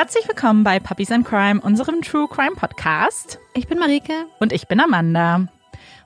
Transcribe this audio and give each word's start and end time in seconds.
Herzlich 0.00 0.26
willkommen 0.26 0.64
bei 0.64 0.80
Puppies 0.80 1.12
and 1.12 1.26
Crime, 1.26 1.60
unserem 1.60 2.00
True 2.00 2.26
Crime 2.26 2.56
Podcast. 2.56 3.38
Ich 3.52 3.68
bin 3.68 3.78
Marike. 3.78 4.14
Und 4.38 4.50
ich 4.50 4.66
bin 4.66 4.80
Amanda. 4.80 5.46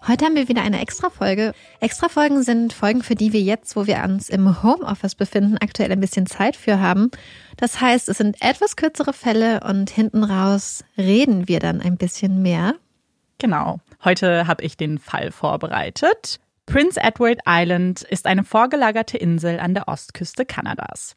Heute 0.09 0.25
haben 0.25 0.35
wir 0.35 0.49
wieder 0.49 0.63
eine 0.63 0.81
Extra-Folge. 0.81 1.53
Extra-Folgen 1.79 2.43
sind 2.43 2.73
Folgen, 2.73 3.05
für 3.05 3.15
die 3.15 3.33
wir 3.33 3.41
jetzt, 3.41 3.77
wo 3.77 3.87
wir 3.87 4.03
uns 4.03 4.31
im 4.31 4.65
Homeoffice 4.65 5.15
befinden, 5.15 5.59
aktuell 5.59 5.93
ein 5.93 6.01
bisschen 6.01 6.27
Zeit 6.27 6.57
für 6.57 6.81
haben. 6.81 7.13
Das 7.57 7.81
heißt, 7.81 8.09
es 8.09 8.19
sind 8.19 8.43
etwas 8.43 8.75
kürzere 8.75 9.13
Fälle 9.13 9.61
und 9.61 9.91
hinten 9.91 10.25
raus 10.25 10.85
reden 10.99 11.47
wir 11.47 11.61
dann 11.61 11.81
ein 11.81 11.97
bisschen 11.97 12.43
mehr. 12.43 12.75
Genau. 13.39 13.79
Heute 14.05 14.49
habe 14.49 14.65
ich 14.65 14.77
den 14.77 14.99
Fall 14.99 15.31
vorbereitet. 15.31 16.41
Prince 16.67 17.01
Edward 17.01 17.43
Island 17.47 18.03
ist 18.03 18.27
eine 18.27 18.43
vorgelagerte 18.43 19.19
Insel 19.19 19.61
an 19.61 19.73
der 19.73 19.87
Ostküste 19.87 20.45
Kanadas. 20.45 21.15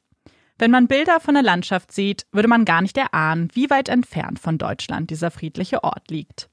Wenn 0.59 0.71
man 0.71 0.87
Bilder 0.87 1.19
von 1.19 1.35
der 1.35 1.43
Landschaft 1.43 1.91
sieht, 1.91 2.25
würde 2.31 2.47
man 2.47 2.65
gar 2.65 2.81
nicht 2.81 2.97
erahnen, 2.97 3.49
wie 3.53 3.69
weit 3.69 3.89
entfernt 3.89 4.39
von 4.39 4.57
Deutschland 4.57 5.11
dieser 5.11 5.29
friedliche 5.29 5.83
Ort 5.83 6.09
liegt. 6.09 6.49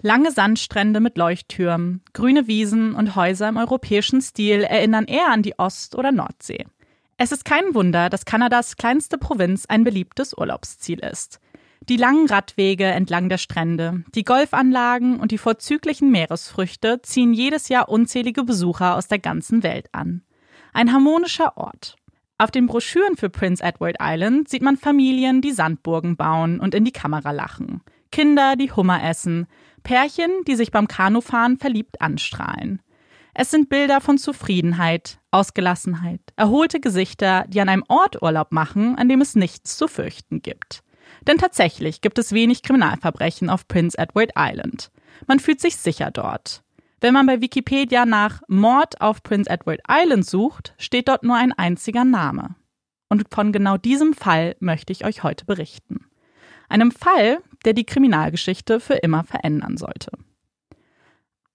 Lange 0.00 0.32
Sandstrände 0.32 1.00
mit 1.00 1.16
Leuchttürmen, 1.16 2.02
grüne 2.12 2.48
Wiesen 2.48 2.94
und 2.94 3.14
Häuser 3.14 3.48
im 3.48 3.56
europäischen 3.56 4.20
Stil 4.20 4.62
erinnern 4.62 5.04
eher 5.04 5.28
an 5.28 5.42
die 5.42 5.58
Ost- 5.58 5.94
oder 5.94 6.10
Nordsee. 6.10 6.66
Es 7.18 7.30
ist 7.30 7.44
kein 7.44 7.74
Wunder, 7.74 8.10
dass 8.10 8.24
Kanadas 8.24 8.76
kleinste 8.76 9.18
Provinz 9.18 9.66
ein 9.66 9.84
beliebtes 9.84 10.36
Urlaubsziel 10.36 10.98
ist. 10.98 11.38
Die 11.88 11.96
langen 11.96 12.26
Radwege 12.26 12.86
entlang 12.86 13.28
der 13.28 13.38
Strände, 13.38 14.02
die 14.14 14.24
Golfanlagen 14.24 15.20
und 15.20 15.30
die 15.30 15.38
vorzüglichen 15.38 16.10
Meeresfrüchte 16.10 17.00
ziehen 17.02 17.32
jedes 17.32 17.68
Jahr 17.68 17.88
unzählige 17.88 18.44
Besucher 18.44 18.96
aus 18.96 19.08
der 19.08 19.18
ganzen 19.18 19.62
Welt 19.62 19.88
an. 19.92 20.22
Ein 20.72 20.92
harmonischer 20.92 21.56
Ort. 21.56 21.96
Auf 22.42 22.50
den 22.50 22.66
Broschüren 22.66 23.16
für 23.16 23.30
Prince 23.30 23.62
Edward 23.62 23.98
Island 24.00 24.48
sieht 24.48 24.62
man 24.62 24.76
Familien, 24.76 25.42
die 25.42 25.52
Sandburgen 25.52 26.16
bauen 26.16 26.58
und 26.58 26.74
in 26.74 26.84
die 26.84 26.90
Kamera 26.90 27.30
lachen. 27.30 27.82
Kinder, 28.10 28.56
die 28.56 28.72
Hummer 28.72 29.00
essen. 29.08 29.46
Pärchen, 29.84 30.32
die 30.48 30.56
sich 30.56 30.72
beim 30.72 30.88
Kanufahren 30.88 31.56
verliebt 31.56 32.00
anstrahlen. 32.00 32.82
Es 33.32 33.52
sind 33.52 33.68
Bilder 33.68 34.00
von 34.00 34.18
Zufriedenheit, 34.18 35.20
Ausgelassenheit, 35.30 36.20
erholte 36.34 36.80
Gesichter, 36.80 37.44
die 37.46 37.60
an 37.60 37.68
einem 37.68 37.84
Ort 37.86 38.20
Urlaub 38.20 38.50
machen, 38.50 38.98
an 38.98 39.08
dem 39.08 39.20
es 39.20 39.36
nichts 39.36 39.76
zu 39.76 39.86
fürchten 39.86 40.42
gibt. 40.42 40.82
Denn 41.28 41.38
tatsächlich 41.38 42.00
gibt 42.00 42.18
es 42.18 42.32
wenig 42.32 42.64
Kriminalverbrechen 42.64 43.50
auf 43.50 43.68
Prince 43.68 43.96
Edward 43.96 44.32
Island. 44.36 44.90
Man 45.28 45.38
fühlt 45.38 45.60
sich 45.60 45.76
sicher 45.76 46.10
dort. 46.10 46.64
Wenn 47.02 47.14
man 47.14 47.26
bei 47.26 47.40
Wikipedia 47.40 48.06
nach 48.06 48.42
Mord 48.46 49.00
auf 49.00 49.24
Prince 49.24 49.50
Edward 49.50 49.80
Island 49.90 50.24
sucht, 50.24 50.72
steht 50.78 51.08
dort 51.08 51.24
nur 51.24 51.34
ein 51.34 51.52
einziger 51.52 52.04
Name. 52.04 52.54
Und 53.08 53.24
von 53.34 53.50
genau 53.50 53.76
diesem 53.76 54.14
Fall 54.14 54.54
möchte 54.60 54.92
ich 54.92 55.04
euch 55.04 55.24
heute 55.24 55.44
berichten. 55.44 56.06
Einem 56.68 56.92
Fall, 56.92 57.42
der 57.64 57.72
die 57.72 57.84
Kriminalgeschichte 57.84 58.78
für 58.78 58.94
immer 58.94 59.24
verändern 59.24 59.76
sollte. 59.78 60.12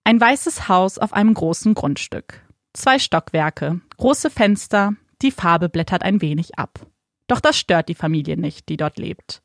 Ein 0.04 0.20
weißes 0.20 0.68
Haus 0.68 0.98
auf 0.98 1.14
einem 1.14 1.34
großen 1.34 1.76
Grundstück. 1.76 2.42
Zwei 2.74 3.00
Stockwerke, 3.00 3.80
große 3.96 4.30
Fenster, 4.30 4.96
die 5.22 5.32
Farbe 5.32 5.70
blättert 5.70 6.04
ein 6.04 6.22
wenig 6.22 6.60
ab. 6.60 6.86
Doch 7.28 7.40
das 7.40 7.58
stört 7.58 7.88
die 7.88 7.96
Familie 7.96 8.36
nicht, 8.36 8.68
die 8.68 8.76
dort 8.76 8.98
lebt. 8.98 9.42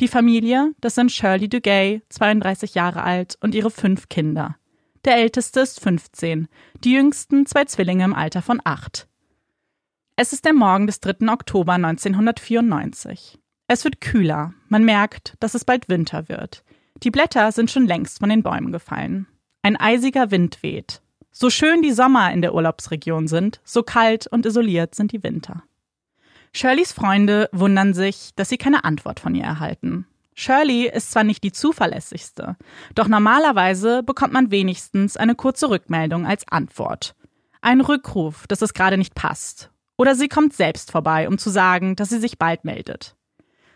Die 0.00 0.08
Familie, 0.08 0.74
das 0.82 0.96
sind 0.96 1.10
Shirley 1.10 1.48
Dugay, 1.48 2.02
32 2.10 2.74
Jahre 2.74 3.02
alt, 3.04 3.38
und 3.40 3.54
ihre 3.54 3.70
fünf 3.70 4.10
Kinder. 4.10 4.58
Der 5.06 5.18
älteste 5.18 5.60
ist 5.60 5.78
15, 5.80 6.48
die 6.82 6.92
jüngsten 6.92 7.46
zwei 7.46 7.64
Zwillinge 7.64 8.04
im 8.04 8.12
Alter 8.12 8.42
von 8.42 8.60
acht. 8.64 9.06
Es 10.16 10.32
ist 10.32 10.44
der 10.44 10.52
Morgen 10.52 10.88
des 10.88 10.98
3. 10.98 11.28
Oktober 11.28 11.74
1994. 11.74 13.38
Es 13.68 13.84
wird 13.84 14.00
kühler, 14.00 14.52
man 14.68 14.84
merkt, 14.84 15.34
dass 15.38 15.54
es 15.54 15.64
bald 15.64 15.88
Winter 15.88 16.28
wird. 16.28 16.64
Die 17.04 17.12
Blätter 17.12 17.52
sind 17.52 17.70
schon 17.70 17.86
längst 17.86 18.18
von 18.18 18.30
den 18.30 18.42
Bäumen 18.42 18.72
gefallen. 18.72 19.28
Ein 19.62 19.76
eisiger 19.76 20.32
Wind 20.32 20.64
weht. 20.64 21.02
So 21.30 21.50
schön 21.50 21.82
die 21.82 21.92
Sommer 21.92 22.32
in 22.32 22.42
der 22.42 22.54
Urlaubsregion 22.54 23.28
sind, 23.28 23.60
so 23.62 23.84
kalt 23.84 24.26
und 24.26 24.44
isoliert 24.44 24.96
sind 24.96 25.12
die 25.12 25.22
Winter. 25.22 25.62
Shirleys 26.52 26.90
Freunde 26.90 27.48
wundern 27.52 27.94
sich, 27.94 28.30
dass 28.34 28.48
sie 28.48 28.58
keine 28.58 28.82
Antwort 28.82 29.20
von 29.20 29.36
ihr 29.36 29.44
erhalten. 29.44 30.08
Shirley 30.38 30.86
ist 30.86 31.12
zwar 31.12 31.24
nicht 31.24 31.42
die 31.42 31.50
zuverlässigste, 31.50 32.56
doch 32.94 33.08
normalerweise 33.08 34.02
bekommt 34.02 34.34
man 34.34 34.50
wenigstens 34.50 35.16
eine 35.16 35.34
kurze 35.34 35.70
Rückmeldung 35.70 36.26
als 36.26 36.46
Antwort. 36.46 37.14
Ein 37.62 37.80
Rückruf, 37.80 38.46
dass 38.46 38.60
es 38.60 38.74
gerade 38.74 38.98
nicht 38.98 39.14
passt. 39.14 39.70
Oder 39.96 40.14
sie 40.14 40.28
kommt 40.28 40.52
selbst 40.52 40.92
vorbei, 40.92 41.26
um 41.26 41.38
zu 41.38 41.48
sagen, 41.48 41.96
dass 41.96 42.10
sie 42.10 42.20
sich 42.20 42.38
bald 42.38 42.66
meldet. 42.66 43.16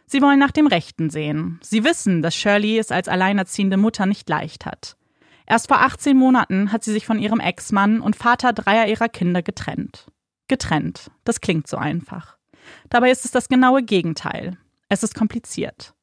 Sie 0.05 0.21
wollen 0.21 0.39
nach 0.39 0.51
dem 0.51 0.67
Rechten 0.67 1.09
sehen. 1.09 1.59
Sie 1.63 1.83
wissen, 1.83 2.21
dass 2.21 2.35
Shirley 2.35 2.79
es 2.79 2.93
als 2.93 3.09
alleinerziehende 3.09 3.79
Mutter 3.79 4.05
nicht 4.05 4.29
leicht 4.29 4.67
hat. 4.67 4.97
Erst 5.47 5.69
vor 5.69 5.81
18 5.81 6.17
Monaten 6.17 6.73
hat 6.73 6.85
sie 6.85 6.93
sich 6.93 7.07
von 7.07 7.19
ihrem 7.19 7.41
Ex-Mann 7.41 8.03
und 8.03 8.17
Vater 8.17 8.53
dreier 8.53 8.87
ihrer 8.87 9.09
Kinder 9.09 9.41
getrennt. 9.41 10.09
Getrennt. 10.47 11.11
Das 11.25 11.41
klingt 11.41 11.69
so 11.69 11.79
einfach. 11.79 12.37
Dabei 12.91 13.11
ist 13.11 13.25
es 13.25 13.31
das 13.31 13.49
genaue 13.49 13.83
Gegenteil. 13.83 14.59
Es 14.89 15.03
ist 15.03 15.15
kompliziert. 15.15 15.95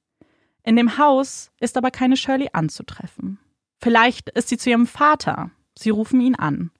In 0.67 0.75
dem 0.75 0.97
Haus 0.97 1.49
ist 1.61 1.77
aber 1.77 1.91
keine 1.91 2.17
Shirley 2.17 2.49
anzutreffen. 2.51 3.39
Vielleicht 3.81 4.27
ist 4.31 4.49
sie 4.49 4.57
zu 4.57 4.69
ihrem 4.69 4.85
Vater. 4.85 5.49
Sie 5.79 5.91
rufen 5.91 6.19
ihn 6.19 6.35
an. 6.35 6.71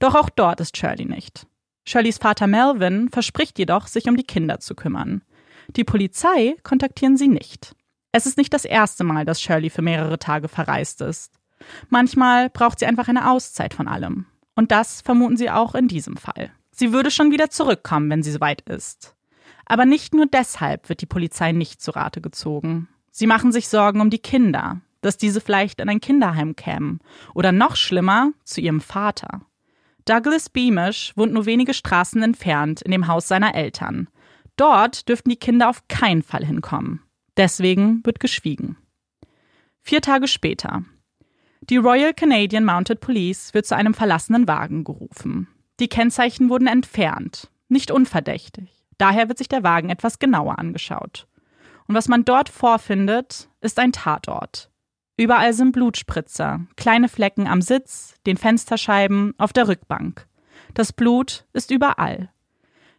Doch 0.00 0.16
auch 0.16 0.28
dort 0.28 0.58
ist 0.58 0.76
Shirley 0.76 1.04
nicht. 1.04 1.46
Shirleys 1.86 2.18
Vater 2.18 2.48
Melvin 2.48 3.10
verspricht 3.10 3.56
jedoch, 3.60 3.86
sich 3.86 4.08
um 4.08 4.16
die 4.16 4.24
Kinder 4.24 4.58
zu 4.58 4.74
kümmern. 4.74 5.22
Die 5.76 5.84
Polizei 5.84 6.56
kontaktieren 6.64 7.16
sie 7.16 7.28
nicht. 7.28 7.76
Es 8.10 8.26
ist 8.26 8.38
nicht 8.38 8.52
das 8.52 8.64
erste 8.64 9.04
Mal, 9.04 9.24
dass 9.24 9.40
Shirley 9.40 9.70
für 9.70 9.82
mehrere 9.82 10.18
Tage 10.18 10.48
verreist 10.48 11.00
ist. 11.00 11.38
Manchmal 11.90 12.50
braucht 12.50 12.80
sie 12.80 12.86
einfach 12.86 13.06
eine 13.06 13.30
Auszeit 13.30 13.72
von 13.72 13.86
allem. 13.86 14.26
Und 14.56 14.72
das 14.72 15.00
vermuten 15.00 15.36
sie 15.36 15.48
auch 15.48 15.76
in 15.76 15.86
diesem 15.86 16.16
Fall. 16.16 16.50
Sie 16.72 16.92
würde 16.92 17.12
schon 17.12 17.30
wieder 17.30 17.50
zurückkommen, 17.50 18.10
wenn 18.10 18.24
sie 18.24 18.32
soweit 18.32 18.62
ist. 18.62 19.14
Aber 19.64 19.84
nicht 19.84 20.12
nur 20.12 20.26
deshalb 20.26 20.88
wird 20.88 21.02
die 21.02 21.06
Polizei 21.06 21.52
nicht 21.52 21.80
zu 21.80 21.92
Rate 21.92 22.20
gezogen. 22.20 22.88
Sie 23.18 23.26
machen 23.26 23.50
sich 23.50 23.66
Sorgen 23.66 24.00
um 24.00 24.10
die 24.10 24.20
Kinder, 24.20 24.80
dass 25.00 25.16
diese 25.16 25.40
vielleicht 25.40 25.80
in 25.80 25.88
ein 25.88 25.98
Kinderheim 25.98 26.54
kämen 26.54 27.00
oder 27.34 27.50
noch 27.50 27.74
schlimmer 27.74 28.30
zu 28.44 28.60
ihrem 28.60 28.80
Vater. 28.80 29.40
Douglas 30.04 30.48
Beamish 30.48 31.16
wohnt 31.16 31.32
nur 31.32 31.44
wenige 31.44 31.74
Straßen 31.74 32.22
entfernt 32.22 32.80
in 32.80 32.92
dem 32.92 33.08
Haus 33.08 33.26
seiner 33.26 33.56
Eltern. 33.56 34.06
Dort 34.54 35.08
dürften 35.08 35.30
die 35.30 35.36
Kinder 35.36 35.68
auf 35.68 35.88
keinen 35.88 36.22
Fall 36.22 36.44
hinkommen. 36.44 37.02
Deswegen 37.36 38.06
wird 38.06 38.20
geschwiegen. 38.20 38.76
Vier 39.80 40.00
Tage 40.00 40.28
später. 40.28 40.84
Die 41.62 41.76
Royal 41.76 42.14
Canadian 42.14 42.64
Mounted 42.64 43.00
Police 43.00 43.52
wird 43.52 43.66
zu 43.66 43.74
einem 43.74 43.94
verlassenen 43.94 44.46
Wagen 44.46 44.84
gerufen. 44.84 45.48
Die 45.80 45.88
Kennzeichen 45.88 46.50
wurden 46.50 46.68
entfernt, 46.68 47.50
nicht 47.68 47.90
unverdächtig. 47.90 48.70
Daher 48.96 49.26
wird 49.26 49.38
sich 49.38 49.48
der 49.48 49.64
Wagen 49.64 49.90
etwas 49.90 50.20
genauer 50.20 50.60
angeschaut. 50.60 51.26
Und 51.88 51.94
was 51.94 52.06
man 52.06 52.24
dort 52.24 52.48
vorfindet, 52.48 53.48
ist 53.60 53.78
ein 53.78 53.92
Tatort. 53.92 54.70
Überall 55.16 55.52
sind 55.52 55.72
Blutspritzer, 55.72 56.60
kleine 56.76 57.08
Flecken 57.08 57.48
am 57.48 57.60
Sitz, 57.60 58.14
den 58.26 58.36
Fensterscheiben, 58.36 59.34
auf 59.38 59.52
der 59.52 59.66
Rückbank. 59.66 60.28
Das 60.74 60.92
Blut 60.92 61.46
ist 61.52 61.70
überall. 61.72 62.30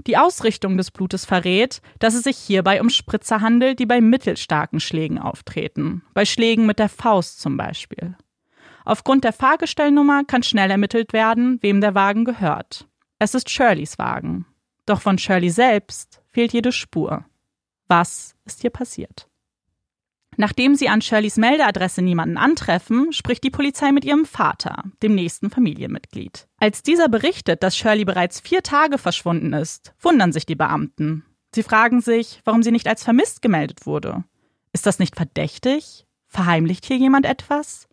Die 0.07 0.17
Ausrichtung 0.17 0.75
des 0.75 0.91
Blutes 0.91 1.25
verrät, 1.25 1.81
dass 1.99 2.13
es 2.13 2.23
sich 2.23 2.37
hierbei 2.37 2.81
um 2.81 2.89
Spritzer 2.89 3.41
handelt, 3.41 3.79
die 3.79 3.85
bei 3.85 4.01
mittelstarken 4.01 4.79
Schlägen 4.79 5.19
auftreten, 5.19 6.03
bei 6.13 6.25
Schlägen 6.25 6.65
mit 6.65 6.79
der 6.79 6.89
Faust 6.89 7.39
zum 7.41 7.57
Beispiel. 7.57 8.17
Aufgrund 8.85 9.23
der 9.23 9.33
Fahrgestellnummer 9.33 10.23
kann 10.23 10.41
schnell 10.41 10.71
ermittelt 10.71 11.13
werden, 11.13 11.59
wem 11.61 11.79
der 11.79 11.95
Wagen 11.95 12.25
gehört. 12.25 12.87
Es 13.19 13.35
ist 13.35 13.49
Shirleys 13.49 13.99
Wagen. 13.99 14.45
Doch 14.85 15.01
von 15.01 15.17
Shirley 15.17 15.49
selbst 15.49 16.21
fehlt 16.31 16.53
jede 16.53 16.71
Spur. 16.71 17.25
Was 17.87 18.35
ist 18.49 18.61
hier 18.61 18.71
passiert? 18.71 19.29
Nachdem 20.37 20.75
sie 20.75 20.89
an 20.89 21.01
Shirleys 21.01 21.37
Meldeadresse 21.37 22.01
niemanden 22.01 22.37
antreffen, 22.37 23.11
spricht 23.11 23.43
die 23.43 23.49
Polizei 23.49 23.91
mit 23.91 24.05
ihrem 24.05 24.25
Vater, 24.25 24.83
dem 25.03 25.13
nächsten 25.13 25.49
Familienmitglied. 25.49 26.47
Als 26.57 26.81
dieser 26.81 27.09
berichtet, 27.09 27.61
dass 27.61 27.75
Shirley 27.75 28.05
bereits 28.05 28.39
vier 28.39 28.63
Tage 28.63 28.97
verschwunden 28.97 29.53
ist, 29.53 29.93
wundern 29.99 30.31
sich 30.31 30.45
die 30.45 30.55
Beamten. 30.55 31.25
Sie 31.53 31.63
fragen 31.63 31.99
sich, 31.99 32.41
warum 32.45 32.63
sie 32.63 32.71
nicht 32.71 32.87
als 32.87 33.03
vermisst 33.03 33.41
gemeldet 33.41 33.85
wurde. 33.85 34.23
Ist 34.71 34.85
das 34.85 34.99
nicht 34.99 35.15
verdächtig? 35.15 36.05
Verheimlicht 36.27 36.85
hier 36.85 36.97
jemand 36.97 37.25
etwas? 37.25 37.87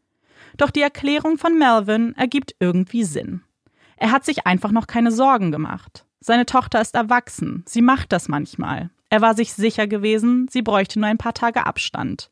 Doch 0.57 0.71
die 0.71 0.83
Erklärung 0.83 1.39
von 1.39 1.59
Melvin 1.59 2.15
ergibt 2.17 2.55
irgendwie 2.61 3.05
Sinn. 3.05 3.43
Er 3.97 4.13
hat 4.13 4.25
sich 4.25 4.47
einfach 4.47 4.71
noch 4.71 4.87
keine 4.87 5.11
Sorgen 5.11 5.51
gemacht. 5.51 6.07
Seine 6.21 6.47
Tochter 6.47 6.81
ist 6.81 6.95
erwachsen, 6.95 7.65
sie 7.67 7.83
macht 7.83 8.13
das 8.13 8.29
manchmal. 8.29 8.91
Er 9.09 9.21
war 9.21 9.35
sich 9.35 9.53
sicher 9.53 9.87
gewesen, 9.87 10.49
sie 10.51 10.63
bräuchte 10.63 10.99
nur 10.99 11.09
ein 11.09 11.19
paar 11.19 11.35
Tage 11.35 11.65
Abstand. 11.67 12.31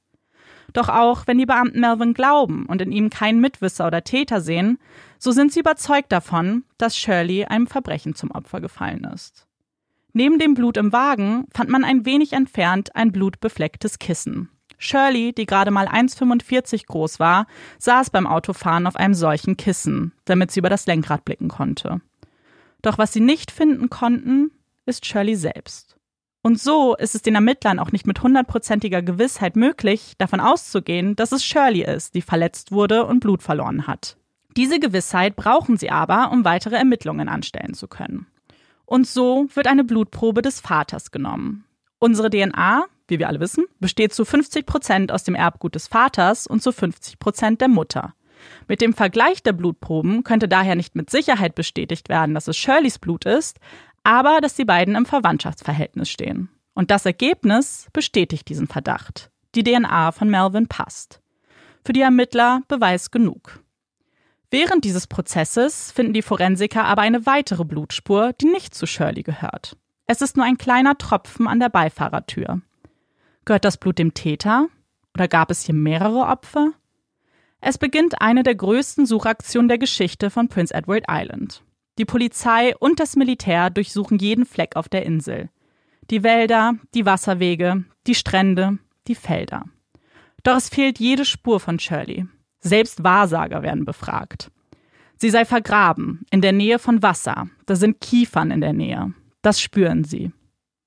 Doch 0.73 0.89
auch 0.89 1.27
wenn 1.27 1.39
die 1.39 1.47
Beamten 1.47 1.81
Melvin 1.81 2.15
glauben 2.15 2.67
und 2.67 2.83
in 2.83 2.91
ihm 2.91 3.11
keinen 3.11 3.41
Mitwisser 3.41 3.87
oder 3.87 4.03
Täter 4.03 4.41
sehen, 4.41 4.79
so 5.19 5.31
sind 5.31 5.53
sie 5.53 5.61
überzeugt 5.61 6.11
davon, 6.11 6.65
dass 6.79 6.97
Shirley 6.97 7.45
einem 7.45 7.67
Verbrechen 7.67 8.15
zum 8.15 8.33
Opfer 8.33 8.61
gefallen 8.61 9.05
ist. 9.05 9.47
Neben 10.13 10.39
dem 10.39 10.55
Blut 10.55 10.77
im 10.77 10.93
Wagen 10.93 11.47
fand 11.55 11.71
man 11.71 11.85
ein 11.85 12.05
wenig 12.05 12.33
entfernt 12.33 12.95
ein 12.97 13.13
blutbeflecktes 13.13 13.99
Kissen. 13.99 14.49
Shirley, 14.79 15.33
die 15.33 15.47
gerade 15.47 15.71
mal 15.71 15.89
1,45 15.89 16.87
groß 16.87 17.21
war, 17.21 17.47
saß 17.79 18.11
beim 18.11 18.27
Autofahren 18.27 18.87
auf 18.87 18.97
einem 18.97 19.15
solchen 19.15 19.57
Kissen, 19.57 20.13
damit 20.25 20.51
sie 20.51 20.61
über 20.61 20.69
das 20.69 20.87
Lenkrad 20.87 21.25
blicken 21.25 21.49
konnte. 21.49 22.01
Doch 22.83 22.99
was 22.99 23.13
sie 23.13 23.21
nicht 23.21 23.51
finden 23.51 23.91
konnten, 23.91 24.51
ist 24.87 25.07
Shirley 25.07 25.37
selbst. 25.37 25.94
Und 26.47 26.61
so 26.61 26.95
ist 26.95 27.15
es 27.15 27.23
den 27.23 27.37
Ermittlern 27.37 27.79
auch 27.79 27.91
nicht 27.91 28.07
mit 28.07 28.23
hundertprozentiger 28.23 29.01
Gewissheit 29.01 29.57
möglich, 29.57 30.13
davon 30.19 30.41
auszugehen, 30.41 31.17
dass 31.17 31.33
es 31.33 31.43
Shirley 31.43 31.83
ist, 31.83 32.15
die 32.15 32.21
verletzt 32.21 32.71
wurde 32.71 33.07
und 33.07 33.21
Blut 33.21 33.43
verloren 33.43 33.87
hat. 33.87 34.19
Diese 34.55 34.79
Gewissheit 34.79 35.37
brauchen 35.37 35.79
sie 35.79 35.89
aber, 35.89 36.31
um 36.33 36.45
weitere 36.45 36.77
Ermittlungen 36.77 37.31
anstellen 37.31 37.73
zu 37.73 37.89
können. 37.89 38.27
Und 38.85 39.07
so 39.07 39.47
wird 39.55 39.67
eine 39.67 39.85
Blutprobe 39.85 40.43
des 40.43 40.61
Vaters 40.61 41.11
genommen. 41.13 41.65
Unsere 41.99 42.29
DNA, 42.29 42.85
wie 43.09 43.19
wir 43.19 43.29
alle 43.29 43.41
wissen, 43.41 43.65
besteht 43.81 44.13
zu 44.13 44.27
50 44.27 44.67
Prozent 44.67 45.13
aus 45.13 45.25
dem 45.25 45.35
Erbgut 45.35 45.75
des 45.75 45.89
Vaters 45.89 46.47
und 46.47 46.63
zu 46.63 46.73
50 46.73 47.19
Prozent 47.21 47.63
der 47.63 47.69
Mutter. 47.69 48.13
Mit 48.69 48.83
dem 48.83 48.93
Vergleich 48.93 49.43
der 49.43 49.55
Blutproben 49.55 50.25
könnte 50.25 50.47
daher 50.47 50.75
nicht 50.75 50.95
mit 50.95 51.09
Sicherheit 51.09 51.55
bestätigt 51.55 52.11
werden, 52.11 52.35
dass 52.35 52.49
es 52.49 52.59
Shirleys 52.59 52.99
Blut 52.99 53.25
ist, 53.25 53.59
aber 54.05 54.41
dass 54.41 54.55
die 54.55 54.65
beiden 54.65 54.95
im 54.95 55.07
Verwandtschaftsverhältnis 55.07 56.09
stehen. 56.09 56.51
Und 56.75 56.91
das 56.91 57.07
Ergebnis 57.07 57.89
bestätigt 57.93 58.49
diesen 58.49 58.69
Verdacht. 58.69 59.31
Die 59.55 59.65
DNA 59.65 60.13
von 60.13 60.29
Melvin 60.29 60.69
passt. 60.69 61.21
Für 61.85 61.93
die 61.93 62.01
Ermittler 62.01 62.63
Beweis 62.69 63.11
genug. 63.11 63.61
Während 64.51 64.85
dieses 64.85 65.09
Prozesses 65.09 65.91
finden 65.91 66.13
die 66.13 66.23
Forensiker 66.23 66.85
aber 66.85 67.03
eine 67.03 67.27
weitere 67.27 67.65
Blutspur, 67.65 68.33
die 68.35 68.47
nicht 68.47 68.75
zu 68.75 68.87
Shirley 68.87 69.23
gehört. 69.25 69.77
Es 70.07 70.21
ist 70.21 70.37
nur 70.37 70.45
ein 70.45 70.59
kleiner 70.59 70.97
Tropfen 70.97 71.49
an 71.49 71.59
der 71.59 71.71
Beifahrertür. 71.71 72.61
Gehört 73.45 73.65
das 73.65 73.79
Blut 73.79 73.99
dem 73.99 74.15
Täter? 74.15 74.69
Oder 75.15 75.27
gab 75.27 75.51
es 75.51 75.63
hier 75.63 75.75
mehrere 75.75 76.27
Opfer? 76.27 76.73
Es 77.61 77.79
beginnt 77.79 78.21
eine 78.21 78.43
der 78.43 78.55
größten 78.55 79.07
Suchaktionen 79.07 79.69
der 79.69 79.79
Geschichte 79.79 80.31
von 80.31 80.49
Prince 80.49 80.73
Edward 80.73 81.07
Island. 81.09 81.64
Die 81.99 82.05
Polizei 82.05 82.75
und 82.77 82.99
das 82.99 83.17
Militär 83.17 83.71
durchsuchen 83.71 84.19
jeden 84.19 84.47
Fleck 84.47 84.77
auf 84.77 84.89
der 84.89 85.07
Insel. 85.07 85.51
Die 86.11 86.23
Wälder, 86.23 86.75
die 86.95 87.07
Wasserwege, 87.07 87.85
die 88.07 88.15
Strände, 88.15 88.79
die 89.07 89.15
Felder. 89.15 89.65
Doch 90.43 90.57
es 90.57 90.69
fehlt 90.69 90.99
jede 90.99 91.25
Spur 91.25 91.61
von 91.61 91.79
Shirley. 91.79 92.27
Selbst 92.61 93.05
Wahrsager 93.05 93.63
werden 93.63 93.85
befragt. 93.85 94.51
Sie 95.17 95.31
sei 95.31 95.45
vergraben, 95.45 96.27
in 96.31 96.41
der 96.41 96.53
Nähe 96.53 96.79
von 96.79 97.03
Wasser. 97.03 97.49
Da 97.67 97.77
sind 97.77 98.01
Kiefern 98.01 98.51
in 98.51 98.61
der 98.61 98.73
Nähe. 98.73 99.15
Das 99.43 99.61
spüren 99.61 100.05
sie. 100.05 100.33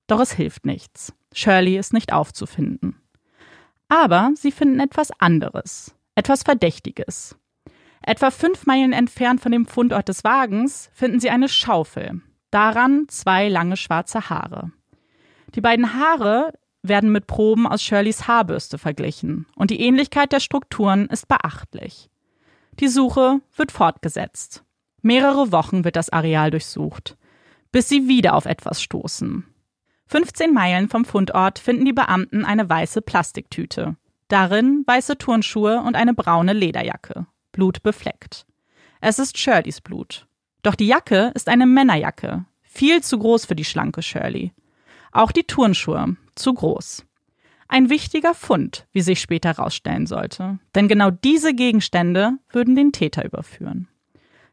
Doch 0.07 0.19
es 0.19 0.33
hilft 0.33 0.65
nichts. 0.65 1.13
Shirley 1.33 1.77
ist 1.77 1.93
nicht 1.93 2.13
aufzufinden. 2.13 3.01
Aber 3.89 4.31
sie 4.35 4.51
finden 4.51 4.79
etwas 4.79 5.11
anderes, 5.19 5.95
etwas 6.15 6.43
Verdächtiges. 6.43 7.37
Etwa 8.07 8.31
fünf 8.31 8.65
Meilen 8.65 8.93
entfernt 8.93 9.41
von 9.41 9.51
dem 9.51 9.65
Fundort 9.65 10.07
des 10.07 10.23
Wagens 10.23 10.89
finden 10.93 11.19
sie 11.19 11.29
eine 11.29 11.49
Schaufel. 11.49 12.21
Daran 12.51 13.03
zwei 13.09 13.49
lange 13.49 13.75
schwarze 13.75 14.29
Haare. 14.29 14.71
Die 15.55 15.59
beiden 15.59 15.93
Haare 15.93 16.53
werden 16.81 17.11
mit 17.11 17.27
Proben 17.27 17.67
aus 17.67 17.83
Shirleys 17.83 18.25
Haarbürste 18.25 18.77
verglichen 18.77 19.45
und 19.57 19.71
die 19.71 19.81
Ähnlichkeit 19.81 20.31
der 20.31 20.39
Strukturen 20.39 21.07
ist 21.07 21.27
beachtlich. 21.27 22.09
Die 22.79 22.87
Suche 22.87 23.41
wird 23.57 23.73
fortgesetzt. 23.73 24.63
Mehrere 25.01 25.51
Wochen 25.51 25.83
wird 25.83 25.97
das 25.97 26.09
Areal 26.09 26.49
durchsucht, 26.49 27.17
bis 27.73 27.89
sie 27.89 28.07
wieder 28.07 28.35
auf 28.35 28.45
etwas 28.45 28.81
stoßen. 28.81 29.45
15 30.05 30.53
Meilen 30.53 30.87
vom 30.87 31.03
Fundort 31.03 31.59
finden 31.59 31.83
die 31.83 31.91
Beamten 31.91 32.45
eine 32.45 32.69
weiße 32.69 33.01
Plastiktüte. 33.01 33.97
Darin 34.29 34.85
weiße 34.87 35.17
Turnschuhe 35.17 35.81
und 35.81 35.97
eine 35.97 36.13
braune 36.13 36.53
Lederjacke. 36.53 37.27
Blut 37.57 37.81
befleckt. 37.81 38.45
Es 39.01 39.17
ist 39.17 39.35
Shirleys 39.35 39.81
Blut. 39.81 40.27
Doch 40.61 40.75
die 40.75 40.85
Jacke 40.85 41.31
ist 41.33 41.49
eine 41.49 41.65
Männerjacke, 41.65 42.45
viel 42.61 43.01
zu 43.01 43.17
groß 43.17 43.47
für 43.47 43.55
die 43.55 43.65
schlanke 43.65 44.03
Shirley. 44.03 44.53
Auch 45.11 45.31
die 45.31 45.45
Turnschuhe, 45.45 46.17
zu 46.35 46.53
groß. 46.53 47.03
Ein 47.67 47.89
wichtiger 47.89 48.35
Fund, 48.35 48.85
wie 48.91 49.01
sich 49.01 49.19
später 49.19 49.49
herausstellen 49.49 50.05
sollte. 50.05 50.59
Denn 50.75 50.87
genau 50.87 51.09
diese 51.09 51.55
Gegenstände 51.55 52.33
würden 52.51 52.75
den 52.75 52.91
Täter 52.91 53.25
überführen. 53.25 53.87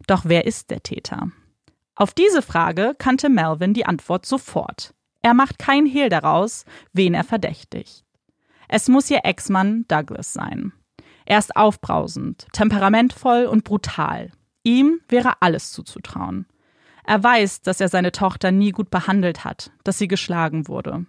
Doch 0.07 0.23
wer 0.25 0.47
ist 0.47 0.71
der 0.71 0.83
Täter? 0.83 1.31
Auf 1.97 2.15
diese 2.15 2.41
Frage 2.41 2.95
kannte 2.99 3.29
Melvin 3.29 3.75
die 3.75 3.85
Antwort 3.85 4.25
sofort. 4.25 4.95
Er 5.21 5.35
macht 5.35 5.59
kein 5.59 5.85
Hehl 5.85 6.09
daraus, 6.09 6.65
wen 6.95 7.12
er 7.12 7.25
verdächtigt. 7.25 8.03
Es 8.67 8.89
muss 8.89 9.11
ihr 9.11 9.21
Ex-Mann 9.25 9.85
Douglas 9.89 10.33
sein. 10.33 10.73
Er 11.25 11.38
ist 11.38 11.56
aufbrausend, 11.56 12.47
temperamentvoll 12.53 13.47
und 13.47 13.65
brutal. 13.65 14.31
Ihm 14.62 15.00
wäre 15.09 15.41
alles 15.41 15.73
zuzutrauen. 15.73 16.47
Er 17.06 17.23
weiß, 17.23 17.62
dass 17.62 17.81
er 17.81 17.88
seine 17.88 18.12
Tochter 18.12 18.50
nie 18.50 18.71
gut 18.71 18.91
behandelt 18.91 19.44
hat, 19.44 19.71
dass 19.85 19.99
sie 19.99 20.09
geschlagen 20.09 20.69
wurde. 20.69 21.06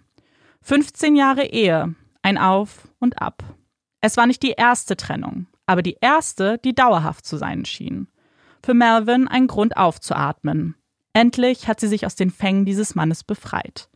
15 0.62 1.16
Jahre 1.16 1.46
Ehe, 1.46 1.94
ein 2.22 2.38
Auf 2.38 2.88
und 2.98 3.20
Ab. 3.22 3.42
Es 4.00 4.16
war 4.16 4.26
nicht 4.26 4.42
die 4.42 4.54
erste 4.56 4.96
Trennung, 4.96 5.46
aber 5.64 5.82
die 5.82 5.96
erste, 6.00 6.58
die 6.58 6.74
dauerhaft 6.74 7.24
zu 7.24 7.36
sein 7.36 7.64
schien. 7.64 8.08
Für 8.62 8.74
Melvin 8.74 9.28
ein 9.28 9.46
Grund 9.46 9.76
aufzuatmen. 9.76 10.74
Endlich 11.12 11.66
hat 11.66 11.80
sie 11.80 11.88
sich 11.88 12.04
aus 12.04 12.14
den 12.14 12.30
Fängen 12.30 12.66
dieses 12.66 12.94
Mannes 12.94 13.24
befreit. 13.24 13.88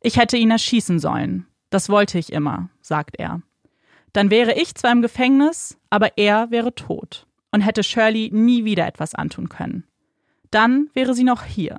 Ich 0.00 0.16
hätte 0.16 0.36
ihn 0.36 0.50
erschießen 0.50 0.98
sollen. 0.98 1.46
Das 1.70 1.88
wollte 1.88 2.18
ich 2.18 2.32
immer, 2.32 2.68
sagt 2.80 3.16
er. 3.18 3.40
Dann 4.12 4.30
wäre 4.30 4.54
ich 4.54 4.74
zwar 4.74 4.92
im 4.92 5.02
Gefängnis, 5.02 5.78
aber 5.90 6.18
er 6.18 6.50
wäre 6.50 6.74
tot 6.74 7.26
und 7.50 7.60
hätte 7.62 7.82
Shirley 7.82 8.30
nie 8.32 8.64
wieder 8.64 8.86
etwas 8.86 9.14
antun 9.14 9.48
können. 9.48 9.84
Dann 10.50 10.90
wäre 10.94 11.14
sie 11.14 11.24
noch 11.24 11.44
hier. 11.44 11.78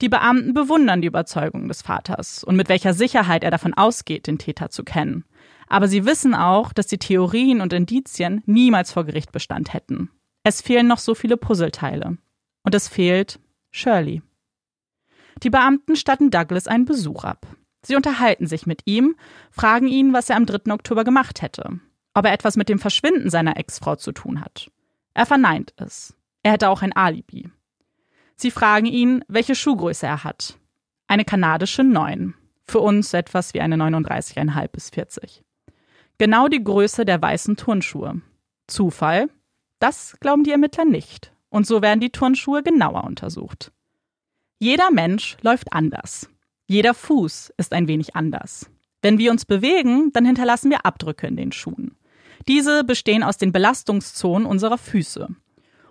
Die 0.00 0.08
Beamten 0.08 0.52
bewundern 0.52 1.00
die 1.00 1.08
Überzeugung 1.08 1.68
des 1.68 1.82
Vaters 1.82 2.44
und 2.44 2.56
mit 2.56 2.68
welcher 2.68 2.92
Sicherheit 2.92 3.42
er 3.42 3.50
davon 3.50 3.74
ausgeht, 3.74 4.26
den 4.26 4.38
Täter 4.38 4.70
zu 4.70 4.84
kennen. 4.84 5.24
Aber 5.68 5.88
sie 5.88 6.04
wissen 6.04 6.34
auch, 6.34 6.72
dass 6.72 6.86
die 6.86 6.98
Theorien 6.98 7.60
und 7.60 7.72
Indizien 7.72 8.42
niemals 8.46 8.92
vor 8.92 9.04
Gericht 9.04 9.32
Bestand 9.32 9.72
hätten. 9.72 10.10
Es 10.44 10.60
fehlen 10.60 10.86
noch 10.86 10.98
so 10.98 11.14
viele 11.14 11.36
Puzzleteile. 11.36 12.18
Und 12.62 12.74
es 12.74 12.88
fehlt 12.88 13.40
Shirley. 13.70 14.22
Die 15.42 15.50
Beamten 15.50 15.96
statten 15.96 16.30
Douglas 16.30 16.68
einen 16.68 16.84
Besuch 16.84 17.24
ab. 17.24 17.46
Sie 17.86 17.94
unterhalten 17.94 18.48
sich 18.48 18.66
mit 18.66 18.82
ihm, 18.84 19.14
fragen 19.52 19.86
ihn, 19.86 20.12
was 20.12 20.28
er 20.28 20.34
am 20.34 20.44
3. 20.44 20.72
Oktober 20.72 21.04
gemacht 21.04 21.40
hätte, 21.40 21.78
ob 22.14 22.24
er 22.24 22.32
etwas 22.32 22.56
mit 22.56 22.68
dem 22.68 22.80
Verschwinden 22.80 23.30
seiner 23.30 23.56
Ex-Frau 23.58 23.94
zu 23.94 24.10
tun 24.10 24.40
hat. 24.40 24.72
Er 25.14 25.24
verneint 25.24 25.72
es. 25.76 26.12
Er 26.42 26.50
hätte 26.50 26.68
auch 26.68 26.82
ein 26.82 26.96
Alibi. 26.96 27.48
Sie 28.34 28.50
fragen 28.50 28.86
ihn, 28.86 29.24
welche 29.28 29.54
Schuhgröße 29.54 30.04
er 30.04 30.24
hat. 30.24 30.58
Eine 31.06 31.24
kanadische 31.24 31.84
9. 31.84 32.34
Für 32.64 32.80
uns 32.80 33.14
etwas 33.14 33.54
wie 33.54 33.60
eine 33.60 33.76
39,5 33.76 34.66
bis 34.66 34.90
40. 34.90 35.44
Genau 36.18 36.48
die 36.48 36.64
Größe 36.64 37.04
der 37.04 37.22
weißen 37.22 37.56
Turnschuhe. 37.56 38.20
Zufall? 38.66 39.28
Das 39.78 40.16
glauben 40.18 40.42
die 40.42 40.50
Ermittler 40.50 40.86
nicht. 40.86 41.32
Und 41.50 41.68
so 41.68 41.82
werden 41.82 42.00
die 42.00 42.10
Turnschuhe 42.10 42.64
genauer 42.64 43.04
untersucht. 43.04 43.70
Jeder 44.58 44.90
Mensch 44.90 45.36
läuft 45.42 45.72
anders. 45.72 46.28
Jeder 46.68 46.94
Fuß 46.94 47.52
ist 47.56 47.72
ein 47.72 47.86
wenig 47.86 48.16
anders. 48.16 48.68
Wenn 49.00 49.18
wir 49.18 49.30
uns 49.30 49.44
bewegen, 49.44 50.10
dann 50.12 50.24
hinterlassen 50.24 50.70
wir 50.70 50.84
Abdrücke 50.84 51.28
in 51.28 51.36
den 51.36 51.52
Schuhen. 51.52 51.96
Diese 52.48 52.82
bestehen 52.82 53.22
aus 53.22 53.38
den 53.38 53.52
Belastungszonen 53.52 54.46
unserer 54.46 54.76
Füße. 54.78 55.28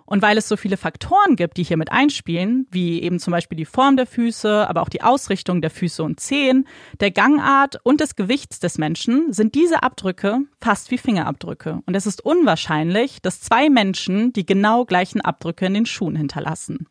Und 0.04 0.22
weil 0.22 0.38
es 0.38 0.48
so 0.48 0.56
viele 0.56 0.76
Faktoren 0.76 1.34
gibt, 1.34 1.56
die 1.56 1.64
hier 1.64 1.78
mit 1.78 1.90
einspielen, 1.90 2.66
wie 2.70 3.02
eben 3.02 3.18
zum 3.18 3.32
Beispiel 3.32 3.56
die 3.56 3.64
Form 3.64 3.96
der 3.96 4.06
Füße, 4.06 4.68
aber 4.68 4.82
auch 4.82 4.88
die 4.88 5.02
Ausrichtung 5.02 5.62
der 5.62 5.70
Füße 5.70 6.02
und 6.02 6.20
Zehen, 6.20 6.68
der 7.00 7.10
Gangart 7.10 7.80
und 7.82 8.00
des 8.00 8.14
Gewichts 8.14 8.60
des 8.60 8.78
Menschen, 8.78 9.32
sind 9.32 9.54
diese 9.54 9.82
Abdrücke 9.82 10.40
fast 10.60 10.90
wie 10.90 10.98
Fingerabdrücke. 10.98 11.80
Und 11.86 11.96
es 11.96 12.06
ist 12.06 12.24
unwahrscheinlich, 12.24 13.20
dass 13.22 13.40
zwei 13.40 13.68
Menschen 13.68 14.32
die 14.32 14.46
genau 14.46 14.84
gleichen 14.84 15.22
Abdrücke 15.22 15.66
in 15.66 15.74
den 15.74 15.86
Schuhen 15.86 16.16
hinterlassen. 16.16 16.86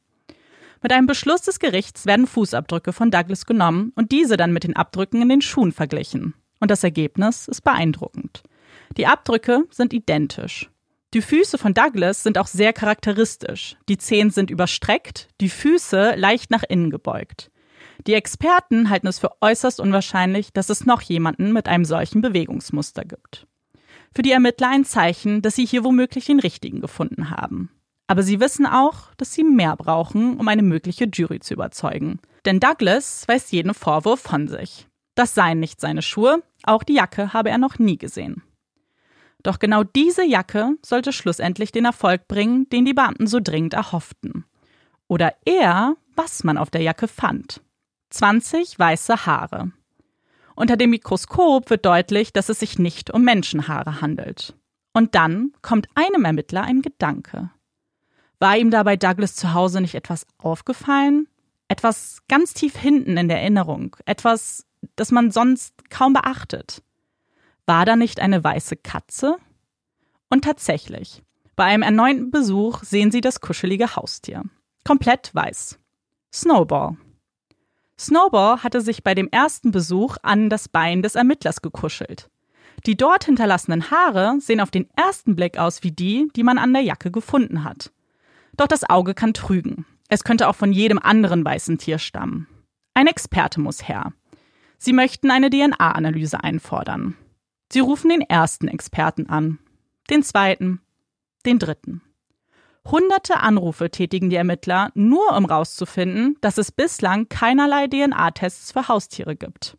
Mit 0.85 0.93
einem 0.93 1.07
Beschluss 1.07 1.41
des 1.41 1.57
Gerichts 1.57 2.05
werden 2.05 2.27
Fußabdrücke 2.27 2.93
von 2.93 3.09
Douglas 3.09 3.47
genommen 3.47 3.91
und 3.95 4.11
diese 4.11 4.37
dann 4.37 4.53
mit 4.53 4.65
den 4.65 4.75
Abdrücken 4.75 5.19
in 5.19 5.29
den 5.29 5.41
Schuhen 5.41 5.71
verglichen. 5.71 6.35
Und 6.59 6.69
das 6.69 6.83
Ergebnis 6.83 7.47
ist 7.47 7.61
beeindruckend. 7.61 8.43
Die 8.95 9.07
Abdrücke 9.07 9.63
sind 9.71 9.93
identisch. 9.93 10.69
Die 11.15 11.23
Füße 11.23 11.57
von 11.57 11.73
Douglas 11.73 12.21
sind 12.21 12.37
auch 12.37 12.45
sehr 12.45 12.71
charakteristisch. 12.71 13.77
Die 13.89 13.97
Zehen 13.97 14.29
sind 14.29 14.51
überstreckt, 14.51 15.29
die 15.41 15.49
Füße 15.49 16.13
leicht 16.17 16.51
nach 16.51 16.61
innen 16.61 16.91
gebeugt. 16.91 17.49
Die 18.05 18.13
Experten 18.13 18.91
halten 18.91 19.07
es 19.07 19.17
für 19.17 19.31
äußerst 19.41 19.79
unwahrscheinlich, 19.79 20.53
dass 20.53 20.69
es 20.69 20.85
noch 20.85 21.01
jemanden 21.01 21.51
mit 21.51 21.67
einem 21.67 21.85
solchen 21.85 22.21
Bewegungsmuster 22.21 23.05
gibt. 23.05 23.47
Für 24.13 24.21
die 24.21 24.33
Ermittler 24.33 24.69
ein 24.69 24.85
Zeichen, 24.85 25.41
dass 25.41 25.55
sie 25.55 25.65
hier 25.65 25.83
womöglich 25.83 26.25
den 26.25 26.39
richtigen 26.39 26.79
gefunden 26.79 27.31
haben. 27.31 27.71
Aber 28.07 28.23
sie 28.23 28.39
wissen 28.39 28.65
auch, 28.65 29.13
dass 29.15 29.33
sie 29.33 29.43
mehr 29.43 29.75
brauchen, 29.75 30.37
um 30.37 30.47
eine 30.47 30.61
mögliche 30.61 31.05
Jury 31.05 31.39
zu 31.39 31.53
überzeugen. 31.53 32.19
Denn 32.45 32.59
Douglas 32.59 33.27
weist 33.27 33.51
jeden 33.51 33.73
Vorwurf 33.73 34.19
von 34.19 34.47
sich. 34.47 34.87
Das 35.15 35.33
seien 35.33 35.59
nicht 35.59 35.81
seine 35.81 36.01
Schuhe, 36.01 36.43
auch 36.63 36.83
die 36.83 36.95
Jacke 36.95 37.33
habe 37.33 37.49
er 37.49 37.57
noch 37.57 37.79
nie 37.79 37.97
gesehen. 37.97 38.43
Doch 39.43 39.59
genau 39.59 39.83
diese 39.83 40.25
Jacke 40.25 40.75
sollte 40.83 41.13
schlussendlich 41.13 41.71
den 41.71 41.85
Erfolg 41.85 42.27
bringen, 42.27 42.67
den 42.69 42.85
die 42.85 42.93
Beamten 42.93 43.27
so 43.27 43.39
dringend 43.39 43.73
erhofften. 43.73 44.45
Oder 45.07 45.35
eher, 45.45 45.95
was 46.15 46.43
man 46.43 46.57
auf 46.57 46.69
der 46.69 46.81
Jacke 46.81 47.07
fand. 47.07 47.61
20 48.09 48.77
weiße 48.77 49.25
Haare. 49.25 49.71
Unter 50.55 50.77
dem 50.77 50.91
Mikroskop 50.91 51.69
wird 51.69 51.85
deutlich, 51.85 52.33
dass 52.33 52.49
es 52.49 52.59
sich 52.59 52.79
nicht 52.79 53.11
um 53.11 53.23
Menschenhaare 53.23 54.01
handelt. 54.01 54.55
Und 54.93 55.13
dann 55.13 55.51
kommt 55.61 55.87
einem 55.95 56.25
Ermittler 56.25 56.63
ein 56.63 56.81
Gedanke. 56.81 57.51
War 58.45 58.57
ihm 58.57 58.69
dabei 58.69 58.95
Douglas 58.95 59.35
zu 59.35 59.55
Hause 59.55 59.81
nicht 59.81 59.95
etwas 59.95 60.27
aufgefallen? 60.37 61.27
Etwas 61.67 62.19
ganz 62.27 62.53
tief 62.53 62.77
hinten 62.77 63.17
in 63.17 63.27
der 63.27 63.39
Erinnerung, 63.39 63.95
etwas, 64.05 64.67
das 64.95 65.09
man 65.09 65.31
sonst 65.31 65.73
kaum 65.89 66.13
beachtet. 66.13 66.83
War 67.65 67.87
da 67.87 67.95
nicht 67.95 68.19
eine 68.19 68.43
weiße 68.43 68.75
Katze? 68.75 69.37
Und 70.29 70.43
tatsächlich, 70.43 71.23
bei 71.55 71.63
einem 71.63 71.81
erneuten 71.81 72.29
Besuch 72.29 72.83
sehen 72.83 73.09
sie 73.09 73.19
das 73.19 73.41
kuschelige 73.41 73.95
Haustier. 73.95 74.43
Komplett 74.83 75.33
weiß. 75.33 75.79
Snowball. 76.31 76.97
Snowball 77.97 78.61
hatte 78.61 78.81
sich 78.81 79.03
bei 79.03 79.15
dem 79.15 79.27
ersten 79.29 79.71
Besuch 79.71 80.17
an 80.21 80.51
das 80.51 80.69
Bein 80.69 81.01
des 81.01 81.15
Ermittlers 81.15 81.63
gekuschelt. 81.63 82.29
Die 82.85 82.95
dort 82.95 83.23
hinterlassenen 83.23 83.89
Haare 83.89 84.37
sehen 84.39 84.61
auf 84.61 84.69
den 84.69 84.87
ersten 84.95 85.35
Blick 85.35 85.57
aus 85.57 85.81
wie 85.81 85.91
die, 85.91 86.29
die 86.35 86.43
man 86.43 86.59
an 86.59 86.73
der 86.73 86.83
Jacke 86.83 87.09
gefunden 87.09 87.63
hat. 87.63 87.91
Doch 88.57 88.67
das 88.67 88.89
Auge 88.89 89.13
kann 89.13 89.33
trügen. 89.33 89.85
Es 90.07 90.23
könnte 90.23 90.47
auch 90.47 90.55
von 90.55 90.71
jedem 90.71 90.99
anderen 90.99 91.43
weißen 91.43 91.77
Tier 91.77 91.97
stammen. 91.97 92.47
Ein 92.93 93.07
Experte 93.07 93.59
muss 93.59 93.87
her. 93.87 94.13
Sie 94.77 94.93
möchten 94.93 95.31
eine 95.31 95.49
DNA-Analyse 95.49 96.43
einfordern. 96.43 97.15
Sie 97.71 97.79
rufen 97.79 98.09
den 98.09 98.21
ersten 98.21 98.67
Experten 98.67 99.27
an, 99.27 99.59
den 100.09 100.23
zweiten, 100.23 100.81
den 101.45 101.59
dritten. 101.59 102.01
Hunderte 102.85 103.39
Anrufe 103.39 103.89
tätigen 103.89 104.29
die 104.29 104.35
Ermittler, 104.35 104.91
nur 104.93 105.35
um 105.35 105.45
rauszufinden, 105.45 106.37
dass 106.41 106.59
es 106.59 106.71
bislang 106.71 107.27
keinerlei 107.29 107.87
DNA-Tests 107.87 108.71
für 108.71 108.87
Haustiere 108.87 109.35
gibt. 109.35 109.77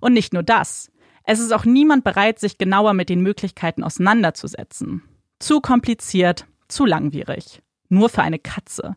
Und 0.00 0.12
nicht 0.12 0.34
nur 0.34 0.42
das, 0.42 0.92
es 1.24 1.40
ist 1.40 1.52
auch 1.52 1.64
niemand 1.64 2.04
bereit, 2.04 2.38
sich 2.38 2.58
genauer 2.58 2.92
mit 2.92 3.08
den 3.08 3.22
Möglichkeiten 3.22 3.82
auseinanderzusetzen. 3.82 5.02
Zu 5.38 5.60
kompliziert, 5.62 6.46
zu 6.68 6.84
langwierig. 6.84 7.62
Nur 7.94 8.08
für 8.08 8.22
eine 8.22 8.40
Katze. 8.40 8.96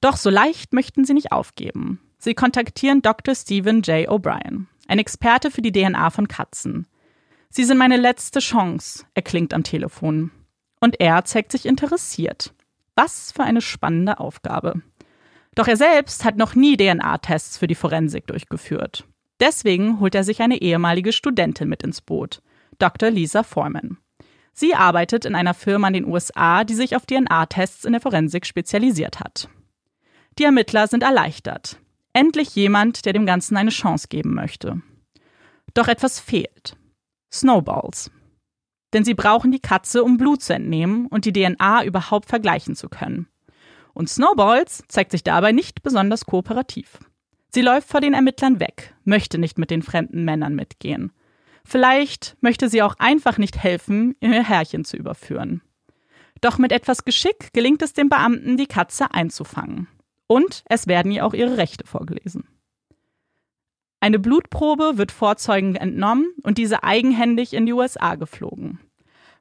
Doch 0.00 0.16
so 0.16 0.30
leicht 0.30 0.72
möchten 0.72 1.04
sie 1.04 1.14
nicht 1.14 1.32
aufgeben. 1.32 2.00
Sie 2.16 2.34
kontaktieren 2.34 3.02
Dr. 3.02 3.34
Stephen 3.34 3.82
J. 3.82 4.08
O'Brien, 4.08 4.66
ein 4.86 5.00
Experte 5.00 5.50
für 5.50 5.62
die 5.62 5.72
DNA 5.72 6.10
von 6.10 6.28
Katzen. 6.28 6.86
Sie 7.50 7.64
sind 7.64 7.76
meine 7.76 7.96
letzte 7.96 8.38
Chance, 8.38 9.04
er 9.14 9.22
klingt 9.22 9.52
am 9.52 9.64
Telefon. 9.64 10.30
Und 10.78 11.00
er 11.00 11.24
zeigt 11.24 11.50
sich 11.50 11.66
interessiert. 11.66 12.54
Was 12.94 13.32
für 13.32 13.42
eine 13.42 13.60
spannende 13.60 14.20
Aufgabe. 14.20 14.80
Doch 15.56 15.66
er 15.66 15.76
selbst 15.76 16.24
hat 16.24 16.36
noch 16.36 16.54
nie 16.54 16.76
DNA-Tests 16.76 17.58
für 17.58 17.66
die 17.66 17.74
Forensik 17.74 18.28
durchgeführt. 18.28 19.08
Deswegen 19.40 19.98
holt 19.98 20.14
er 20.14 20.22
sich 20.22 20.40
eine 20.40 20.62
ehemalige 20.62 21.12
Studentin 21.12 21.68
mit 21.68 21.82
ins 21.82 22.00
Boot, 22.00 22.42
Dr. 22.78 23.10
Lisa 23.10 23.42
Foreman. 23.42 23.98
Sie 24.54 24.74
arbeitet 24.74 25.24
in 25.24 25.34
einer 25.34 25.52
Firma 25.52 25.88
in 25.88 25.94
den 25.94 26.06
USA, 26.06 26.62
die 26.62 26.74
sich 26.74 26.94
auf 26.94 27.06
DNA-Tests 27.06 27.84
in 27.84 27.92
der 27.92 28.00
Forensik 28.00 28.46
spezialisiert 28.46 29.18
hat. 29.18 29.48
Die 30.38 30.44
Ermittler 30.44 30.86
sind 30.86 31.02
erleichtert. 31.02 31.78
Endlich 32.12 32.54
jemand, 32.54 33.04
der 33.04 33.12
dem 33.12 33.26
Ganzen 33.26 33.56
eine 33.56 33.70
Chance 33.70 34.06
geben 34.08 34.34
möchte. 34.34 34.80
Doch 35.74 35.88
etwas 35.88 36.20
fehlt. 36.20 36.76
Snowballs. 37.32 38.12
Denn 38.92 39.04
sie 39.04 39.14
brauchen 39.14 39.50
die 39.50 39.60
Katze, 39.60 40.04
um 40.04 40.18
Blut 40.18 40.40
zu 40.40 40.54
entnehmen 40.54 41.06
und 41.06 41.24
die 41.24 41.32
DNA 41.32 41.84
überhaupt 41.84 42.28
vergleichen 42.28 42.76
zu 42.76 42.88
können. 42.88 43.26
Und 43.92 44.08
Snowballs 44.08 44.84
zeigt 44.86 45.10
sich 45.10 45.24
dabei 45.24 45.50
nicht 45.50 45.82
besonders 45.82 46.26
kooperativ. 46.26 47.00
Sie 47.48 47.62
läuft 47.62 47.88
vor 47.88 48.00
den 48.00 48.14
Ermittlern 48.14 48.60
weg, 48.60 48.94
möchte 49.02 49.38
nicht 49.38 49.58
mit 49.58 49.70
den 49.70 49.82
fremden 49.82 50.24
Männern 50.24 50.54
mitgehen. 50.54 51.12
Vielleicht 51.66 52.36
möchte 52.40 52.68
sie 52.68 52.82
auch 52.82 52.96
einfach 52.98 53.38
nicht 53.38 53.62
helfen, 53.62 54.14
ihr 54.20 54.42
Herrchen 54.42 54.84
zu 54.84 54.96
überführen. 54.96 55.62
Doch 56.40 56.58
mit 56.58 56.72
etwas 56.72 57.04
Geschick 57.04 57.52
gelingt 57.52 57.80
es 57.82 57.94
dem 57.94 58.08
Beamten, 58.08 58.56
die 58.56 58.66
Katze 58.66 59.12
einzufangen. 59.12 59.88
Und 60.26 60.62
es 60.68 60.86
werden 60.86 61.10
ihr 61.10 61.24
auch 61.24 61.34
ihre 61.34 61.56
Rechte 61.56 61.86
vorgelesen. 61.86 62.46
Eine 64.00 64.18
Blutprobe 64.18 64.98
wird 64.98 65.12
Vorzeugen 65.12 65.76
entnommen 65.76 66.26
und 66.42 66.58
diese 66.58 66.82
eigenhändig 66.82 67.54
in 67.54 67.64
die 67.64 67.72
USA 67.72 68.16
geflogen. 68.16 68.78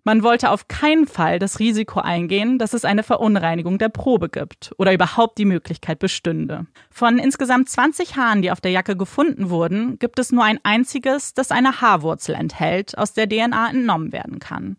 Man 0.06 0.22
wollte 0.22 0.50
auf 0.50 0.68
keinen 0.68 1.08
Fall 1.08 1.40
das 1.40 1.60
Risiko 1.60 2.02
eingehen, 2.02 2.60
dass 2.60 2.74
es 2.74 2.84
eine 2.84 3.04
Verunreinigung 3.04 3.78
der 3.78 3.88
Probe 3.88 4.28
gibt 4.28 4.74
oder 4.78 4.94
überhaupt 4.94 5.38
die 5.38 5.46
Möglichkeit 5.46 6.00
bestünde. 6.00 6.66
Von 6.92 7.20
insgesamt 7.20 7.70
20 7.70 8.18
Haaren, 8.18 8.42
die 8.42 8.52
auf 8.52 8.60
der 8.60 8.72
Jacke 8.72 8.98
gefunden 8.98 9.50
wurden, 9.50 9.98
gibt 10.00 10.20
es 10.20 10.34
nur 10.34 10.44
ein 10.44 10.60
einziges, 10.64 11.34
das 11.34 11.52
eine 11.52 11.80
Haarwurzel 11.80 12.36
enthält, 12.36 12.98
aus 12.98 13.14
der 13.14 13.30
DNA 13.30 13.70
entnommen 13.70 14.12
werden 14.12 14.40
kann. 14.40 14.76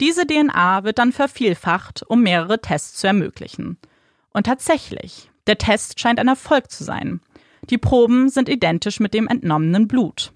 Diese 0.00 0.26
DNA 0.26 0.84
wird 0.84 0.98
dann 0.98 1.12
vervielfacht, 1.12 2.04
um 2.06 2.22
mehrere 2.22 2.60
Tests 2.60 3.00
zu 3.00 3.06
ermöglichen. 3.06 3.78
Und 4.34 4.44
tatsächlich, 4.44 5.30
der 5.46 5.56
Test 5.56 5.98
scheint 5.98 6.20
ein 6.20 6.28
Erfolg 6.28 6.70
zu 6.70 6.84
sein. 6.84 7.20
Die 7.70 7.78
Proben 7.78 8.28
sind 8.28 8.50
identisch 8.50 9.00
mit 9.00 9.14
dem 9.14 9.28
entnommenen 9.28 9.88
Blut. 9.88 10.32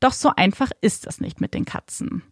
Doch 0.00 0.12
so 0.12 0.30
einfach 0.36 0.70
ist 0.82 1.06
es 1.06 1.18
nicht 1.18 1.40
mit 1.40 1.54
den 1.54 1.64
Katzen. 1.64 2.22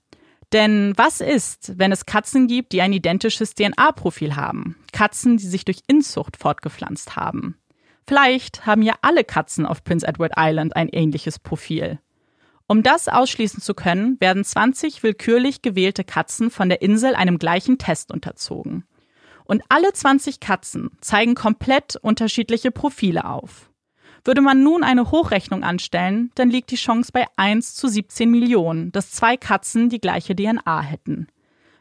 Denn 0.52 0.92
was 0.97 1.21
ist, 1.21 1.78
wenn 1.78 1.92
es 1.92 2.04
Katzen 2.04 2.47
gibt, 2.47 2.73
die 2.73 2.82
ein 2.82 2.92
identisches 2.92 3.54
DNA-Profil 3.54 4.37
haben? 4.37 4.76
Katzen, 4.92 5.38
die 5.38 5.47
sich 5.47 5.64
durch 5.64 5.80
Inzucht 5.87 6.37
fortgepflanzt 6.37 7.16
haben. 7.16 7.56
Vielleicht 8.06 8.66
haben 8.66 8.82
ja 8.82 8.94
alle 9.00 9.25
Katzen 9.25 9.64
auf 9.64 9.85
Prince 9.85 10.06
Edward 10.06 10.32
Island 10.37 10.76
ein 10.76 10.88
ähnliches 10.88 11.38
Profil. 11.38 12.00
Um 12.66 12.82
das 12.82 13.09
ausschließen 13.09 13.62
zu 13.62 13.75
können, 13.75 14.21
werden 14.21 14.44
20 14.44 15.02
willkürlich 15.02 15.62
gewählte 15.62 16.04
Katzen 16.04 16.50
von 16.50 16.68
der 16.68 16.82
Insel 16.82 17.14
einem 17.14 17.38
gleichen 17.38 17.78
Test 17.78 18.12
unterzogen. 18.12 18.85
Und 19.44 19.62
alle 19.68 19.92
20 19.92 20.40
Katzen 20.40 20.90
zeigen 21.00 21.35
komplett 21.35 21.97
unterschiedliche 21.97 22.71
Profile 22.71 23.25
auf. 23.25 23.72
Würde 24.25 24.41
man 24.41 24.62
nun 24.62 24.85
eine 24.85 25.11
Hochrechnung 25.11 25.64
anstellen, 25.64 26.31
dann 26.37 26.50
liegt 26.50 26.71
die 26.71 26.76
Chance 26.76 27.11
bei 27.12 27.26
1 27.37 27.75
zu 27.75 27.88
17 27.88 28.31
Millionen, 28.31 28.93
dass 28.93 29.11
zwei 29.11 29.37
Katzen 29.37 29.88
die 29.88 30.00
gleiche 30.00 30.37
DNA 30.37 30.81
hätten. 30.81 31.26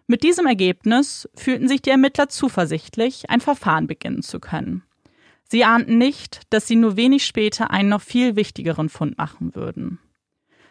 Mit 0.07 0.23
diesem 0.23 0.45
Ergebnis 0.45 1.29
fühlten 1.35 1.67
sich 1.67 1.81
die 1.81 1.91
Ermittler 1.91 2.29
zuversichtlich, 2.29 3.29
ein 3.29 3.41
Verfahren 3.41 3.87
beginnen 3.87 4.23
zu 4.23 4.39
können. 4.39 4.83
Sie 5.43 5.63
ahnten 5.63 5.97
nicht, 5.97 6.41
dass 6.49 6.67
sie 6.67 6.75
nur 6.75 6.97
wenig 6.97 7.25
später 7.25 7.71
einen 7.71 7.89
noch 7.89 8.01
viel 8.01 8.35
wichtigeren 8.35 8.89
Fund 8.89 9.17
machen 9.17 9.53
würden. 9.53 9.99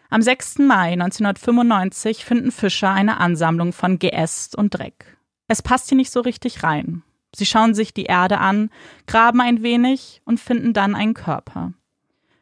Am 0.08 0.22
6. 0.22 0.58
Mai 0.58 0.92
1995 0.92 2.24
finden 2.24 2.50
Fischer 2.50 2.90
eine 2.90 3.18
Ansammlung 3.18 3.72
von 3.72 3.98
Geäst 3.98 4.56
und 4.56 4.74
Dreck. 4.74 5.16
Es 5.46 5.62
passt 5.62 5.88
hier 5.88 5.96
nicht 5.96 6.10
so 6.10 6.20
richtig 6.20 6.62
rein. 6.62 7.02
Sie 7.34 7.46
schauen 7.46 7.74
sich 7.74 7.94
die 7.94 8.04
Erde 8.04 8.38
an, 8.38 8.70
graben 9.06 9.40
ein 9.40 9.62
wenig 9.62 10.20
und 10.24 10.40
finden 10.40 10.72
dann 10.72 10.94
einen 10.94 11.14
Körper. 11.14 11.72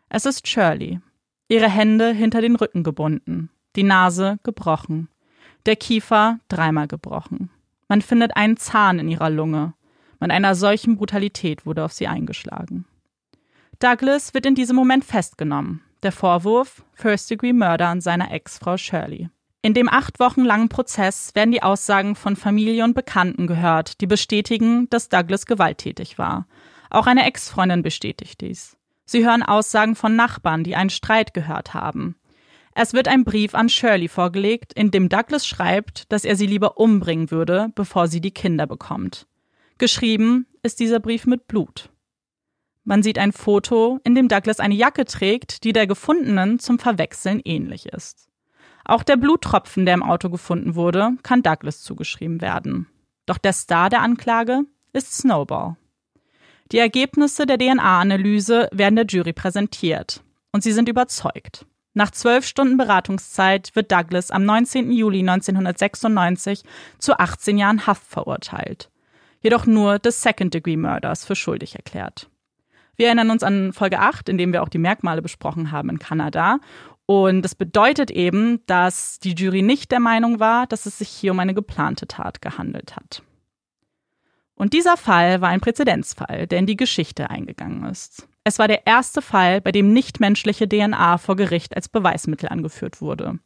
Es 0.09 0.25
ist 0.25 0.49
Shirley. 0.49 1.00
Ihre 1.49 1.68
Hände 1.68 2.12
hinter 2.12 2.40
den 2.40 2.57
Rücken 2.57 2.83
gebunden, 2.83 3.50
die 3.76 3.83
Nase 3.83 4.38
gebrochen, 4.42 5.09
der 5.66 5.76
Kiefer 5.76 6.40
dreimal 6.49 6.88
gebrochen. 6.88 7.50
Man 7.88 8.02
findet 8.02 8.37
einen 8.37 8.57
Zahn 8.57 8.99
in 8.99 9.09
ihrer 9.09 9.30
Lunge. 9.30 9.75
Mit 10.21 10.30
einer 10.30 10.54
solchen 10.54 10.97
Brutalität 10.97 11.64
wurde 11.64 11.85
auf 11.85 11.92
sie 11.92 12.07
eingeschlagen. 12.07 12.85
Douglas 13.78 14.35
wird 14.35 14.45
in 14.45 14.54
diesem 14.54 14.76
Moment 14.76 15.04
festgenommen. 15.04 15.80
Der 16.02 16.12
Vorwurf 16.12 16.85
First 16.95 17.30
Degree 17.30 17.52
Murder 17.52 17.88
an 17.88 18.00
seiner 18.00 18.30
Ex-Frau 18.30 18.76
Shirley. 18.76 19.30
In 19.68 19.75
dem 19.75 19.90
acht 19.90 20.18
Wochen 20.18 20.46
langen 20.46 20.70
Prozess 20.70 21.34
werden 21.34 21.52
die 21.52 21.62
Aussagen 21.62 22.14
von 22.14 22.37
Familie 22.37 22.84
und 22.84 22.94
Bekannten 22.94 23.46
gehört, 23.46 24.00
die 24.00 24.06
bestätigen, 24.06 24.88
dass 24.88 25.10
Douglas 25.10 25.44
gewalttätig 25.44 26.16
war. 26.16 26.46
Auch 26.88 27.06
eine 27.06 27.26
Ex-Freundin 27.26 27.82
bestätigt 27.82 28.40
dies. 28.40 28.78
Sie 29.04 29.26
hören 29.26 29.42
Aussagen 29.42 29.94
von 29.94 30.16
Nachbarn, 30.16 30.64
die 30.64 30.75
einen 30.75 30.88
Streit 30.88 31.34
gehört 31.34 31.75
haben. 31.75 32.16
Es 32.75 32.94
wird 32.94 33.08
ein 33.08 33.25
Brief 33.25 33.54
an 33.54 33.68
Shirley 33.68 34.08
vorgelegt, 34.08 34.72
in 34.72 34.90
dem 34.90 35.10
Douglas 35.10 35.46
schreibt, 35.46 36.10
dass 36.10 36.25
er 36.25 36.37
sie 36.37 36.46
lieber 36.46 36.78
umbringen 36.78 37.30
würde, 37.30 37.68
bevor 37.75 38.08
sie 38.08 38.22
die 38.22 38.30
Kinder 38.30 38.66
bekommt. 38.66 39.26
Geschrieben 39.76 40.46
ist 40.62 40.80
dieser 40.80 40.98
Brief 40.98 41.26
mit 41.26 41.46
Blut. 41.46 41.90
Man 42.84 43.02
sieht 43.02 43.18
ein 43.18 43.32
Foto, 43.32 44.00
in 44.02 44.14
dem 44.14 44.28
Douglas 44.28 44.60
eine 44.60 44.76
Jacke 44.76 45.04
trägt, 45.04 45.62
die 45.64 45.75
der 45.75 45.87
gefundenen 45.87 46.58
zum 46.58 46.78
Verwechseln 46.78 47.42
ähnlich 47.44 47.84
ist. 47.84 48.27
Auch 48.88 49.02
der 49.02 49.18
Bluttropfen, 49.18 49.85
der 49.85 49.95
im 49.95 50.02
Auto 50.02 50.30
gefunden 50.30 50.75
wurde, 50.75 51.11
kann 51.23 51.42
Douglas 51.42 51.83
zugeschrieben 51.83 52.40
werden. 52.40 52.88
Doch 53.26 53.37
der 53.37 53.52
Star 53.52 53.90
der 53.90 54.00
Anklage 54.00 54.62
ist 54.95 55.12
Snowball. 55.12 55.76
Die 56.73 56.78
Ergebnisse 56.78 57.45
der 57.45 57.59
DNA-Analyse 57.59 58.68
werden 58.73 58.97
der 58.97 59.04
Jury 59.04 59.35
präsentiert 59.35 60.23
und 60.52 60.62
sie 60.62 60.73
sind 60.73 60.88
überzeugt. 60.88 61.66
Nach 61.92 62.11
zwölf 62.11 62.47
Stunden 62.47 62.78
Beratungszeit 62.78 63.76
wird 63.76 63.92
Douglas 63.92 64.30
am 64.30 64.45
19. 64.45 64.90
Juli 64.90 65.21
1996 65.21 66.62
zu 66.99 67.18
18 67.18 67.59
Jahren 67.59 67.87
Haft 67.87 68.04
verurteilt, 68.04 68.90
jedoch 69.42 69.66
nur 69.66 69.99
des 69.99 70.23
Second-Degree 70.23 70.78
Murders 70.78 71.26
für 71.26 71.37
schuldig 71.37 71.75
erklärt. 71.75 72.30
Wir 72.97 73.07
erinnern 73.07 73.30
uns 73.30 73.42
an 73.42 73.73
Folge 73.73 74.00
8, 74.00 74.28
in 74.28 74.38
dem 74.38 74.52
wir 74.52 74.62
auch 74.62 74.68
die 74.68 74.78
Merkmale 74.78 75.23
besprochen 75.23 75.73
haben 75.73 75.90
in 75.90 75.99
Kanada. 75.99 76.59
Und 77.10 77.40
das 77.40 77.54
bedeutet 77.54 78.10
eben, 78.10 78.60
dass 78.66 79.18
die 79.18 79.32
Jury 79.32 79.62
nicht 79.62 79.90
der 79.92 79.98
Meinung 79.98 80.40
war, 80.40 80.66
dass 80.66 80.84
es 80.84 80.98
sich 80.98 81.08
hier 81.08 81.32
um 81.32 81.40
eine 81.40 81.54
geplante 81.54 82.06
Tat 82.06 82.42
gehandelt 82.42 82.96
hat. 82.96 83.22
Und 84.54 84.74
dieser 84.74 84.98
Fall 84.98 85.40
war 85.40 85.48
ein 85.48 85.62
Präzedenzfall, 85.62 86.46
der 86.46 86.58
in 86.58 86.66
die 86.66 86.76
Geschichte 86.76 87.30
eingegangen 87.30 87.86
ist. 87.86 88.28
Es 88.44 88.58
war 88.58 88.68
der 88.68 88.86
erste 88.86 89.22
Fall, 89.22 89.62
bei 89.62 89.72
dem 89.72 89.94
nichtmenschliche 89.94 90.68
DNA 90.68 91.16
vor 91.16 91.36
Gericht 91.36 91.74
als 91.74 91.88
Beweismittel 91.88 92.50
angeführt 92.50 93.00
wurde. 93.00 93.38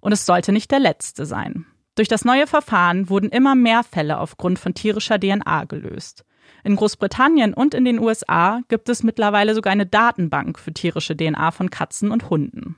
Und 0.00 0.12
es 0.12 0.26
sollte 0.26 0.52
nicht 0.52 0.70
der 0.70 0.80
letzte 0.80 1.24
sein. 1.24 1.64
Durch 1.94 2.08
das 2.08 2.26
neue 2.26 2.46
Verfahren 2.46 3.08
wurden 3.08 3.30
immer 3.30 3.54
mehr 3.54 3.84
Fälle 3.84 4.18
aufgrund 4.18 4.58
von 4.58 4.74
tierischer 4.74 5.18
DNA 5.18 5.64
gelöst. 5.64 6.26
In 6.62 6.76
Großbritannien 6.76 7.54
und 7.54 7.72
in 7.72 7.86
den 7.86 8.00
USA 8.00 8.60
gibt 8.68 8.90
es 8.90 9.02
mittlerweile 9.02 9.54
sogar 9.54 9.72
eine 9.72 9.86
Datenbank 9.86 10.58
für 10.58 10.74
tierische 10.74 11.16
DNA 11.16 11.52
von 11.52 11.70
Katzen 11.70 12.10
und 12.10 12.28
Hunden. 12.28 12.76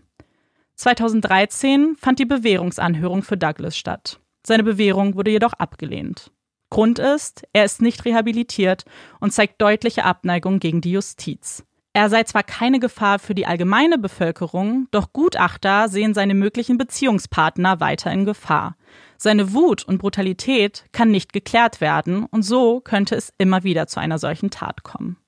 2013 0.80 1.96
fand 1.98 2.18
die 2.18 2.24
Bewährungsanhörung 2.24 3.22
für 3.22 3.36
Douglas 3.36 3.76
statt. 3.76 4.18
Seine 4.46 4.64
Bewährung 4.64 5.14
wurde 5.14 5.30
jedoch 5.30 5.52
abgelehnt. 5.52 6.30
Grund 6.70 6.98
ist, 6.98 7.42
er 7.52 7.66
ist 7.66 7.82
nicht 7.82 8.06
rehabilitiert 8.06 8.84
und 9.20 9.30
zeigt 9.34 9.60
deutliche 9.60 10.06
Abneigung 10.06 10.58
gegen 10.58 10.80
die 10.80 10.92
Justiz. 10.92 11.64
Er 11.92 12.08
sei 12.08 12.22
zwar 12.22 12.44
keine 12.44 12.78
Gefahr 12.78 13.18
für 13.18 13.34
die 13.34 13.44
allgemeine 13.44 13.98
Bevölkerung, 13.98 14.88
doch 14.90 15.12
Gutachter 15.12 15.90
sehen 15.90 16.14
seine 16.14 16.34
möglichen 16.34 16.78
Beziehungspartner 16.78 17.80
weiter 17.80 18.10
in 18.10 18.24
Gefahr. 18.24 18.76
Seine 19.18 19.52
Wut 19.52 19.84
und 19.84 19.98
Brutalität 19.98 20.86
kann 20.92 21.10
nicht 21.10 21.34
geklärt 21.34 21.82
werden 21.82 22.24
und 22.24 22.42
so 22.42 22.80
könnte 22.80 23.16
es 23.16 23.34
immer 23.36 23.64
wieder 23.64 23.86
zu 23.86 24.00
einer 24.00 24.18
solchen 24.18 24.48
Tat 24.48 24.82
kommen. 24.82 25.18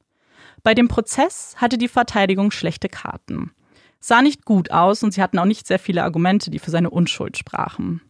Bei 0.63 0.73
dem 0.73 0.89
Prozess 0.89 1.57
hatte 1.59 1.77
die 1.77 1.89
Verteidigung 1.89 2.53
schlechte 2.53 2.89
Karten. 2.89 3.51
Sah 4.05 4.21
nicht 4.21 4.45
gut 4.45 4.73
aus 4.73 5.05
und 5.05 5.15
sie 5.15 5.23
hatten 5.23 5.39
auch 5.39 5.45
nicht 5.45 5.67
sehr 5.67 5.79
viele 5.79 6.03
Argumente, 6.03 6.51
die 6.51 6.59
für 6.59 6.73
seine 6.73 6.91
Unschuld 6.91 7.39
sprachen. 7.39 8.03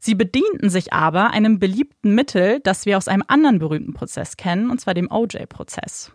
Sie 0.00 0.16
bedienten 0.16 0.68
sich 0.68 0.92
aber 0.92 1.30
einem 1.30 1.60
beliebten 1.60 2.12
Mittel, 2.16 2.58
das 2.64 2.86
wir 2.86 2.98
aus 2.98 3.06
einem 3.06 3.22
anderen 3.28 3.60
berühmten 3.60 3.94
Prozess 3.94 4.36
kennen, 4.36 4.68
und 4.68 4.80
zwar 4.80 4.94
dem 4.94 5.08
OJ-Prozess. 5.08 6.10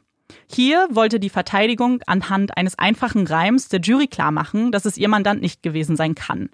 Hier 0.52 0.90
wollte 0.92 1.22
die 1.22 1.30
Verteidigung 1.30 2.02
anhand 2.06 2.58
eines 2.58 2.78
einfachen 2.78 3.26
Reims 3.26 3.70
der 3.70 3.80
Jury 3.80 4.08
klarmachen, 4.08 4.74
dass 4.74 4.84
es 4.84 4.98
ihr 4.98 5.08
Mandant 5.08 5.42
nicht 5.42 5.64
gewesen 5.64 5.96
sein 5.96 6.14
kann. 6.14 6.50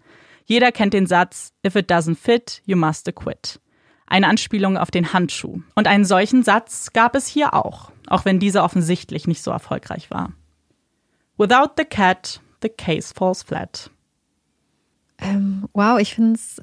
Jeder 0.46 0.72
kennt 0.72 0.94
den 0.94 1.08
Satz 1.08 1.54
If 1.66 1.76
it 1.76 1.90
doesn't 1.90 2.18
fit, 2.18 2.62
you 2.68 2.78
must 2.78 3.08
acquit. 3.10 3.60
Eine 4.06 4.28
Anspielung 4.28 4.78
auf 4.78 4.92
den 4.92 5.12
Handschuh. 5.12 5.62
Und 5.74 5.88
einen 5.88 6.06
solchen 6.06 6.44
Satz 6.44 6.94
gab 6.94 7.16
es 7.16 7.26
hier 7.26 7.56
auch, 7.56 7.92
auch 8.06 8.26
wenn 8.26 8.38
dieser 8.38 8.64
offensichtlich 8.64 9.26
nicht 9.26 9.42
so 9.42 9.50
erfolgreich 9.50 10.12
war. 10.12 10.34
Without 11.36 11.72
the 11.78 11.86
cat, 11.86 12.43
the 12.64 12.70
case 12.70 13.14
falls 13.16 13.44
flat. 13.44 13.92
Ähm, 15.20 15.70
wow, 15.74 16.00
ich 16.00 16.16
finde 16.16 16.34
es 16.34 16.60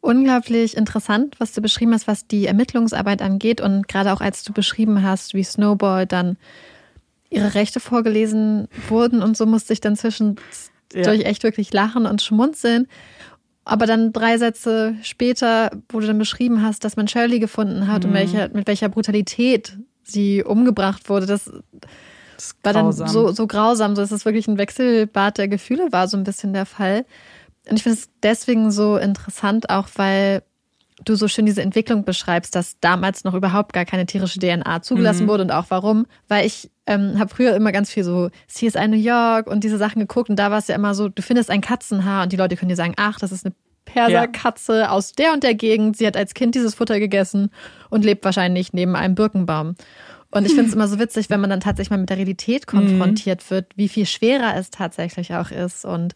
unglaublich 0.00 0.76
interessant, 0.76 1.36
was 1.40 1.52
du 1.52 1.62
beschrieben 1.62 1.92
hast, 1.92 2.06
was 2.06 2.26
die 2.26 2.46
Ermittlungsarbeit 2.46 3.22
angeht. 3.22 3.60
Und 3.60 3.88
gerade 3.88 4.12
auch 4.12 4.20
als 4.20 4.44
du 4.44 4.52
beschrieben 4.52 5.02
hast, 5.02 5.34
wie 5.34 5.42
Snowball 5.42 6.06
dann 6.06 6.36
ihre 7.30 7.54
Rechte 7.54 7.80
vorgelesen 7.80 8.68
wurden 8.88 9.22
und 9.22 9.36
so 9.36 9.44
musste 9.44 9.72
ich 9.72 9.80
dann 9.80 9.96
zwischendurch 9.96 10.40
ja. 10.94 11.12
echt 11.12 11.42
wirklich 11.42 11.72
lachen 11.72 12.06
und 12.06 12.22
schmunzeln. 12.22 12.86
Aber 13.64 13.86
dann 13.86 14.12
drei 14.12 14.36
Sätze 14.36 14.94
später, 15.02 15.70
wo 15.88 16.00
du 16.00 16.06
dann 16.06 16.18
beschrieben 16.18 16.62
hast, 16.62 16.84
dass 16.84 16.96
man 16.96 17.08
Shirley 17.08 17.40
gefunden 17.40 17.88
hat 17.88 18.04
mhm. 18.04 18.10
und 18.10 18.14
welcher, 18.14 18.48
mit 18.50 18.66
welcher 18.66 18.90
Brutalität 18.90 19.78
sie 20.02 20.44
umgebracht 20.44 21.08
wurde, 21.08 21.26
das, 21.26 21.50
war 22.62 22.72
dann 22.72 22.92
so, 22.92 23.32
so 23.32 23.46
grausam, 23.46 23.94
so 23.94 24.02
dass 24.02 24.12
es 24.12 24.24
wirklich 24.24 24.48
ein 24.48 24.58
Wechselbad 24.58 25.38
der 25.38 25.48
Gefühle 25.48 25.92
war, 25.92 26.08
so 26.08 26.16
ein 26.16 26.24
bisschen 26.24 26.52
der 26.52 26.66
Fall. 26.66 27.04
Und 27.68 27.76
ich 27.76 27.82
finde 27.82 27.98
es 27.98 28.08
deswegen 28.22 28.70
so 28.70 28.96
interessant, 28.96 29.70
auch 29.70 29.88
weil 29.96 30.42
du 31.04 31.14
so 31.16 31.28
schön 31.28 31.46
diese 31.46 31.62
Entwicklung 31.62 32.04
beschreibst, 32.04 32.54
dass 32.54 32.78
damals 32.80 33.24
noch 33.24 33.34
überhaupt 33.34 33.72
gar 33.72 33.84
keine 33.84 34.06
tierische 34.06 34.38
DNA 34.38 34.82
zugelassen 34.82 35.24
mhm. 35.24 35.28
wurde 35.28 35.42
und 35.44 35.50
auch 35.50 35.66
warum. 35.68 36.06
Weil 36.28 36.46
ich 36.46 36.70
ähm, 36.86 37.18
habe 37.18 37.34
früher 37.34 37.54
immer 37.56 37.72
ganz 37.72 37.90
viel 37.90 38.04
so 38.04 38.30
CSI 38.48 38.88
New 38.88 38.96
York 38.96 39.48
und 39.48 39.64
diese 39.64 39.78
Sachen 39.78 40.00
geguckt 40.00 40.30
und 40.30 40.36
da 40.36 40.50
war 40.50 40.58
es 40.58 40.68
ja 40.68 40.74
immer 40.74 40.94
so, 40.94 41.08
du 41.08 41.22
findest 41.22 41.50
ein 41.50 41.60
Katzenhaar 41.60 42.24
und 42.24 42.32
die 42.32 42.36
Leute 42.36 42.56
können 42.56 42.68
dir 42.68 42.76
sagen, 42.76 42.94
ach, 42.96 43.18
das 43.18 43.32
ist 43.32 43.44
eine 43.44 43.54
Perserkatze 43.84 44.80
ja. 44.80 44.90
aus 44.90 45.12
der 45.12 45.32
und 45.32 45.42
der 45.42 45.54
Gegend. 45.54 45.96
Sie 45.96 46.06
hat 46.06 46.16
als 46.16 46.34
Kind 46.34 46.54
dieses 46.54 46.74
Futter 46.74 46.98
gegessen 46.98 47.50
und 47.90 48.04
lebt 48.04 48.24
wahrscheinlich 48.24 48.72
neben 48.72 48.96
einem 48.96 49.14
Birkenbaum. 49.14 49.74
Und 50.34 50.46
ich 50.46 50.52
finde 50.52 50.68
es 50.68 50.74
immer 50.74 50.88
so 50.88 50.98
witzig, 50.98 51.30
wenn 51.30 51.40
man 51.40 51.50
dann 51.50 51.60
tatsächlich 51.60 51.90
mal 51.90 51.98
mit 51.98 52.10
der 52.10 52.16
Realität 52.16 52.66
konfrontiert 52.66 53.42
mhm. 53.44 53.50
wird, 53.50 53.66
wie 53.76 53.88
viel 53.88 54.04
schwerer 54.04 54.56
es 54.56 54.70
tatsächlich 54.70 55.34
auch 55.34 55.50
ist. 55.50 55.84
Und 55.84 56.14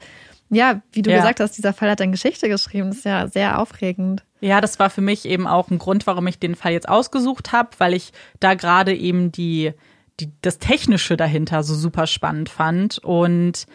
ja, 0.51 0.83
wie 0.93 1.03
du 1.03 1.11
ja. 1.11 1.19
gesagt 1.19 1.41
hast, 1.41 1.57
dieser 1.57 1.73
Fall 1.73 1.91
hat 1.91 2.01
dann 2.01 2.11
Geschichte 2.11 2.49
geschrieben. 2.49 2.89
Das 2.89 2.99
ist 2.99 3.05
ja 3.05 3.29
sehr 3.29 3.61
aufregend. 3.61 4.25
Ja, 4.41 4.61
das 4.61 4.79
war 4.79 4.91
für 4.91 5.03
mich 5.03 5.25
eben 5.25 5.47
auch 5.47 5.71
ein 5.71 5.79
Grund, 5.79 6.07
warum 6.07 6.27
ich 6.27 6.39
den 6.39 6.57
Fall 6.57 6.73
jetzt 6.73 6.89
ausgesucht 6.89 7.53
habe, 7.53 7.71
weil 7.79 7.95
ich 7.95 8.13
da 8.41 8.55
gerade 8.55 8.95
eben 8.95 9.31
die, 9.31 9.73
die, 10.19 10.31
das 10.43 10.59
Technische 10.59 11.17
dahinter 11.17 11.63
so 11.63 11.75
super 11.75 12.07
spannend 12.07 12.49
fand 12.49 12.99
und 12.99 13.67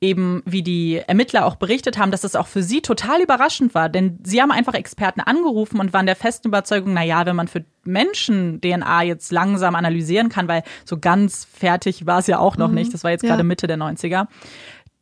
eben 0.00 0.42
wie 0.44 0.62
die 0.62 1.02
Ermittler 1.06 1.44
auch 1.44 1.56
berichtet 1.56 1.98
haben, 1.98 2.12
dass 2.12 2.20
das 2.20 2.36
auch 2.36 2.46
für 2.46 2.62
sie 2.62 2.82
total 2.82 3.20
überraschend 3.20 3.74
war, 3.74 3.88
denn 3.88 4.18
sie 4.22 4.40
haben 4.40 4.52
einfach 4.52 4.74
Experten 4.74 5.20
angerufen 5.20 5.80
und 5.80 5.92
waren 5.92 6.06
der 6.06 6.14
festen 6.14 6.48
Überzeugung, 6.48 6.94
na 6.94 7.02
ja, 7.02 7.26
wenn 7.26 7.34
man 7.34 7.48
für 7.48 7.64
Menschen 7.84 8.60
DNA 8.60 9.02
jetzt 9.02 9.32
langsam 9.32 9.74
analysieren 9.74 10.28
kann, 10.28 10.46
weil 10.46 10.62
so 10.84 10.98
ganz 10.98 11.44
fertig 11.44 12.06
war 12.06 12.20
es 12.20 12.28
ja 12.28 12.38
auch 12.38 12.56
noch 12.56 12.68
mhm. 12.68 12.74
nicht, 12.74 12.94
das 12.94 13.02
war 13.02 13.10
jetzt 13.10 13.22
ja. 13.22 13.30
gerade 13.30 13.42
Mitte 13.42 13.66
der 13.66 13.78
90er, 13.78 14.28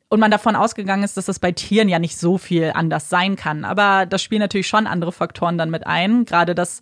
und 0.09 0.21
man 0.21 0.31
davon 0.31 0.57
ausgegangen 0.57 1.03
ist, 1.03 1.17
dass 1.17 1.27
das 1.27 1.41
bei 1.41 1.53
Tieren 1.53 1.89
ja 1.89 1.99
nicht 1.99 2.17
so 2.17 2.39
viel 2.39 2.71
anders 2.75 3.11
sein 3.11 3.35
kann. 3.35 3.65
Aber 3.65 4.07
das 4.07 4.23
spielen 4.23 4.41
natürlich 4.41 4.69
schon 4.69 4.87
andere 4.87 5.11
Faktoren 5.11 5.59
dann 5.59 5.69
mit 5.69 5.85
ein. 5.85 6.25
Gerade 6.25 6.55
dass 6.55 6.81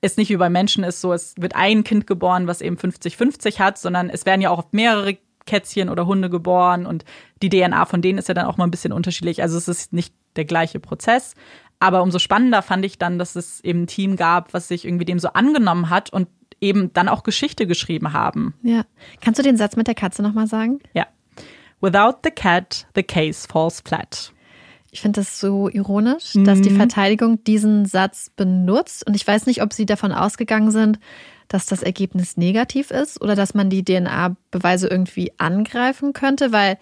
es 0.00 0.16
nicht 0.16 0.30
wie 0.30 0.36
bei 0.36 0.48
Menschen 0.48 0.82
ist, 0.84 1.00
so 1.00 1.12
es 1.12 1.34
wird 1.38 1.54
ein 1.56 1.84
Kind 1.84 2.06
geboren, 2.06 2.46
was 2.46 2.60
eben 2.60 2.76
50-50 2.76 3.58
hat, 3.58 3.78
sondern 3.78 4.08
es 4.08 4.24
werden 4.24 4.40
ja 4.40 4.50
auch 4.50 4.64
mehrere 4.72 5.18
Kätzchen 5.48 5.88
oder 5.88 6.06
Hunde 6.06 6.30
geboren 6.30 6.86
und 6.86 7.04
die 7.42 7.48
DNA 7.48 7.86
von 7.86 8.02
denen 8.02 8.18
ist 8.18 8.28
ja 8.28 8.34
dann 8.34 8.46
auch 8.46 8.58
mal 8.58 8.66
ein 8.66 8.70
bisschen 8.70 8.92
unterschiedlich. 8.92 9.42
Also 9.42 9.56
es 9.56 9.66
ist 9.66 9.92
nicht 9.92 10.14
der 10.36 10.44
gleiche 10.44 10.78
Prozess. 10.78 11.34
Aber 11.80 12.02
umso 12.02 12.18
spannender 12.18 12.62
fand 12.62 12.84
ich 12.84 12.98
dann, 12.98 13.18
dass 13.18 13.36
es 13.36 13.60
eben 13.64 13.82
ein 13.82 13.86
Team 13.86 14.16
gab, 14.16 14.52
was 14.52 14.68
sich 14.68 14.84
irgendwie 14.84 15.04
dem 15.04 15.18
so 15.18 15.28
angenommen 15.28 15.90
hat 15.90 16.12
und 16.12 16.28
eben 16.60 16.92
dann 16.92 17.08
auch 17.08 17.22
Geschichte 17.22 17.66
geschrieben 17.66 18.12
haben. 18.12 18.54
Ja. 18.62 18.84
Kannst 19.20 19.38
du 19.38 19.42
den 19.42 19.56
Satz 19.56 19.76
mit 19.76 19.86
der 19.86 19.94
Katze 19.94 20.22
nochmal 20.22 20.46
sagen? 20.46 20.80
Ja. 20.92 21.06
Without 21.80 22.18
the 22.24 22.30
cat, 22.30 22.86
the 22.94 23.04
case 23.04 23.46
falls 23.48 23.80
flat. 23.80 24.32
Ich 24.90 25.00
finde 25.00 25.20
das 25.20 25.38
so 25.38 25.68
ironisch, 25.68 26.34
mhm. 26.34 26.44
dass 26.44 26.60
die 26.60 26.70
Verteidigung 26.70 27.44
diesen 27.44 27.84
Satz 27.84 28.30
benutzt. 28.34 29.06
Und 29.06 29.14
ich 29.14 29.26
weiß 29.26 29.46
nicht, 29.46 29.62
ob 29.62 29.72
sie 29.72 29.86
davon 29.86 30.12
ausgegangen 30.12 30.70
sind, 30.72 30.98
dass 31.48 31.66
das 31.66 31.82
Ergebnis 31.82 32.36
negativ 32.36 32.90
ist 32.90 33.20
oder 33.20 33.34
dass 33.34 33.54
man 33.54 33.70
die 33.70 33.84
DNA-Beweise 33.84 34.88
irgendwie 34.88 35.32
angreifen 35.38 36.12
könnte, 36.12 36.52
weil 36.52 36.78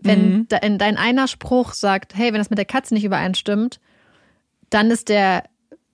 wenn 0.00 0.32
mhm. 0.32 0.48
in 0.62 0.78
dein 0.78 0.96
einer 0.96 1.28
Spruch 1.28 1.72
sagt, 1.72 2.14
hey, 2.14 2.32
wenn 2.32 2.40
das 2.40 2.50
mit 2.50 2.58
der 2.58 2.66
Katze 2.66 2.94
nicht 2.94 3.04
übereinstimmt, 3.04 3.80
dann 4.68 4.90
ist 4.90 5.08
der, 5.08 5.44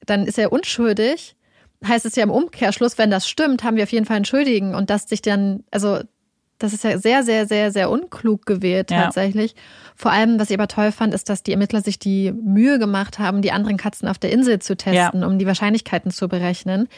dann 0.05 0.27
ist 0.27 0.39
er 0.39 0.53
unschuldig. 0.53 1.37
Heißt 1.87 2.05
es 2.05 2.17
ja 2.17 2.25
im 2.25 2.31
Umkehrschluss, 2.31 2.99
wenn 2.99 3.11
das 3.11 3.29
stimmt, 3.29 3.63
haben 3.63 3.77
wir 3.77 3.85
auf 3.85 3.93
jeden 3.93 4.05
Fall 4.05 4.17
einen 4.17 4.25
Schuldigen 4.25 4.75
und 4.75 4.91
dass 4.91 5.09
sich 5.09 5.23
dann, 5.23 5.65
also 5.71 6.01
das 6.59 6.75
ist 6.75 6.85
ja 6.85 6.99
sehr, 6.99 7.23
sehr, 7.23 7.47
sehr, 7.47 7.73
sehr 7.73 7.89
unklug 7.89 8.45
gewählt 8.45 8.89
tatsächlich. 8.89 9.53
Ja. 9.53 9.59
Vor 9.97 10.13
allem, 10.13 10.39
was 10.39 10.51
ich 10.51 10.59
aber 10.59 10.69
toll 10.69 10.93
fand, 10.93 11.15
ist, 11.15 11.31
dass 11.31 11.43
die 11.43 11.53
Ermittler 11.53 11.81
sich 11.81 11.99
die 11.99 12.33
Mühe 12.33 12.79
gemacht 12.79 13.19
haben, 13.19 13.41
die 13.41 13.51
anderen 13.51 13.79
Katzen 13.79 14.09
auf 14.09 14.19
der 14.19 14.31
Insel 14.31 14.59
zu 14.59 14.77
testen, 14.77 15.23
ja. 15.23 15.27
um 15.27 15.39
die 15.39 15.47
Wahrscheinlichkeiten 15.47 16.11
zu 16.11 16.29
berechnen. 16.29 16.89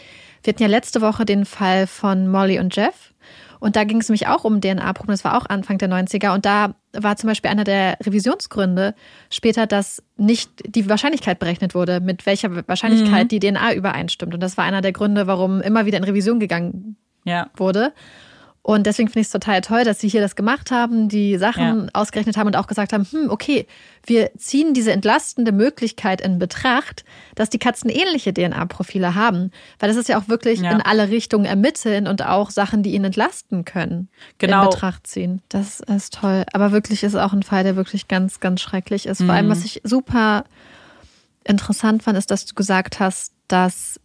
Wir 0.42 0.52
hatten 0.52 0.62
ja 0.62 0.68
letzte 0.68 1.00
Woche 1.00 1.24
den 1.24 1.44
Fall 1.44 1.86
von 1.86 2.28
Molly 2.28 2.58
und 2.58 2.74
Jeff. 2.74 3.12
Und 3.60 3.76
da 3.76 3.84
ging 3.84 4.00
es 4.00 4.08
nämlich 4.08 4.26
auch 4.26 4.42
um 4.42 4.60
DNA-Proben. 4.60 5.12
Das 5.12 5.24
war 5.24 5.36
auch 5.36 5.46
Anfang 5.46 5.78
der 5.78 5.88
90er. 5.88 6.34
Und 6.34 6.44
da 6.44 6.74
war 6.92 7.16
zum 7.16 7.28
Beispiel 7.28 7.48
einer 7.48 7.62
der 7.62 7.96
Revisionsgründe 8.04 8.92
später, 9.30 9.68
dass 9.68 10.02
nicht 10.16 10.50
die 10.66 10.88
Wahrscheinlichkeit 10.88 11.38
berechnet 11.38 11.72
wurde, 11.76 12.00
mit 12.00 12.26
welcher 12.26 12.66
Wahrscheinlichkeit 12.66 13.24
mhm. 13.24 13.28
die 13.28 13.38
DNA 13.38 13.74
übereinstimmt. 13.74 14.34
Und 14.34 14.42
das 14.42 14.56
war 14.56 14.64
einer 14.64 14.80
der 14.80 14.90
Gründe, 14.90 15.28
warum 15.28 15.60
immer 15.60 15.86
wieder 15.86 15.98
in 15.98 16.04
Revision 16.04 16.40
gegangen 16.40 16.96
ja. 17.24 17.50
wurde. 17.54 17.92
Und 18.64 18.86
deswegen 18.86 19.08
finde 19.08 19.20
ich 19.20 19.26
es 19.26 19.32
total 19.32 19.60
toll, 19.60 19.82
dass 19.82 19.98
sie 19.98 20.08
hier 20.08 20.20
das 20.20 20.36
gemacht 20.36 20.70
haben, 20.70 21.08
die 21.08 21.36
Sachen 21.36 21.84
ja. 21.84 21.90
ausgerechnet 21.94 22.36
haben 22.36 22.46
und 22.46 22.56
auch 22.56 22.68
gesagt 22.68 22.92
haben, 22.92 23.04
hm, 23.10 23.28
okay, 23.28 23.66
wir 24.06 24.30
ziehen 24.36 24.72
diese 24.72 24.92
entlastende 24.92 25.50
Möglichkeit 25.50 26.20
in 26.20 26.38
Betracht, 26.38 27.04
dass 27.34 27.50
die 27.50 27.58
Katzen 27.58 27.90
ähnliche 27.90 28.32
DNA-Profile 28.32 29.16
haben. 29.16 29.50
Weil 29.80 29.88
das 29.88 29.96
ist 29.96 30.08
ja 30.08 30.16
auch 30.16 30.28
wirklich 30.28 30.60
ja. 30.60 30.70
in 30.70 30.80
alle 30.80 31.08
Richtungen 31.08 31.44
ermitteln 31.44 32.06
und 32.06 32.24
auch 32.24 32.50
Sachen, 32.50 32.84
die 32.84 32.94
ihn 32.94 33.02
entlasten 33.02 33.64
können, 33.64 34.08
genau. 34.38 34.62
in 34.62 34.70
Betracht 34.70 35.08
ziehen. 35.08 35.42
Das 35.48 35.80
ist 35.80 36.14
toll. 36.14 36.44
Aber 36.52 36.70
wirklich 36.70 37.02
ist 37.02 37.16
auch 37.16 37.32
ein 37.32 37.42
Fall, 37.42 37.64
der 37.64 37.74
wirklich 37.74 38.06
ganz, 38.06 38.38
ganz 38.38 38.60
schrecklich 38.60 39.06
ist. 39.06 39.20
Mhm. 39.20 39.26
Vor 39.26 39.34
allem, 39.34 39.48
was 39.48 39.64
ich 39.64 39.80
super 39.82 40.44
interessant 41.42 42.04
fand, 42.04 42.16
ist, 42.16 42.30
dass 42.30 42.46
du 42.46 42.54
gesagt 42.54 43.00
hast, 43.00 43.32
dass 43.48 44.00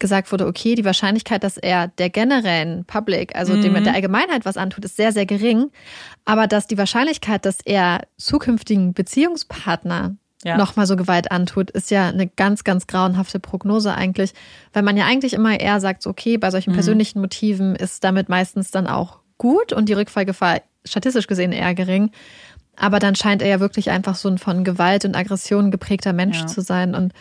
gesagt 0.00 0.32
wurde, 0.32 0.46
okay, 0.46 0.74
die 0.74 0.84
Wahrscheinlichkeit, 0.84 1.44
dass 1.44 1.56
er 1.56 1.88
der 1.88 2.10
generellen 2.10 2.84
Public, 2.84 3.36
also 3.36 3.52
mhm. 3.54 3.62
dem 3.62 3.84
der 3.84 3.94
Allgemeinheit 3.94 4.44
was 4.44 4.56
antut, 4.56 4.84
ist 4.84 4.96
sehr, 4.96 5.12
sehr 5.12 5.26
gering. 5.26 5.70
Aber 6.24 6.46
dass 6.46 6.66
die 6.66 6.78
Wahrscheinlichkeit, 6.78 7.46
dass 7.46 7.58
er 7.64 8.00
zukünftigen 8.16 8.94
Beziehungspartner 8.94 10.16
ja. 10.42 10.56
nochmal 10.56 10.86
so 10.86 10.96
Gewalt 10.96 11.30
antut, 11.30 11.70
ist 11.70 11.90
ja 11.90 12.08
eine 12.08 12.26
ganz, 12.26 12.64
ganz 12.64 12.86
grauenhafte 12.86 13.38
Prognose 13.38 13.94
eigentlich. 13.94 14.32
Weil 14.72 14.82
man 14.82 14.96
ja 14.96 15.04
eigentlich 15.04 15.34
immer 15.34 15.60
eher 15.60 15.80
sagt, 15.80 16.06
okay, 16.06 16.38
bei 16.38 16.50
solchen 16.50 16.70
mhm. 16.70 16.76
persönlichen 16.76 17.20
Motiven 17.20 17.76
ist 17.76 18.02
damit 18.02 18.28
meistens 18.28 18.70
dann 18.70 18.86
auch 18.86 19.18
gut 19.38 19.72
und 19.72 19.88
die 19.88 19.94
Rückfallgefahr 19.94 20.62
statistisch 20.84 21.26
gesehen 21.26 21.52
eher 21.52 21.74
gering. 21.74 22.10
Aber 22.76 22.98
dann 22.98 23.14
scheint 23.14 23.42
er 23.42 23.48
ja 23.48 23.60
wirklich 23.60 23.90
einfach 23.90 24.14
so 24.14 24.28
ein 24.28 24.38
von 24.38 24.64
Gewalt 24.64 25.04
und 25.04 25.14
Aggression 25.14 25.70
geprägter 25.70 26.14
Mensch 26.14 26.40
ja. 26.40 26.46
zu 26.46 26.62
sein. 26.62 26.94
Und 26.94 27.12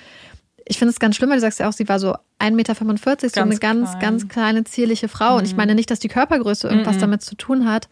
ich 0.69 0.77
finde 0.77 0.91
es 0.91 0.99
ganz 0.99 1.15
schlimm, 1.15 1.31
weil 1.31 1.37
du 1.37 1.41
sagst 1.41 1.59
ja 1.59 1.67
auch, 1.67 1.73
sie 1.73 1.89
war 1.89 1.99
so 1.99 2.13
1,45 2.39 2.51
Meter, 2.51 2.75
so 2.75 2.85
ganz 2.85 3.37
eine 3.37 3.57
ganz, 3.57 3.89
klein. 3.89 3.99
ganz 3.99 4.27
kleine, 4.27 4.63
zierliche 4.65 5.07
Frau. 5.07 5.31
Mhm. 5.31 5.37
Und 5.39 5.45
ich 5.45 5.53
mhm. 5.53 5.57
meine 5.57 5.75
nicht, 5.75 5.89
dass 5.89 5.99
die 5.99 6.09
Körpergröße 6.09 6.67
irgendwas 6.67 6.97
mhm. 6.97 7.01
damit 7.01 7.21
zu 7.23 7.35
tun 7.35 7.67
hat. 7.67 7.89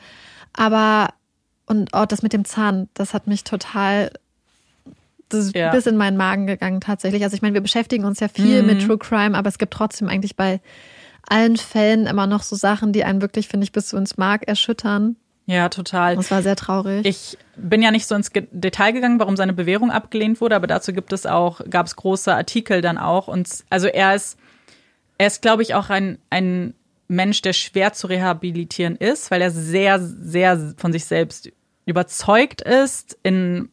Aber, 0.53 1.09
und 1.65 1.89
oh, 1.93 2.05
das 2.07 2.21
mit 2.21 2.33
dem 2.33 2.45
Zahn, 2.45 2.87
das 2.93 3.15
hat 3.15 3.25
mich 3.25 3.43
total 3.43 4.11
das 5.29 5.47
ist 5.47 5.55
ja. 5.55 5.71
bis 5.71 5.87
in 5.87 5.97
meinen 5.97 6.17
Magen 6.17 6.47
gegangen 6.47 6.79
tatsächlich. 6.79 7.23
Also 7.23 7.35
ich 7.35 7.41
meine, 7.41 7.55
wir 7.55 7.61
beschäftigen 7.61 8.05
uns 8.05 8.19
ja 8.19 8.27
viel 8.27 8.61
mhm. 8.61 8.67
mit 8.67 8.85
True 8.85 8.97
Crime, 8.97 9.37
aber 9.37 9.49
es 9.49 9.57
gibt 9.57 9.73
trotzdem 9.73 10.07
eigentlich 10.07 10.35
bei 10.35 10.61
allen 11.27 11.57
Fällen 11.57 12.05
immer 12.05 12.27
noch 12.27 12.43
so 12.43 12.55
Sachen, 12.55 12.93
die 12.93 13.03
einen 13.03 13.21
wirklich, 13.21 13.47
finde 13.47 13.65
ich, 13.65 13.71
bis 13.71 13.87
zu 13.87 13.97
ins 13.97 14.17
Mark 14.17 14.47
erschüttern. 14.47 15.17
Ja, 15.47 15.69
total. 15.69 16.17
Das 16.17 16.29
war 16.29 16.43
sehr 16.43 16.57
traurig. 16.57 17.05
Ich 17.05 17.38
bin 17.55 17.81
ja 17.81 17.89
nicht 17.89 18.05
so 18.05 18.15
ins 18.15 18.31
Detail 18.51 18.91
gegangen, 18.91 19.17
warum 19.19 19.38
seine 19.38 19.53
Bewährung 19.53 19.91
abgelehnt 19.91 20.41
wurde, 20.41 20.57
aber 20.57 20.67
dazu 20.67 20.91
gibt 20.91 21.13
es 21.13 21.25
auch, 21.25 21.62
gab 21.69 21.88
es 21.88 21.95
große 21.95 22.33
Artikel 22.33 22.81
dann 22.81 22.97
auch. 22.97 23.29
Und 23.29 23.63
also 23.69 23.88
er 23.88 24.13
ist, 24.13 24.38
er 25.17 25.27
ist, 25.27 25.41
glaube 25.41 25.63
ich, 25.63 25.73
auch 25.73 25.89
ein, 25.89 26.19
ein 26.29 26.73
Mensch, 27.07 27.41
der 27.41 27.53
schwer 27.53 27.93
zu 27.93 28.07
rehabilitieren 28.07 28.97
ist, 28.97 29.31
weil 29.31 29.41
er 29.41 29.49
sehr, 29.49 30.01
sehr 30.01 30.73
von 30.75 30.91
sich 30.91 31.05
selbst 31.05 31.49
überzeugt 31.86 32.62
ist 32.62 33.17
in 33.23 33.23
in 33.23 33.69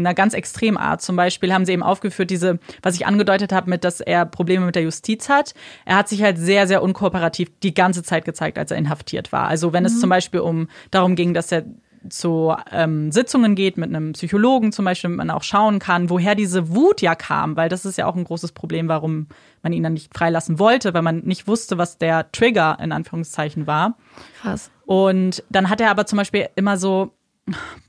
einer 0.00 0.14
ganz 0.14 0.34
extremen 0.34 0.76
Art. 0.76 1.02
Zum 1.02 1.16
Beispiel 1.16 1.52
haben 1.52 1.64
sie 1.64 1.72
eben 1.72 1.82
aufgeführt, 1.82 2.30
diese, 2.30 2.58
was 2.82 2.94
ich 2.94 3.06
angedeutet 3.06 3.52
habe, 3.52 3.70
mit, 3.70 3.84
dass 3.84 4.00
er 4.00 4.26
Probleme 4.26 4.66
mit 4.66 4.74
der 4.74 4.82
Justiz 4.82 5.28
hat. 5.28 5.54
Er 5.84 5.96
hat 5.96 6.08
sich 6.08 6.22
halt 6.22 6.38
sehr, 6.38 6.66
sehr 6.66 6.82
unkooperativ 6.82 7.50
die 7.62 7.74
ganze 7.74 8.02
Zeit 8.02 8.24
gezeigt, 8.24 8.58
als 8.58 8.70
er 8.70 8.78
inhaftiert 8.78 9.32
war. 9.32 9.48
Also 9.48 9.72
wenn 9.72 9.82
mhm. 9.82 9.88
es 9.88 10.00
zum 10.00 10.10
Beispiel 10.10 10.40
um 10.40 10.68
darum 10.90 11.14
ging, 11.16 11.34
dass 11.34 11.52
er 11.52 11.64
zu 12.08 12.54
ähm, 12.70 13.12
Sitzungen 13.12 13.54
geht 13.54 13.76
mit 13.76 13.90
einem 13.90 14.12
Psychologen 14.12 14.72
zum 14.72 14.84
Beispiel, 14.84 15.08
damit 15.08 15.18
man 15.18 15.30
auch 15.30 15.42
schauen 15.42 15.78
kann, 15.78 16.08
woher 16.08 16.34
diese 16.34 16.74
Wut 16.74 17.02
ja 17.02 17.14
kam, 17.14 17.56
weil 17.56 17.68
das 17.68 17.84
ist 17.84 17.98
ja 17.98 18.06
auch 18.06 18.16
ein 18.16 18.24
großes 18.24 18.52
Problem, 18.52 18.88
warum 18.88 19.26
man 19.62 19.72
ihn 19.72 19.82
dann 19.82 19.92
nicht 19.92 20.16
freilassen 20.16 20.58
wollte, 20.58 20.94
weil 20.94 21.02
man 21.02 21.20
nicht 21.20 21.46
wusste, 21.46 21.76
was 21.76 21.98
der 21.98 22.32
Trigger 22.32 22.78
in 22.80 22.92
Anführungszeichen 22.92 23.66
war. 23.66 23.98
Krass. 24.40 24.70
Und 24.86 25.44
dann 25.50 25.68
hat 25.68 25.80
er 25.80 25.90
aber 25.90 26.06
zum 26.06 26.16
Beispiel 26.16 26.48
immer 26.56 26.78
so 26.78 27.12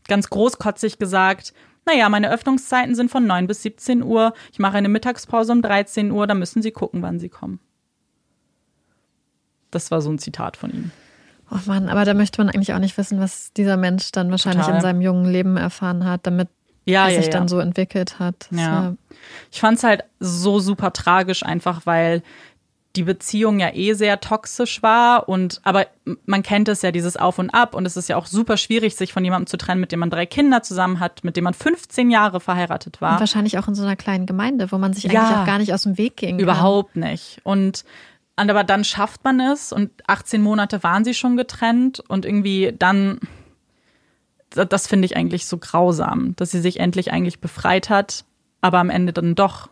ganz 0.07 0.29
großkotzig 0.29 0.99
gesagt, 0.99 1.53
naja, 1.85 2.09
meine 2.09 2.31
Öffnungszeiten 2.31 2.95
sind 2.95 3.09
von 3.09 3.25
9 3.25 3.47
bis 3.47 3.63
17 3.63 4.03
Uhr. 4.03 4.33
Ich 4.51 4.59
mache 4.59 4.77
eine 4.77 4.89
Mittagspause 4.89 5.51
um 5.51 5.61
13 5.61 6.11
Uhr, 6.11 6.27
da 6.27 6.33
müssen 6.33 6.61
Sie 6.61 6.71
gucken, 6.71 7.01
wann 7.01 7.19
Sie 7.19 7.29
kommen. 7.29 7.59
Das 9.71 9.89
war 9.89 10.01
so 10.01 10.11
ein 10.11 10.19
Zitat 10.19 10.57
von 10.57 10.69
ihm. 10.71 10.91
Oh 11.49 11.59
Mann, 11.65 11.89
aber 11.89 12.05
da 12.05 12.13
möchte 12.13 12.39
man 12.41 12.53
eigentlich 12.53 12.73
auch 12.73 12.79
nicht 12.79 12.97
wissen, 12.97 13.19
was 13.19 13.51
dieser 13.53 13.77
Mensch 13.77 14.11
dann 14.11 14.31
wahrscheinlich 14.31 14.65
Total. 14.65 14.77
in 14.77 14.81
seinem 14.81 15.01
jungen 15.01 15.25
Leben 15.25 15.57
erfahren 15.57 16.05
hat, 16.05 16.25
damit 16.25 16.47
ja, 16.85 17.07
er 17.07 17.15
sich 17.15 17.25
ja, 17.25 17.31
dann 17.31 17.47
so 17.47 17.59
entwickelt 17.59 18.19
hat. 18.19 18.47
Ja. 18.51 18.95
Ich 19.51 19.59
fand 19.59 19.77
es 19.77 19.83
halt 19.83 20.03
so 20.19 20.59
super 20.59 20.93
tragisch, 20.93 21.43
einfach 21.43 21.85
weil 21.85 22.23
die 22.95 23.03
Beziehung 23.03 23.59
ja 23.59 23.73
eh 23.73 23.93
sehr 23.93 24.19
toxisch 24.19 24.83
war 24.83 25.29
und 25.29 25.61
aber 25.63 25.87
man 26.25 26.43
kennt 26.43 26.67
es 26.67 26.81
ja 26.81 26.91
dieses 26.91 27.15
Auf 27.15 27.39
und 27.39 27.49
Ab 27.51 27.73
und 27.73 27.85
es 27.85 27.95
ist 27.95 28.09
ja 28.09 28.17
auch 28.17 28.25
super 28.25 28.57
schwierig 28.57 28.95
sich 28.95 29.13
von 29.13 29.23
jemandem 29.23 29.47
zu 29.47 29.57
trennen, 29.57 29.79
mit 29.79 29.91
dem 29.91 29.99
man 29.99 30.09
drei 30.09 30.25
Kinder 30.25 30.61
zusammen 30.61 30.99
hat, 30.99 31.23
mit 31.23 31.37
dem 31.37 31.45
man 31.45 31.53
15 31.53 32.09
Jahre 32.09 32.41
verheiratet 32.41 32.99
war. 32.99 33.13
Und 33.13 33.19
wahrscheinlich 33.21 33.57
auch 33.57 33.67
in 33.67 33.75
so 33.75 33.83
einer 33.83 33.95
kleinen 33.95 34.25
Gemeinde, 34.25 34.71
wo 34.71 34.77
man 34.77 34.93
sich 34.93 35.05
eigentlich 35.05 35.13
ja, 35.13 35.41
auch 35.41 35.45
gar 35.45 35.59
nicht 35.59 35.73
aus 35.73 35.83
dem 35.83 35.97
Weg 35.97 36.17
ging. 36.17 36.39
Überhaupt 36.39 36.93
kann. 36.93 37.03
nicht. 37.03 37.39
Und 37.43 37.85
aber 38.35 38.63
dann 38.63 38.83
schafft 38.83 39.23
man 39.23 39.39
es 39.39 39.71
und 39.71 39.91
18 40.07 40.41
Monate 40.41 40.83
waren 40.83 41.03
sie 41.03 41.13
schon 41.13 41.37
getrennt 41.37 41.99
und 41.99 42.25
irgendwie 42.25 42.73
dann 42.77 43.19
das 44.53 44.87
finde 44.87 45.05
ich 45.05 45.15
eigentlich 45.15 45.45
so 45.45 45.57
grausam, 45.57 46.35
dass 46.35 46.51
sie 46.51 46.59
sich 46.59 46.79
endlich 46.81 47.13
eigentlich 47.13 47.39
befreit 47.39 47.89
hat, 47.89 48.25
aber 48.59 48.79
am 48.79 48.89
Ende 48.89 49.13
dann 49.13 49.35
doch 49.35 49.69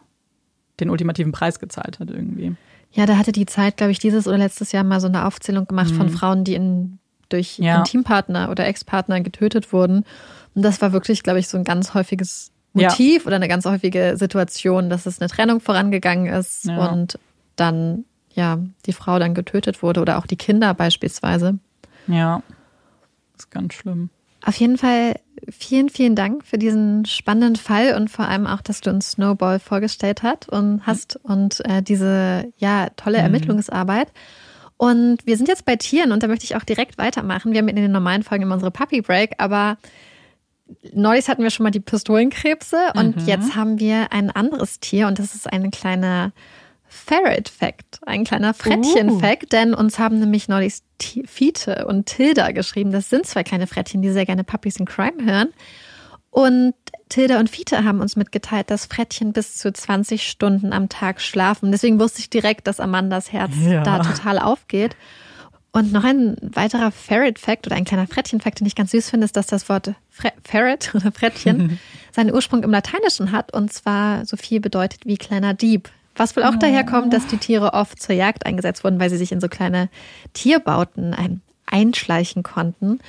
den 0.79 0.89
ultimativen 0.89 1.33
Preis 1.33 1.59
gezahlt 1.59 1.99
hat 1.99 2.09
irgendwie. 2.09 2.55
Ja, 2.91 3.05
da 3.05 3.17
hatte 3.17 3.31
die 3.31 3.45
Zeit, 3.45 3.77
glaube 3.77 3.91
ich, 3.91 3.99
dieses 3.99 4.27
oder 4.27 4.37
letztes 4.37 4.71
Jahr 4.71 4.83
mal 4.83 4.99
so 4.99 5.07
eine 5.07 5.25
Aufzählung 5.25 5.65
gemacht 5.67 5.91
mhm. 5.91 5.97
von 5.97 6.09
Frauen, 6.09 6.43
die 6.43 6.55
in, 6.55 6.99
durch 7.29 7.59
ja. 7.59 7.77
Intimpartner 7.77 8.49
oder 8.49 8.65
Ex-Partner 8.67 9.21
getötet 9.21 9.71
wurden. 9.71 10.05
Und 10.55 10.61
das 10.63 10.81
war 10.81 10.91
wirklich, 10.91 11.23
glaube 11.23 11.39
ich, 11.39 11.47
so 11.47 11.57
ein 11.57 11.63
ganz 11.63 11.93
häufiges 11.93 12.51
Motiv 12.73 13.23
ja. 13.23 13.27
oder 13.27 13.35
eine 13.35 13.47
ganz 13.47 13.65
häufige 13.65 14.15
Situation, 14.17 14.89
dass 14.89 15.05
es 15.05 15.19
eine 15.19 15.29
Trennung 15.29 15.59
vorangegangen 15.59 16.27
ist 16.27 16.65
ja. 16.65 16.87
und 16.87 17.19
dann, 17.55 18.05
ja, 18.33 18.59
die 18.85 18.93
Frau 18.93 19.19
dann 19.19 19.33
getötet 19.33 19.81
wurde 19.81 20.01
oder 20.01 20.17
auch 20.17 20.25
die 20.25 20.35
Kinder 20.35 20.73
beispielsweise. 20.73 21.59
Ja, 22.07 22.41
das 23.33 23.45
ist 23.45 23.51
ganz 23.51 23.73
schlimm. 23.73 24.09
Auf 24.43 24.55
jeden 24.55 24.77
Fall 24.77 25.19
vielen, 25.49 25.89
vielen 25.89 26.15
Dank 26.15 26.45
für 26.45 26.57
diesen 26.57 27.05
spannenden 27.05 27.55
Fall 27.55 27.95
und 27.95 28.09
vor 28.09 28.27
allem 28.27 28.47
auch, 28.47 28.61
dass 28.61 28.81
du 28.81 28.89
uns 28.89 29.11
Snowball 29.11 29.59
vorgestellt 29.59 30.23
hat 30.23 30.47
und 30.49 30.85
hast 30.85 31.17
und 31.23 31.65
äh, 31.65 31.81
diese 31.81 32.51
ja 32.57 32.89
tolle 32.95 33.19
mhm. 33.19 33.25
Ermittlungsarbeit. 33.25 34.11
Und 34.77 35.25
wir 35.25 35.35
sind 35.35 35.49
jetzt 35.49 35.65
bei 35.65 35.75
Tieren 35.75 36.13
und 36.13 36.23
da 36.23 36.27
möchte 36.27 36.45
ich 36.45 36.55
auch 36.55 36.63
direkt 36.63 36.97
weitermachen. 36.97 37.51
Wir 37.51 37.59
haben 37.59 37.67
in 37.67 37.75
den 37.75 37.91
normalen 37.91 38.23
Folgen 38.23 38.43
immer 38.43 38.53
unsere 38.53 38.71
Puppy 38.71 39.01
Break, 39.01 39.33
aber 39.37 39.77
neulich 40.93 41.27
hatten 41.27 41.43
wir 41.43 41.49
schon 41.49 41.65
mal 41.65 41.71
die 41.71 41.81
Pistolenkrebse 41.81 42.77
und 42.95 43.17
mhm. 43.17 43.25
jetzt 43.25 43.55
haben 43.55 43.79
wir 43.79 44.13
ein 44.13 44.29
anderes 44.29 44.79
Tier 44.79 45.07
und 45.07 45.19
das 45.19 45.35
ist 45.35 45.51
eine 45.51 45.69
kleine 45.69 46.31
Ferret-Fact, 46.89 47.99
ein 48.05 48.23
kleiner 48.23 48.53
Frettchen-Fact, 48.53 49.45
uh. 49.45 49.49
denn 49.51 49.73
uns 49.73 49.99
haben 49.99 50.19
nämlich 50.19 50.47
neulich 50.47 50.79
Fiete 50.99 51.85
und 51.87 52.07
Tilda 52.07 52.51
geschrieben. 52.51 52.91
Das 52.91 53.09
sind 53.09 53.25
zwei 53.25 53.43
kleine 53.43 53.67
Frettchen, 53.67 54.01
die 54.01 54.09
sehr 54.11 54.25
gerne 54.25 54.43
Puppies 54.43 54.77
in 54.77 54.85
Crime 54.85 55.23
hören. 55.23 55.49
Und 56.31 56.73
Tilda 57.09 57.39
und 57.39 57.49
Fiete 57.49 57.83
haben 57.83 58.01
uns 58.01 58.15
mitgeteilt, 58.15 58.69
dass 58.69 58.85
Frettchen 58.85 59.33
bis 59.33 59.57
zu 59.57 59.71
20 59.71 60.27
Stunden 60.27 60.73
am 60.73 60.89
Tag 60.89 61.21
schlafen. 61.21 61.71
Deswegen 61.71 61.99
wusste 61.99 62.19
ich 62.19 62.29
direkt, 62.29 62.67
dass 62.67 62.79
Amandas 62.79 63.31
Herz 63.31 63.51
ja. 63.63 63.83
da 63.83 63.99
total 63.99 64.39
aufgeht. 64.39 64.95
Und 65.71 65.91
noch 65.91 66.03
ein 66.03 66.35
weiterer 66.41 66.91
Ferret-Fact 66.91 67.67
oder 67.67 67.75
ein 67.75 67.85
kleiner 67.85 68.07
Frettchen-Fact, 68.07 68.59
den 68.59 68.67
ich 68.67 68.75
ganz 68.75 68.91
süß 68.91 69.11
finde, 69.11 69.25
ist, 69.25 69.37
dass 69.37 69.45
das 69.45 69.69
Wort 69.69 69.93
Ferret 70.43 70.93
oder 70.95 71.11
Frettchen 71.11 71.79
seinen 72.11 72.33
Ursprung 72.33 72.63
im 72.63 72.71
Lateinischen 72.71 73.31
hat 73.31 73.53
und 73.53 73.71
zwar 73.71 74.25
so 74.25 74.35
viel 74.35 74.59
bedeutet 74.59 75.05
wie 75.05 75.17
kleiner 75.17 75.53
Dieb. 75.53 75.89
Was 76.19 76.35
wohl 76.35 76.43
auch 76.43 76.55
oh. 76.55 76.59
daher 76.59 76.83
kommt, 76.83 77.13
dass 77.13 77.27
die 77.27 77.37
Tiere 77.37 77.73
oft 77.73 78.01
zur 78.01 78.13
Jagd 78.13 78.45
eingesetzt 78.45 78.83
wurden, 78.83 78.99
weil 78.99 79.09
sie 79.09 79.17
sich 79.17 79.31
in 79.31 79.39
so 79.39 79.47
kleine 79.47 79.89
Tierbauten 80.33 81.41
einschleichen 81.65 82.43
konnten. 82.43 82.99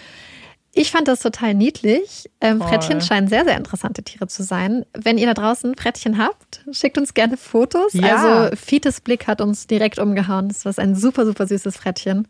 Ich 0.73 0.93
fand 0.93 1.09
das 1.09 1.19
total 1.19 1.55
niedlich. 1.55 2.31
Ähm, 2.41 2.61
Frettchen 2.61 3.01
scheinen 3.01 3.27
sehr, 3.27 3.45
sehr 3.45 3.57
interessante 3.57 4.05
Tiere 4.05 4.29
zu 4.29 4.45
sein. 4.45 4.87
Wenn 4.93 5.19
ihr 5.19 5.27
da 5.27 5.35
draußen 5.35 5.75
Frettchen 5.75 6.17
habt, 6.17 6.65
schickt 6.71 6.97
uns 6.97 7.13
gerne 7.13 7.37
Fotos. 7.37 7.93
Ja. 7.93 8.17
Also 8.17 8.57
Fites 8.57 9.01
Blick 9.01 9.27
hat 9.27 9.41
uns 9.41 9.67
direkt 9.67 9.99
umgehauen. 9.99 10.47
Das 10.47 10.65
ist 10.65 10.79
ein 10.79 10.95
super, 10.95 11.27
super 11.27 11.49
süßes 11.49 11.77
Frettchen. 11.77 12.29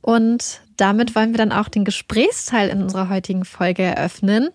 Und 0.00 0.60
damit 0.76 1.16
wollen 1.16 1.32
wir 1.32 1.38
dann 1.38 1.50
auch 1.50 1.68
den 1.68 1.84
Gesprächsteil 1.84 2.68
in 2.68 2.82
unserer 2.82 3.08
heutigen 3.08 3.44
Folge 3.44 3.82
eröffnen. 3.82 4.50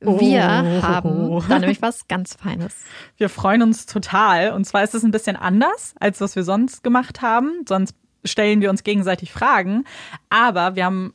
Wir 0.00 0.40
oh. 0.40 0.82
haben 0.82 1.42
da 1.48 1.58
nämlich 1.58 1.82
was 1.82 2.08
ganz 2.08 2.34
Feines. 2.34 2.74
Wir 3.18 3.28
freuen 3.28 3.62
uns 3.62 3.84
total. 3.86 4.52
Und 4.52 4.64
zwar 4.64 4.82
ist 4.82 4.94
es 4.94 5.02
ein 5.02 5.10
bisschen 5.10 5.36
anders, 5.36 5.94
als 6.00 6.20
was 6.20 6.36
wir 6.36 6.42
sonst 6.42 6.82
gemacht 6.82 7.20
haben. 7.20 7.64
Sonst 7.68 7.94
stellen 8.24 8.62
wir 8.62 8.70
uns 8.70 8.82
gegenseitig 8.82 9.30
Fragen. 9.30 9.84
Aber 10.30 10.74
wir 10.74 10.86
haben 10.86 11.12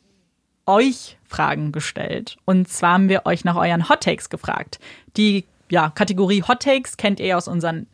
euch 0.68 1.18
Fragen 1.24 1.72
gestellt. 1.72 2.38
Und 2.46 2.68
zwar 2.70 2.94
haben 2.94 3.10
wir 3.10 3.26
euch 3.26 3.44
nach 3.44 3.56
euren 3.56 3.90
Hot 3.90 4.02
Takes 4.02 4.30
gefragt. 4.30 4.80
Die 5.18 5.46
ja, 5.70 5.90
Kategorie 5.90 6.44
Hot 6.44 6.62
Takes 6.62 6.98
kennt 6.98 7.20
ihr 7.20 7.38
aus 7.38 7.48
unseren 7.48 7.88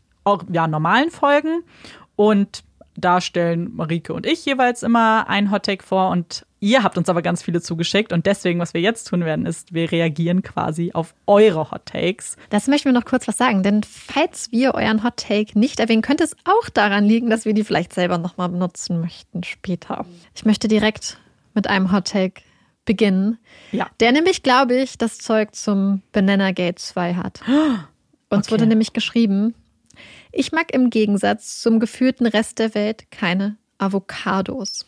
ja, 0.52 0.68
normalen 0.68 1.10
Folgen. 1.10 1.64
Und 2.16 2.64
da 2.96 3.22
stellen 3.22 3.74
Marike 3.76 4.14
und 4.14 4.26
ich 4.26 4.46
jeweils 4.46 4.84
immer 4.84 5.28
ein 5.30 5.52
Hottake 5.52 5.84
vor 5.84 6.10
und 6.10 6.46
ihr 6.60 6.84
habt 6.84 6.98
uns 6.98 7.10
aber 7.10 7.22
ganz 7.22 7.42
viele 7.42 7.62
zugeschickt 7.62 8.14
und 8.14 8.26
deswegen, 8.26 8.60
was 8.60 8.74
wir 8.74 8.82
jetzt 8.82 9.06
tun 9.08 9.26
werden, 9.26 9.46
ist, 9.46 9.74
wir 9.74 9.92
reagieren 9.92 10.42
quasi 10.44 10.92
auf 10.94 11.16
eure 11.26 11.72
Hottakes. 11.72 12.38
Das 12.50 12.68
möchten 12.68 12.90
wir 12.90 12.94
noch 12.94 13.06
kurz 13.06 13.28
was 13.28 13.38
sagen, 13.38 13.64
denn 13.64 13.82
falls 13.84 14.52
wir 14.52 14.76
euren 14.76 15.04
Hottake 15.04 15.58
nicht 15.58 15.80
erwähnen, 15.80 16.02
könnte 16.02 16.24
es 16.24 16.36
auch 16.46 16.70
daran 16.70 17.06
liegen, 17.06 17.30
dass 17.30 17.46
wir 17.46 17.54
die 17.54 17.64
vielleicht 17.64 17.94
selber 17.94 18.18
nochmal 18.18 18.50
benutzen 18.50 19.00
möchten 19.02 19.44
später. 19.44 20.06
Ich 20.36 20.46
möchte 20.46 20.68
direkt 20.68 21.18
mit 21.54 21.68
einem 21.68 21.92
Hottake 21.92 22.42
beginnen, 22.86 23.38
Ja. 23.72 23.88
der 24.00 24.12
nämlich, 24.12 24.44
glaube 24.44 24.76
ich, 24.76 24.98
das 24.98 25.18
Zeug 25.20 25.56
zum 25.56 26.02
Banana 26.12 26.52
Gate 26.52 26.80
2 26.80 27.14
hat. 27.16 27.42
Uns 28.30 28.48
Okay. 28.48 28.52
wurde 28.52 28.66
nämlich 28.66 28.94
geschrieben, 28.94 29.54
ich 30.32 30.52
mag 30.52 30.74
im 30.74 30.90
Gegensatz 30.90 31.62
zum 31.62 31.80
gefühlten 31.80 32.26
Rest 32.28 32.60
der 32.60 32.74
Welt 32.76 33.10
keine 33.12 33.58
Avocados. 33.78 34.86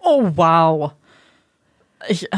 Oh, 0.00 0.30
wow. 0.34 0.92
Ich, 2.08 2.32
äh, 2.32 2.36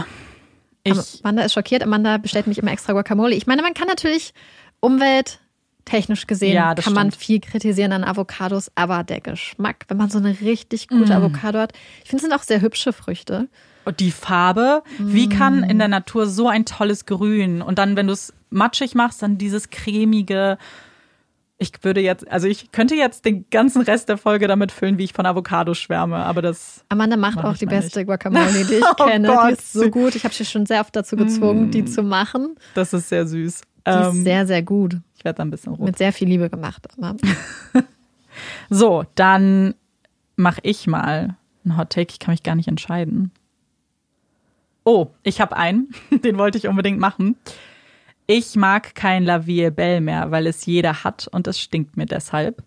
ich, 0.83 0.99
Amanda 1.23 1.43
ist 1.45 1.55
schockiert. 1.55 1.83
Amanda 1.83 2.19
bestellt 2.19 2.47
mich 2.47 2.59
immer 2.59 2.73
extra 2.73 2.93
Guacamole. 2.93 3.35
Ich 3.35 3.47
meine, 3.47 3.63
man 3.63 3.73
kann 3.75 3.89
natürlich 3.89 4.35
umwelttechnisch 4.81 6.27
gesehen, 6.27 6.55
Ja, 6.55 6.75
kann 6.75 6.93
man 6.93 7.11
stimmt. 7.11 7.23
viel 7.25 7.41
kritisieren 7.41 7.93
an 7.93 8.05
Avocados, 8.05 8.71
aber 8.75 9.05
der 9.05 9.21
Geschmack, 9.21 9.85
wenn 9.89 9.97
man 9.97 10.11
so 10.11 10.19
eine 10.19 10.39
richtig 10.41 10.89
gute 10.89 11.13
Mm. 11.15 11.25
Avocado 11.25 11.59
hat, 11.59 11.73
ich 12.03 12.11
finde, 12.11 12.17
es 12.25 12.31
sind 12.31 12.33
auch 12.39 12.43
sehr 12.43 12.61
hübsche 12.61 12.93
Früchte. 12.93 13.49
Und 13.87 14.01
die 14.01 14.11
Farbe, 14.11 14.83
wie 14.99 15.29
kann 15.29 15.63
in 15.63 15.79
der 15.79 15.89
Natur 15.89 16.27
so 16.27 16.49
ein 16.49 16.65
tolles 16.65 17.05
Grün 17.05 17.61
und 17.61 17.79
dann, 17.79 17.97
wenn 17.97 18.07
du 18.07 18.15
es 18.15 18.33
matschig 18.49 18.95
machst, 18.95 19.23
dann 19.23 19.37
dieses 19.37 19.69
cremige. 19.71 20.57
Ich 21.59 21.71
würde 21.83 22.01
jetzt, 22.01 22.29
also 22.31 22.49
ich 22.49 22.73
könnte 22.73 22.97
jetzt 22.97 23.25
den 23.25 23.49
ganzen 23.49 23.83
Rest 23.83 24.09
der 24.09 24.19
Folge 24.19 24.49
damit 24.49 24.73
füllen, 24.73 24.99
wie 24.99 25.05
ich 25.05 25.13
von 25.13 25.25
Avocados 25.25 25.79
schwärme, 25.79 26.17
aber 26.17 26.43
das, 26.43 26.85
Amanda 26.89 27.17
macht 27.17 27.37
Mach 27.37 27.45
auch 27.45 27.57
die 27.57 27.67
beste 27.67 28.05
Guacamole, 28.05 28.65
die 28.65 28.75
ich 28.79 28.85
Oh 28.85 29.05
kenne. 29.05 29.29
Gott. 29.29 29.45
Mm. 29.45 29.49
Die 29.49 29.53
ist 29.55 29.73
so 29.73 29.89
gut. 29.91 30.15
Ich 30.17 30.25
habe 30.25 30.35
sie 30.35 30.45
schon 30.45 30.67
sehr 30.67 30.81
oft 30.81 30.95
dazu 30.97 31.15
gezwungen, 31.17 31.71
die 31.71 31.85
zu 31.85 32.03
machen. 32.03 32.57
das 32.75 32.93
ist 32.93 33.09
sehr 33.09 33.27
süß. 33.27 33.61
Die 33.87 33.91
ist 33.91 34.07
Ähm, 34.07 34.25
sehr, 34.25 34.47
sehr 34.49 34.63
gut. 34.63 34.97
ich 35.17 35.25
werde 35.25 35.37
da 35.37 35.45
ein 35.45 35.51
bisschen 35.51 35.75
rot. 35.75 35.87
Mit 35.87 35.97
sehr 35.99 36.13
viel 36.13 36.29
Liebe 36.29 36.51
gemacht. 36.51 36.87
So, 38.69 39.05
dann 39.15 39.75
mache 40.37 40.59
ich 40.65 40.87
mal 40.89 41.37
einen 41.65 41.77
Hot 41.79 41.91
Take. 41.91 42.09
Ich 42.13 42.19
kann 42.19 42.33
mich 42.33 42.43
gar 42.43 42.57
nicht 42.57 42.67
entscheiden. 42.69 43.31
Oh, 44.85 45.09
ich 45.23 45.41
habe 45.41 45.57
einen. 45.57 45.95
Den 46.25 46.37
wollte 46.37 46.59
ich 46.59 46.67
unbedingt 46.67 46.99
machen. 46.99 47.37
Ich 48.27 48.57
mag 48.57 48.95
kein 48.95 49.25
La 49.25 49.47
Vie 49.47 49.65
est 49.65 49.77
Belle 49.77 50.01
mehr, 50.01 50.31
weil 50.31 50.47
es 50.47 50.65
jeder 50.65 51.05
hat 51.05 51.29
und 51.31 51.47
es 51.47 51.61
stinkt 51.61 51.97
mir 51.97 52.07
deshalb. 52.07 52.63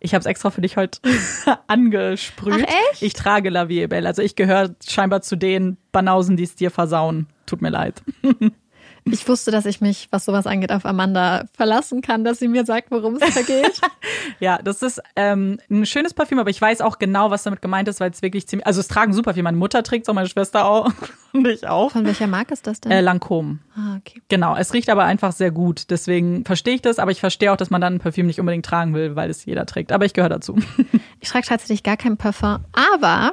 Ich 0.00 0.14
habe 0.14 0.20
es 0.20 0.26
extra 0.26 0.50
für 0.50 0.60
dich 0.60 0.76
heute 0.76 1.00
angesprüht. 1.68 2.66
Ach, 2.66 2.90
echt? 2.92 3.02
Ich 3.02 3.12
trage 3.14 3.50
La 3.50 3.68
Vie 3.68 3.82
est 3.82 3.90
Belle. 3.90 4.06
Also 4.08 4.22
ich 4.22 4.34
gehöre 4.34 4.74
scheinbar 4.86 5.22
zu 5.22 5.36
den 5.36 5.76
Banausen, 5.92 6.36
die 6.36 6.42
es 6.42 6.56
dir 6.56 6.70
versauen. 6.70 7.28
Tut 7.46 7.62
mir 7.62 7.70
leid. 7.70 8.02
ich 9.10 9.28
wusste, 9.28 9.50
dass 9.50 9.66
ich 9.66 9.80
mich, 9.80 10.08
was 10.10 10.24
sowas 10.24 10.46
angeht, 10.46 10.72
auf 10.72 10.84
Amanda 10.84 11.44
verlassen 11.54 12.02
kann, 12.02 12.24
dass 12.24 12.38
sie 12.38 12.48
mir 12.48 12.64
sagt, 12.64 12.90
worum 12.90 13.16
es 13.16 13.34
da 13.34 13.42
geht. 13.42 13.80
Ja, 14.38 14.58
das 14.62 14.82
ist 14.82 15.00
ähm, 15.14 15.58
ein 15.70 15.86
schönes 15.86 16.12
Parfüm, 16.12 16.38
aber 16.38 16.50
ich 16.50 16.60
weiß 16.60 16.80
auch 16.80 16.98
genau, 16.98 17.30
was 17.30 17.42
damit 17.44 17.62
gemeint 17.62 17.88
ist, 17.88 18.00
weil 18.00 18.10
es 18.10 18.22
wirklich 18.22 18.46
ziemlich. 18.46 18.66
Also 18.66 18.80
es 18.80 18.88
tragen 18.88 19.12
super 19.12 19.34
viel. 19.34 19.42
Meine 19.42 19.56
Mutter 19.56 19.82
trägt 19.82 20.04
es 20.04 20.08
auch, 20.08 20.14
meine 20.14 20.28
Schwester 20.28 20.66
auch 20.66 20.90
und 21.32 21.46
ich 21.46 21.66
auch. 21.66 21.90
Von 21.92 22.04
welcher 22.04 22.26
Marke 22.26 22.52
ist 22.52 22.66
das 22.66 22.80
denn? 22.80 22.92
Äh, 22.92 23.00
Lancôme. 23.00 23.58
ah, 23.76 23.96
okay. 23.98 24.20
Genau, 24.28 24.54
es 24.56 24.74
riecht 24.74 24.90
aber 24.90 25.04
einfach 25.04 25.32
sehr 25.32 25.50
gut. 25.50 25.90
Deswegen 25.90 26.44
verstehe 26.44 26.74
ich 26.74 26.82
das, 26.82 26.98
aber 26.98 27.10
ich 27.10 27.20
verstehe 27.20 27.52
auch, 27.52 27.56
dass 27.56 27.70
man 27.70 27.80
dann 27.80 27.94
ein 27.94 27.98
Parfüm 27.98 28.26
nicht 28.26 28.40
unbedingt 28.40 28.66
tragen 28.66 28.94
will, 28.94 29.16
weil 29.16 29.30
es 29.30 29.44
jeder 29.44 29.64
trägt. 29.66 29.92
Aber 29.92 30.04
ich 30.04 30.12
gehöre 30.12 30.30
dazu. 30.30 30.56
Ich 31.18 31.30
trage 31.30 31.46
tatsächlich 31.46 31.82
gar 31.82 31.96
kein 31.96 32.16
Parfum, 32.18 32.58
aber 32.92 33.32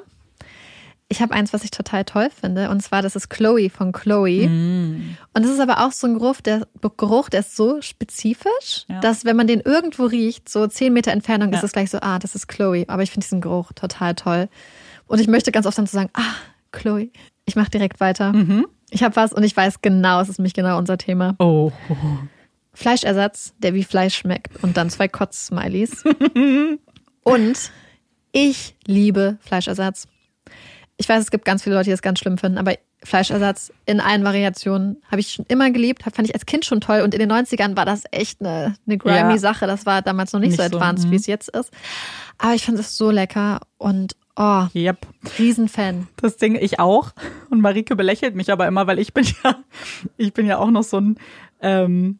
ich 1.14 1.22
habe 1.22 1.32
eins, 1.36 1.54
was 1.54 1.64
ich 1.64 1.70
total 1.70 2.06
toll 2.06 2.30
finde, 2.32 2.72
und 2.72 2.82
zwar 2.82 3.04
das 3.04 3.16
ist 3.16 3.30
Chloe 3.30 3.70
von 3.70 3.92
Chloe. 3.92 4.48
Mm. 4.50 5.16
Und 5.36 5.44
es 5.46 5.52
ist 5.52 5.60
aber 5.60 5.86
auch 5.86 5.92
so 5.92 6.08
ein 6.08 6.16
Geruch, 6.16 6.42
der 6.42 6.68
Geruch, 6.98 7.30
der 7.30 7.42
ist 7.42 7.56
so 7.56 7.82
spezifisch, 7.84 8.86
Ja. 8.90 9.00
dass 9.00 9.24
wenn 9.24 9.36
man 9.36 9.46
den 9.46 9.60
irgendwo 9.60 10.06
riecht, 10.06 10.50
so 10.50 10.66
zehn 10.66 10.92
Meter 10.92 11.12
Entfernung, 11.12 11.54
ist 11.54 11.60
Ja. 11.62 11.66
es 11.66 11.72
gleich 11.72 11.92
so, 11.92 12.00
ah, 12.02 12.18
das 12.18 12.34
ist 12.34 12.48
Chloe. 12.48 12.86
Aber 12.88 13.04
ich 13.04 13.12
finde 13.12 13.26
diesen 13.26 13.42
Geruch 13.42 13.74
total 13.74 14.16
toll. 14.16 14.50
Und 15.06 15.20
ich 15.22 15.28
möchte 15.28 15.52
ganz 15.52 15.68
oft 15.68 15.78
dann 15.78 15.86
so 15.86 15.96
sagen, 15.96 16.10
ah, 16.14 16.34
Chloe. 16.72 17.10
Ich 17.46 17.56
mache 17.56 17.70
direkt 17.70 18.00
weiter. 18.00 18.34
Mhm. 18.34 18.66
Ich 18.90 19.04
habe 19.04 19.16
was 19.16 19.34
und 19.34 19.44
ich 19.44 19.56
weiß 19.56 19.82
genau, 19.84 20.20
es 20.20 20.30
ist 20.30 20.40
nämlich 20.40 20.56
genau 20.56 20.80
unser 20.80 20.98
Thema. 20.98 21.36
Oh. 21.38 21.72
Fleischersatz, 22.74 23.54
der 23.60 23.76
wie 23.76 23.84
Fleisch 23.84 24.16
schmeckt. 24.16 24.64
Und 24.64 24.78
dann 24.78 24.90
zwei 24.90 25.08
Kotz-Smileys. 25.08 26.04
und 27.24 27.72
ich 28.32 28.76
liebe 28.88 29.38
Fleischersatz. 29.42 30.08
Ich 30.98 31.10
weiß, 31.10 31.22
es 31.22 31.32
gibt 31.32 31.46
ganz 31.46 31.64
viele 31.64 31.76
Leute, 31.76 31.86
die 31.86 31.92
das 31.92 32.02
ganz 32.02 32.20
schlimm 32.20 32.38
finden, 32.38 32.58
aber 32.58 32.76
Fleischersatz 33.04 33.72
in 33.86 34.00
allen 34.00 34.24
Variationen 34.24 34.98
habe 35.10 35.20
ich 35.20 35.32
schon 35.32 35.46
immer 35.48 35.72
geliebt, 35.72 36.04
fand 36.04 36.28
ich 36.28 36.34
als 36.34 36.46
Kind 36.46 36.66
schon 36.66 36.82
toll. 36.82 37.02
Und 37.02 37.14
in 37.14 37.20
den 37.20 37.32
90ern 37.32 37.76
war 37.76 37.86
das 37.86 38.04
echt 38.12 38.40
eine, 38.42 38.76
eine 38.86 38.98
grimy 38.98 39.16
Ja. 39.34 39.38
Sache. 39.38 39.68
Das 39.68 39.86
war 39.86 40.02
damals 40.02 40.34
noch 40.34 40.40
nicht, 40.40 40.52
Nicht 40.52 40.62
so 40.62 40.70
so, 40.70 40.78
advanced, 40.78 41.08
mhm. 41.08 41.12
wie 41.12 41.16
es 41.18 41.28
jetzt 41.28 41.50
ist. 41.50 41.72
Aber 42.38 42.54
ich 42.54 42.66
fand 42.66 42.80
es 42.80 42.96
so 42.96 43.12
lecker 43.12 43.60
und 43.78 44.16
oh, 44.38 44.66
Yep. 44.74 45.06
Riesenfan. 45.38 46.08
Das 46.18 46.38
Ding, 46.38 46.56
ich 46.56 46.80
auch. 46.80 47.12
Und 47.50 47.62
Marike 47.62 47.96
belächelt 47.96 48.36
mich 48.36 48.52
aber 48.52 48.68
immer, 48.68 48.88
weil 48.88 49.00
ich 49.00 49.14
bin 49.14 49.26
ja, 49.44 49.56
ich 50.18 50.34
bin 50.34 50.46
ja 50.46 50.58
auch 50.58 50.72
noch 50.72 50.84
so 50.84 51.00
ein 51.00 51.18
ähm, 51.62 52.20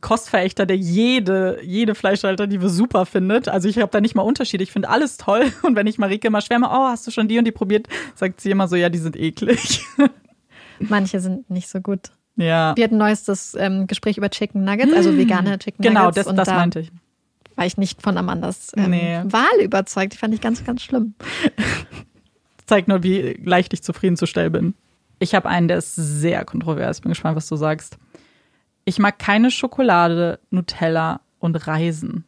Kostverächter, 0.00 0.66
der 0.66 0.76
jede, 0.76 1.58
jede 1.62 1.94
Fleischalternative 1.94 2.68
super 2.68 3.06
findet. 3.06 3.48
Also 3.48 3.68
ich 3.68 3.78
habe 3.78 3.90
da 3.90 4.00
nicht 4.00 4.14
mal 4.14 4.22
Unterschiede. 4.22 4.62
Ich 4.64 4.72
finde 4.72 4.88
alles 4.88 5.16
toll. 5.16 5.52
Und 5.62 5.76
wenn 5.76 5.86
ich 5.86 5.98
Marike 5.98 6.26
immer 6.28 6.40
schwärme, 6.40 6.68
oh, 6.68 6.88
hast 6.88 7.06
du 7.06 7.10
schon 7.10 7.28
die 7.28 7.38
und 7.38 7.44
die 7.44 7.52
probiert, 7.52 7.86
sagt 8.14 8.40
sie 8.40 8.50
immer 8.50 8.68
so, 8.68 8.76
ja, 8.76 8.88
die 8.88 8.98
sind 8.98 9.16
eklig. 9.16 9.84
Manche 10.80 11.20
sind 11.20 11.50
nicht 11.50 11.68
so 11.68 11.80
gut. 11.80 12.10
ja. 12.36 12.74
Wir 12.76 12.84
hatten 12.84 12.98
neues 12.98 13.24
das 13.24 13.54
ähm, 13.58 13.86
Gespräch 13.86 14.16
über 14.16 14.30
Chicken 14.30 14.64
Nuggets, 14.64 14.92
also 14.94 15.16
vegane 15.16 15.58
Chicken 15.58 15.82
Genau, 15.82 16.04
Nuggets. 16.06 16.16
das, 16.16 16.26
und 16.28 16.36
das 16.36 16.48
da 16.48 16.54
meinte 16.54 16.80
ich. 16.80 16.92
war 17.56 17.66
ich 17.66 17.76
nicht 17.76 18.00
von 18.00 18.16
Amandas 18.16 18.70
ähm, 18.76 18.90
Nee. 18.90 19.20
Wahl 19.24 19.60
überzeugt. 19.62 20.12
Die 20.12 20.16
fand 20.16 20.34
ich 20.34 20.40
ganz, 20.40 20.64
ganz 20.64 20.82
schlimm. 20.82 21.14
zeigt 22.66 22.88
nur, 22.88 23.02
wie 23.02 23.38
leicht 23.44 23.72
ich 23.72 23.82
zufriedenzustellen 23.82 24.52
bin. 24.52 24.74
Ich 25.18 25.34
habe 25.34 25.48
einen, 25.48 25.68
der 25.68 25.78
ist 25.78 25.94
sehr 25.96 26.44
kontrovers. 26.44 27.00
Bin 27.00 27.08
gespannt, 27.10 27.36
was 27.36 27.48
du 27.48 27.56
sagst. 27.56 27.98
Ich 28.88 28.98
mag 28.98 29.18
keine 29.18 29.50
Schokolade, 29.50 30.40
Nutella 30.48 31.20
und 31.40 31.54
Reisen. 31.66 32.24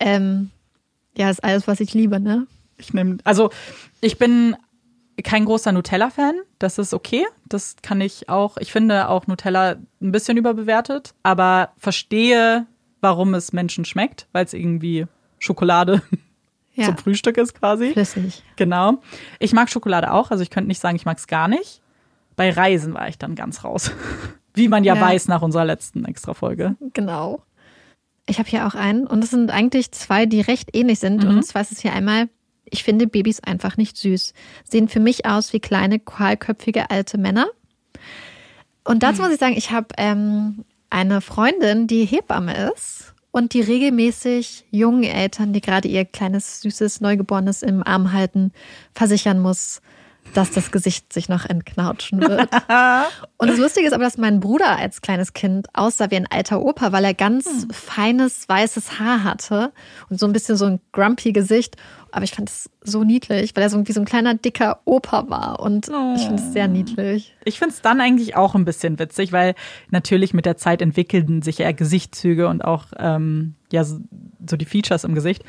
Ähm, 0.00 0.48
ja, 1.14 1.28
ist 1.28 1.44
alles, 1.44 1.68
was 1.68 1.80
ich 1.80 1.92
liebe, 1.92 2.18
ne? 2.18 2.46
Ich 2.78 2.94
nehme, 2.94 3.18
also 3.24 3.50
ich 4.00 4.16
bin 4.16 4.56
kein 5.22 5.44
großer 5.44 5.72
Nutella-Fan. 5.72 6.36
Das 6.58 6.78
ist 6.78 6.94
okay. 6.94 7.26
Das 7.44 7.76
kann 7.82 8.00
ich 8.00 8.30
auch. 8.30 8.56
Ich 8.56 8.72
finde 8.72 9.10
auch 9.10 9.26
Nutella 9.26 9.76
ein 10.00 10.10
bisschen 10.10 10.38
überbewertet, 10.38 11.12
aber 11.22 11.74
verstehe, 11.76 12.66
warum 13.02 13.34
es 13.34 13.52
Menschen 13.52 13.84
schmeckt, 13.84 14.28
weil 14.32 14.46
es 14.46 14.54
irgendwie 14.54 15.06
Schokolade 15.38 16.00
Ja, 16.74 16.86
zum 16.86 16.96
Frühstück 16.96 17.36
ist 17.36 17.52
quasi. 17.52 17.92
flüssig. 17.92 18.42
Genau. 18.56 19.02
Ich 19.38 19.52
mag 19.52 19.68
Schokolade 19.68 20.14
auch, 20.14 20.30
also 20.30 20.42
ich 20.42 20.48
könnte 20.48 20.68
nicht 20.68 20.80
sagen, 20.80 20.96
ich 20.96 21.04
mag 21.04 21.18
es 21.18 21.26
gar 21.26 21.46
nicht. 21.46 21.82
Bei 22.36 22.50
Reisen 22.50 22.94
war 22.94 23.06
ich 23.08 23.18
dann 23.18 23.34
ganz 23.34 23.64
raus. 23.64 23.90
Wie 24.54 24.68
man 24.68 24.84
ja, 24.84 24.94
Ja. 24.94 25.00
weiß 25.00 25.28
nach 25.28 25.42
unserer 25.42 25.64
letzten 25.64 26.04
Extra-Folge. 26.04 26.76
Genau. 26.92 27.40
Ich 28.26 28.38
habe 28.38 28.48
hier 28.48 28.66
auch 28.66 28.74
einen 28.74 29.06
und 29.06 29.24
es 29.24 29.30
sind 29.30 29.50
eigentlich 29.50 29.90
zwei, 29.92 30.26
die 30.26 30.40
recht 30.40 30.76
ähnlich 30.76 31.00
sind. 31.00 31.24
Und 31.24 31.42
zwar 31.44 31.62
ist 31.62 31.72
es 31.72 31.80
hier 31.80 31.92
einmal, 31.92 32.28
ich 32.64 32.84
finde 32.84 33.06
Babys 33.06 33.40
einfach 33.40 33.76
nicht 33.76 33.96
süß. 33.96 34.32
Sehen 34.64 34.88
für 34.88 35.00
mich 35.00 35.26
aus 35.26 35.52
wie 35.52 35.60
kleine, 35.60 35.98
kahlköpfige 35.98 36.90
alte 36.90 37.18
Männer. 37.18 37.46
Und 38.84 39.02
dazu 39.02 39.22
muss 39.22 39.32
ich 39.32 39.40
sagen, 39.40 39.56
ich 39.56 39.70
habe 39.70 39.88
ähm, 39.98 40.64
eine 40.90 41.20
Freundin, 41.20 41.86
die 41.86 42.04
Hebamme 42.04 42.70
ist 42.72 43.14
und 43.30 43.54
die 43.54 43.60
regelmäßig 43.60 44.66
jungen 44.70 45.04
Eltern, 45.04 45.52
die 45.52 45.60
gerade 45.60 45.88
ihr 45.88 46.04
kleines, 46.04 46.60
süßes, 46.62 47.00
Neugeborenes 47.00 47.62
im 47.62 47.82
Arm 47.82 48.12
halten, 48.12 48.52
versichern 48.94 49.40
muss, 49.40 49.80
dass 50.34 50.50
das 50.50 50.70
Gesicht 50.70 51.12
sich 51.12 51.28
noch 51.28 51.44
entknautschen 51.44 52.20
wird. 52.20 52.48
Und 53.38 53.48
das 53.48 53.58
Lustige 53.58 53.86
ist 53.86 53.92
aber, 53.92 54.04
dass 54.04 54.18
mein 54.18 54.40
Bruder 54.40 54.76
als 54.76 55.02
kleines 55.02 55.32
Kind 55.32 55.68
aussah 55.74 56.10
wie 56.10 56.16
ein 56.16 56.30
alter 56.30 56.62
Opa, 56.62 56.92
weil 56.92 57.04
er 57.04 57.14
ganz 57.14 57.66
feines, 57.70 58.48
weißes 58.48 58.98
Haar 58.98 59.24
hatte 59.24 59.72
und 60.08 60.18
so 60.18 60.26
ein 60.26 60.32
bisschen 60.32 60.56
so 60.56 60.66
ein 60.66 60.80
grumpy 60.92 61.32
Gesicht. 61.32 61.76
Aber 62.12 62.24
ich 62.24 62.32
fand 62.32 62.50
es 62.50 62.70
so 62.82 63.04
niedlich, 63.04 63.56
weil 63.56 63.62
er 63.62 63.70
so 63.70 63.88
wie 63.88 63.92
so 63.92 64.00
ein 64.00 64.06
kleiner, 64.06 64.34
dicker 64.34 64.80
Opa 64.84 65.28
war. 65.30 65.60
Und 65.60 65.88
ich 65.88 66.22
finde 66.22 66.42
es 66.42 66.52
sehr 66.52 66.68
niedlich. 66.68 67.34
Ich 67.44 67.58
finde 67.58 67.74
es 67.74 67.80
dann 67.80 68.00
eigentlich 68.00 68.36
auch 68.36 68.54
ein 68.54 68.64
bisschen 68.64 68.98
witzig, 68.98 69.32
weil 69.32 69.54
natürlich 69.90 70.34
mit 70.34 70.44
der 70.44 70.58
Zeit 70.58 70.82
entwickelten 70.82 71.42
sich 71.42 71.60
eher 71.60 71.72
Gesichtszüge 71.72 72.48
und 72.48 72.64
auch 72.64 72.86
ähm, 72.98 73.54
ja 73.72 73.82
so, 73.84 73.98
so 74.48 74.56
die 74.56 74.66
Features 74.66 75.04
im 75.04 75.14
Gesicht. 75.14 75.42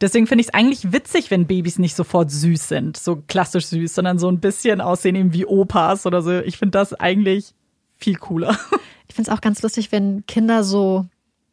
Deswegen 0.00 0.26
finde 0.26 0.42
ich 0.42 0.48
es 0.48 0.54
eigentlich 0.54 0.92
witzig, 0.92 1.30
wenn 1.30 1.46
Babys 1.46 1.78
nicht 1.78 1.94
sofort 1.94 2.30
süß 2.30 2.68
sind, 2.68 2.96
so 2.96 3.22
klassisch 3.28 3.66
süß, 3.66 3.94
sondern 3.94 4.18
so 4.18 4.28
ein 4.28 4.40
bisschen 4.40 4.80
aussehen 4.80 5.14
eben 5.14 5.32
wie 5.32 5.46
Opas 5.46 6.06
oder 6.06 6.22
so. 6.22 6.40
Ich 6.40 6.58
finde 6.58 6.72
das 6.72 6.92
eigentlich 6.92 7.54
viel 7.96 8.16
cooler. 8.16 8.58
Ich 9.08 9.16
finde 9.16 9.32
es 9.32 9.36
auch 9.36 9.40
ganz 9.40 9.60
lustig, 9.62 9.90
wenn 9.90 10.24
Kinder 10.26 10.62
so 10.62 11.04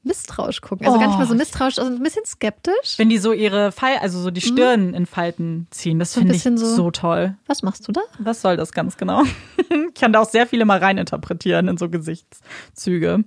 misstrauisch 0.08 0.62
gucken. 0.62 0.88
Also 0.88 0.98
gar 1.00 1.08
nicht 1.08 1.18
mal 1.20 1.28
so 1.28 1.34
Oh. 1.34 1.38
misstrauisch, 1.38 1.78
also 1.78 1.92
ein 1.92 2.02
bisschen 2.02 2.26
skeptisch. 2.26 2.98
Wenn 2.98 3.10
die 3.10 3.18
so 3.20 3.32
ihre 3.34 3.72
Fall, 3.72 3.98
also 4.02 4.20
so 4.20 4.32
die 4.32 4.42
Stirn 4.42 4.94
in 4.94 5.06
Falten 5.06 5.68
ziehen, 5.70 6.00
das 6.00 6.16
Mhm. 6.16 6.20
So 6.20 6.20
finde 6.22 6.36
ich 6.36 6.44
so, 6.44 6.76
so- 6.76 6.92
toll. 6.92 7.36
Was 7.46 7.62
machst 7.64 7.88
du 7.88 7.92
da? 7.92 8.02
Was 8.20 8.42
soll 8.42 8.58
das 8.58 8.72
ganz 8.72 8.98
genau? 8.98 9.24
ich 9.58 9.94
kann 10.00 10.14
da 10.14 10.22
auch 10.22 10.30
sehr 10.30 10.48
viele 10.48 10.66
mal 10.66 10.80
reininterpretieren 10.80 11.68
in 11.68 11.78
so 11.78 11.90
Gesichtszüge. 11.90 13.24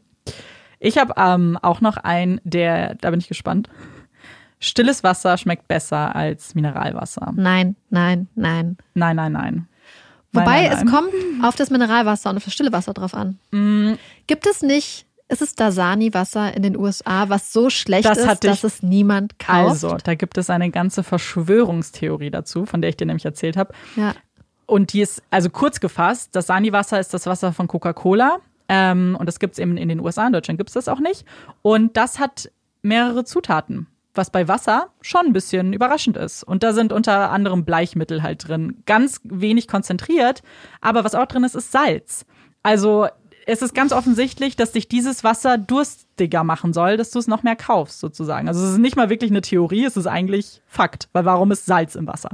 Ich 0.78 0.98
habe 0.98 1.12
ähm, 1.16 1.58
auch 1.60 1.80
noch 1.80 1.96
einen, 1.98 2.40
der, 2.44 2.94
da 2.94 3.10
bin 3.10 3.20
ich 3.20 3.28
gespannt. 3.28 3.68
Stilles 4.58 5.02
Wasser 5.02 5.38
schmeckt 5.38 5.68
besser 5.68 6.14
als 6.14 6.54
Mineralwasser. 6.54 7.32
Nein, 7.34 7.76
nein, 7.88 8.28
nein. 8.34 8.76
Nein, 8.94 9.16
nein, 9.16 9.32
nein. 9.32 9.68
Wobei 10.32 10.44
nein, 10.44 10.62
nein, 10.64 10.72
es 10.72 10.84
nein. 10.84 10.94
kommt 10.94 11.44
auf 11.44 11.56
das 11.56 11.70
Mineralwasser 11.70 12.30
und 12.30 12.36
auf 12.36 12.44
das 12.44 12.52
stille 12.52 12.70
Wasser 12.72 12.92
drauf 12.94 13.14
an. 13.14 13.38
Mm, 13.50 13.94
Gibt 14.26 14.46
es 14.46 14.62
nicht, 14.62 15.06
ist 15.30 15.42
es 15.42 15.54
Dasani-Wasser 15.54 16.54
in 16.56 16.62
den 16.62 16.76
USA, 16.76 17.28
was 17.28 17.52
so 17.52 17.70
schlecht 17.70 18.04
Das 18.04 18.18
ist, 18.18 18.44
dass 18.44 18.64
es 18.64 18.82
niemand 18.82 19.38
kauft? 19.38 19.68
Also, 19.70 19.96
da 20.02 20.14
gibt 20.14 20.36
es 20.38 20.50
eine 20.50 20.70
ganze 20.70 21.02
Verschwörungstheorie 21.02 22.30
dazu, 22.30 22.66
von 22.66 22.80
der 22.80 22.90
ich 22.90 22.96
dir 22.96 23.06
nämlich 23.06 23.24
erzählt 23.24 23.56
habe. 23.56 23.72
Ja. 23.96 24.14
Und 24.66 24.92
die 24.92 25.00
ist, 25.00 25.22
also 25.30 25.48
kurz 25.48 25.80
gefasst, 25.80 26.30
das 26.32 26.46
Sani-Wasser 26.46 26.98
ist 26.98 27.14
das 27.14 27.26
Wasser 27.26 27.52
von 27.52 27.68
Coca-Cola. 27.68 28.38
Ähm, 28.68 29.16
und 29.18 29.26
das 29.26 29.38
gibt 29.38 29.54
es 29.54 29.58
eben 29.58 29.76
in 29.76 29.88
den 29.88 30.00
USA, 30.00 30.26
in 30.26 30.32
Deutschland 30.32 30.58
gibt 30.58 30.70
es 30.70 30.74
das 30.74 30.88
auch 30.88 31.00
nicht. 31.00 31.24
Und 31.62 31.96
das 31.96 32.18
hat 32.18 32.50
mehrere 32.82 33.24
Zutaten, 33.24 33.86
was 34.14 34.30
bei 34.30 34.48
Wasser 34.48 34.88
schon 35.00 35.26
ein 35.26 35.32
bisschen 35.32 35.72
überraschend 35.72 36.16
ist. 36.16 36.42
Und 36.42 36.62
da 36.62 36.72
sind 36.72 36.92
unter 36.92 37.30
anderem 37.30 37.64
Bleichmittel 37.64 38.22
halt 38.22 38.48
drin. 38.48 38.82
Ganz 38.86 39.20
wenig 39.24 39.68
konzentriert, 39.68 40.42
aber 40.80 41.04
was 41.04 41.14
auch 41.14 41.26
drin 41.26 41.44
ist, 41.44 41.54
ist 41.54 41.72
Salz. 41.72 42.26
Also 42.62 43.08
es 43.50 43.62
ist 43.62 43.74
ganz 43.74 43.92
offensichtlich, 43.92 44.56
dass 44.56 44.72
dich 44.72 44.88
dieses 44.88 45.24
Wasser 45.24 45.58
durstiger 45.58 46.44
machen 46.44 46.72
soll, 46.72 46.96
dass 46.96 47.10
du 47.10 47.18
es 47.18 47.26
noch 47.26 47.42
mehr 47.42 47.56
kaufst, 47.56 48.00
sozusagen. 48.00 48.48
Also 48.48 48.64
es 48.64 48.72
ist 48.72 48.78
nicht 48.78 48.96
mal 48.96 49.10
wirklich 49.10 49.30
eine 49.30 49.40
Theorie, 49.40 49.84
es 49.84 49.96
ist 49.96 50.06
eigentlich 50.06 50.62
Fakt. 50.66 51.08
Weil 51.12 51.24
warum 51.24 51.50
ist 51.50 51.66
Salz 51.66 51.94
im 51.94 52.06
Wasser? 52.06 52.30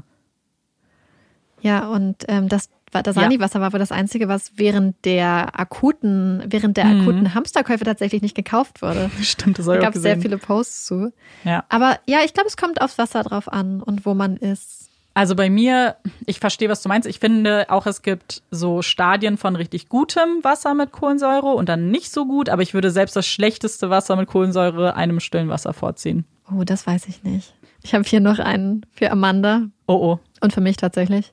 Ja, 1.61 1.89
und 1.89 2.25
ähm, 2.29 2.49
das 2.49 2.69
Dasani-Wasser 2.93 3.61
war 3.61 3.73
wohl 3.73 3.79
das 3.79 3.93
Einzige, 3.93 4.29
was 4.29 4.53
während 4.57 5.05
der 5.05 5.59
akuten, 5.59 6.45
während 6.49 6.77
der 6.77 6.85
Mhm. 6.87 7.01
akuten 7.01 7.35
Hamsterkäufe 7.35 7.85
tatsächlich 7.85 8.23
nicht 8.23 8.35
gekauft 8.35 8.81
wurde. 8.81 9.11
Stimmt, 9.23 9.59
das 9.59 9.67
Da 9.67 9.73
habe 9.73 9.81
ich 9.81 9.83
auch 9.83 9.87
gab 9.89 9.97
es 9.97 10.03
sehr 10.03 10.15
gesehen. 10.15 10.23
viele 10.31 10.39
Posts 10.39 10.87
zu. 10.87 11.13
Ja. 11.45 11.65
Aber 11.69 11.99
ja, 12.07 12.19
ich 12.25 12.33
glaube, 12.33 12.49
es 12.49 12.57
kommt 12.57 12.81
aufs 12.81 12.97
Wasser 12.99 13.23
drauf 13.23 13.53
an 13.53 13.83
und 13.83 14.07
wo 14.07 14.15
man 14.15 14.37
ist. 14.37 14.86
Also 15.17 15.35
bei 15.35 15.49
mir, 15.49 15.97
ich 16.27 16.41
verstehe, 16.41 16.69
was 16.69 16.83
du 16.83 16.91
meinst. 16.91 17.09
Ich 17.09 17.21
finde 17.21 17.71
auch, 17.71 17.87
es 17.87 18.03
gibt 18.03 18.43
so 18.51 18.83
Stadien 18.83 19.39
von 19.39 19.57
richtig 19.57 19.89
gutem 19.89 20.45
Wasser 20.45 20.75
mit 20.75 20.93
Kohlensäure 20.93 21.55
und 21.55 21.71
dann 21.71 21.91
nicht 21.91 22.13
so 22.13 22.27
gut, 22.27 22.51
aber 22.51 22.61
ich 22.61 22.75
würde 22.75 22.91
selbst 22.91 23.17
das 23.17 23.27
schlechteste 23.27 23.89
Wasser 23.89 24.15
mit 24.17 24.29
Kohlensäure 24.29 24.95
einem 24.95 25.21
stillen 25.21 25.49
Wasser 25.49 25.73
vorziehen. 25.73 26.27
Oh, 26.53 26.65
das 26.65 26.87
weiß 26.87 27.09
ich 27.09 27.25
nicht. 27.25 27.55
Ich 27.83 27.95
habe 27.95 28.05
hier 28.05 28.21
noch 28.21 28.39
einen 28.41 28.85
für 28.93 29.11
Amanda 29.11 29.63
Oh 29.87 29.95
oh. 29.95 30.19
und 30.43 30.53
für 30.53 30.61
mich 30.61 30.77
tatsächlich. 30.77 31.33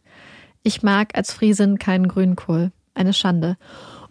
Ich 0.64 0.82
mag 0.82 1.18
als 1.18 1.34
Friesin 1.34 1.78
keinen 1.78 2.08
Grünkohl. 2.08 2.72
Eine 2.94 3.12
Schande. 3.12 3.58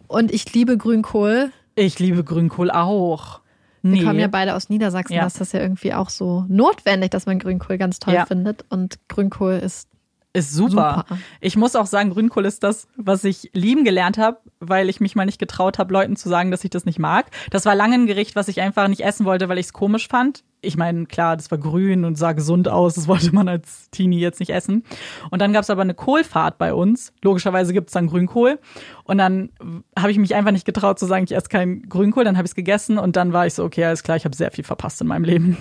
Und 0.07 0.35
ich 0.35 0.53
liebe 0.53 0.77
Grünkohl. 0.77 1.51
Ich 1.77 1.99
liebe 1.99 2.25
Grünkohl 2.25 2.71
auch. 2.71 3.41
Wir 3.83 3.90
Nee. 3.90 4.05
kommen 4.05 4.18
ja 4.21 4.29
beide 4.29 4.55
aus 4.55 4.68
Niedersachsen, 4.68 5.14
Ja. 5.14 5.23
da 5.23 5.27
ist 5.27 5.40
das 5.40 5.53
ja 5.53 5.61
irgendwie 5.61 5.92
auch 5.92 6.09
so 6.09 6.45
notwendig, 6.49 7.11
dass 7.11 7.27
man 7.27 7.38
Grünkohl 7.38 7.79
ganz 7.79 7.99
toll 7.99 8.14
Ja. 8.14 8.27
findet. 8.27 8.64
Und 8.71 8.99
Grünkohl 9.09 9.55
ist 9.55 9.88
Ist 10.35 10.53
super. 10.53 11.05
Super. 11.09 11.18
Ich 11.42 11.57
muss 11.57 11.77
auch 11.77 11.85
sagen, 11.85 12.11
Grünkohl 12.11 12.47
ist 12.47 12.62
das, 12.62 12.88
was 12.97 13.23
ich 13.25 13.51
lieben 13.53 13.85
gelernt 13.85 14.16
habe, 14.16 14.38
weil 14.61 14.88
ich 14.88 14.99
mich 14.99 15.14
mal 15.14 15.27
nicht 15.27 15.38
getraut 15.38 15.79
habe, 15.79 15.92
Leuten 15.92 16.16
zu 16.16 16.31
sagen, 16.31 16.51
dass 16.51 16.64
ich 16.64 16.71
das 16.71 16.87
nicht 16.87 16.99
mag. 16.99 17.27
Das 17.51 17.66
war 17.66 17.75
lange 17.75 17.95
ein 17.97 18.07
Gericht, 18.07 18.35
was 18.35 18.49
ich 18.49 18.62
einfach 18.62 18.88
nicht 18.88 19.05
essen 19.05 19.27
wollte, 19.27 19.51
weil 19.51 19.59
ich 19.59 19.66
es 19.66 19.73
komisch 19.75 20.09
fand. 20.09 20.42
Ich 20.62 20.79
meine, 20.79 21.05
klar, 21.05 21.37
das 21.37 21.51
war 21.51 21.59
grün 21.59 22.07
und 22.07 22.16
sah 22.16 22.33
gesund 22.33 22.66
aus. 22.68 22.95
Das 22.95 23.09
wollte 23.09 23.35
man 23.35 23.47
als 23.47 23.90
Teenie 23.90 24.21
jetzt 24.21 24.40
nicht 24.40 24.51
essen. 24.51 24.85
Und 25.31 25.42
dann 25.42 25.53
gab 25.53 25.64
es 25.64 25.71
aber 25.71 25.83
eine 25.83 25.92
Kohlfahrt 25.92 26.57
bei 26.57 26.73
uns. 26.73 27.12
Logischerweise 27.21 27.75
gibt 27.75 27.88
es 27.88 27.92
dann 27.92 28.07
Grünkohl. 28.07 28.59
Und 29.05 29.18
dann 29.18 29.51
habe 29.99 30.12
ich 30.12 30.18
mich 30.18 30.35
einfach 30.35 30.53
nicht 30.53 30.64
getraut 30.64 30.99
zu 30.99 31.05
sagen, 31.05 31.25
ich 31.25 31.35
esse 31.35 31.49
keinen 31.49 31.88
Grünkohl. 31.90 32.25
Dann 32.25 32.38
habe 32.38 32.47
ich 32.47 32.53
es 32.53 32.55
gegessen 32.55 32.97
und 32.97 33.16
dann 33.16 33.35
war 33.35 33.47
ich 33.47 33.53
so, 33.53 33.64
okay, 33.64 33.85
alles 33.85 34.03
klar, 34.03 34.16
ich 34.16 34.25
habe 34.25 34.37
sehr 34.37 34.51
viel 34.51 34.64
verpasst 34.64 35.01
in 35.03 35.09
meinem 35.09 35.25
Leben. 35.25 35.59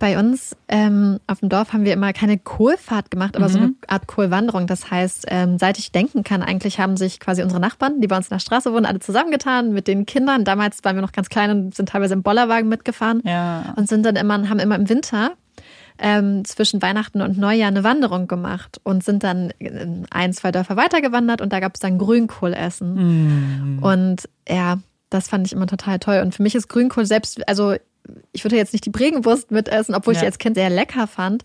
Bei 0.00 0.18
uns 0.18 0.56
ähm, 0.68 1.20
auf 1.28 1.38
dem 1.40 1.48
Dorf 1.50 1.72
haben 1.72 1.84
wir 1.84 1.92
immer 1.92 2.12
keine 2.12 2.38
Kohlfahrt 2.38 3.10
gemacht, 3.12 3.36
aber 3.36 3.48
so 3.48 3.58
Mhm. 3.58 3.64
eine 3.64 3.74
Art 3.86 4.06
Kohlwanderung. 4.08 4.66
Das 4.66 4.90
heißt, 4.90 5.26
ähm, 5.28 5.58
seit 5.58 5.78
ich 5.78 5.92
denken 5.92 6.24
kann, 6.24 6.42
eigentlich 6.42 6.80
haben 6.80 6.96
sich 6.96 7.20
quasi 7.20 7.42
unsere 7.42 7.60
Nachbarn, 7.60 8.00
die 8.00 8.08
bei 8.08 8.16
uns 8.16 8.26
in 8.28 8.34
der 8.34 8.40
Straße 8.40 8.72
wohnen, 8.72 8.86
alle 8.86 8.98
zusammengetan 9.00 9.72
mit 9.72 9.86
den 9.86 10.06
Kindern. 10.06 10.44
Damals 10.44 10.82
waren 10.84 10.96
wir 10.96 11.02
noch 11.02 11.12
ganz 11.12 11.28
klein 11.28 11.50
und 11.50 11.74
sind 11.74 11.90
teilweise 11.90 12.14
im 12.14 12.22
Bollerwagen 12.22 12.68
mitgefahren 12.68 13.20
Ja. 13.24 13.74
und 13.76 13.88
sind 13.88 14.04
dann 14.04 14.16
immer, 14.16 14.48
haben 14.48 14.58
immer 14.58 14.74
im 14.76 14.88
Winter 14.88 15.32
ähm, 15.98 16.46
zwischen 16.46 16.80
Weihnachten 16.80 17.20
und 17.20 17.36
Neujahr 17.36 17.68
eine 17.68 17.84
Wanderung 17.84 18.26
gemacht 18.26 18.80
und 18.82 19.04
sind 19.04 19.22
dann 19.22 19.52
in 19.58 20.06
ein, 20.10 20.32
zwei 20.32 20.50
Dörfer 20.50 20.76
weitergewandert 20.78 21.42
und 21.42 21.52
da 21.52 21.60
gab 21.60 21.74
es 21.74 21.80
dann 21.80 21.98
Grünkohlessen. 21.98 23.76
Mm. 23.76 23.82
Und 23.82 24.28
ja, 24.48 24.78
das 25.10 25.28
fand 25.28 25.46
ich 25.46 25.52
immer 25.52 25.66
total 25.66 25.98
toll. 25.98 26.20
Und 26.24 26.34
für 26.34 26.42
mich 26.42 26.54
ist 26.54 26.68
Grünkohl 26.68 27.04
selbst, 27.04 27.46
also 27.46 27.74
ich 28.32 28.44
würde 28.44 28.56
jetzt 28.56 28.72
nicht 28.72 28.84
die 28.86 28.90
Bregenwurst 28.90 29.50
mitessen, 29.50 29.94
obwohl 29.94 30.12
ich 30.14 30.18
Ja. 30.18 30.22
die 30.22 30.26
als 30.26 30.38
Kind 30.38 30.56
sehr 30.56 30.70
lecker 30.70 31.06
fand. 31.06 31.44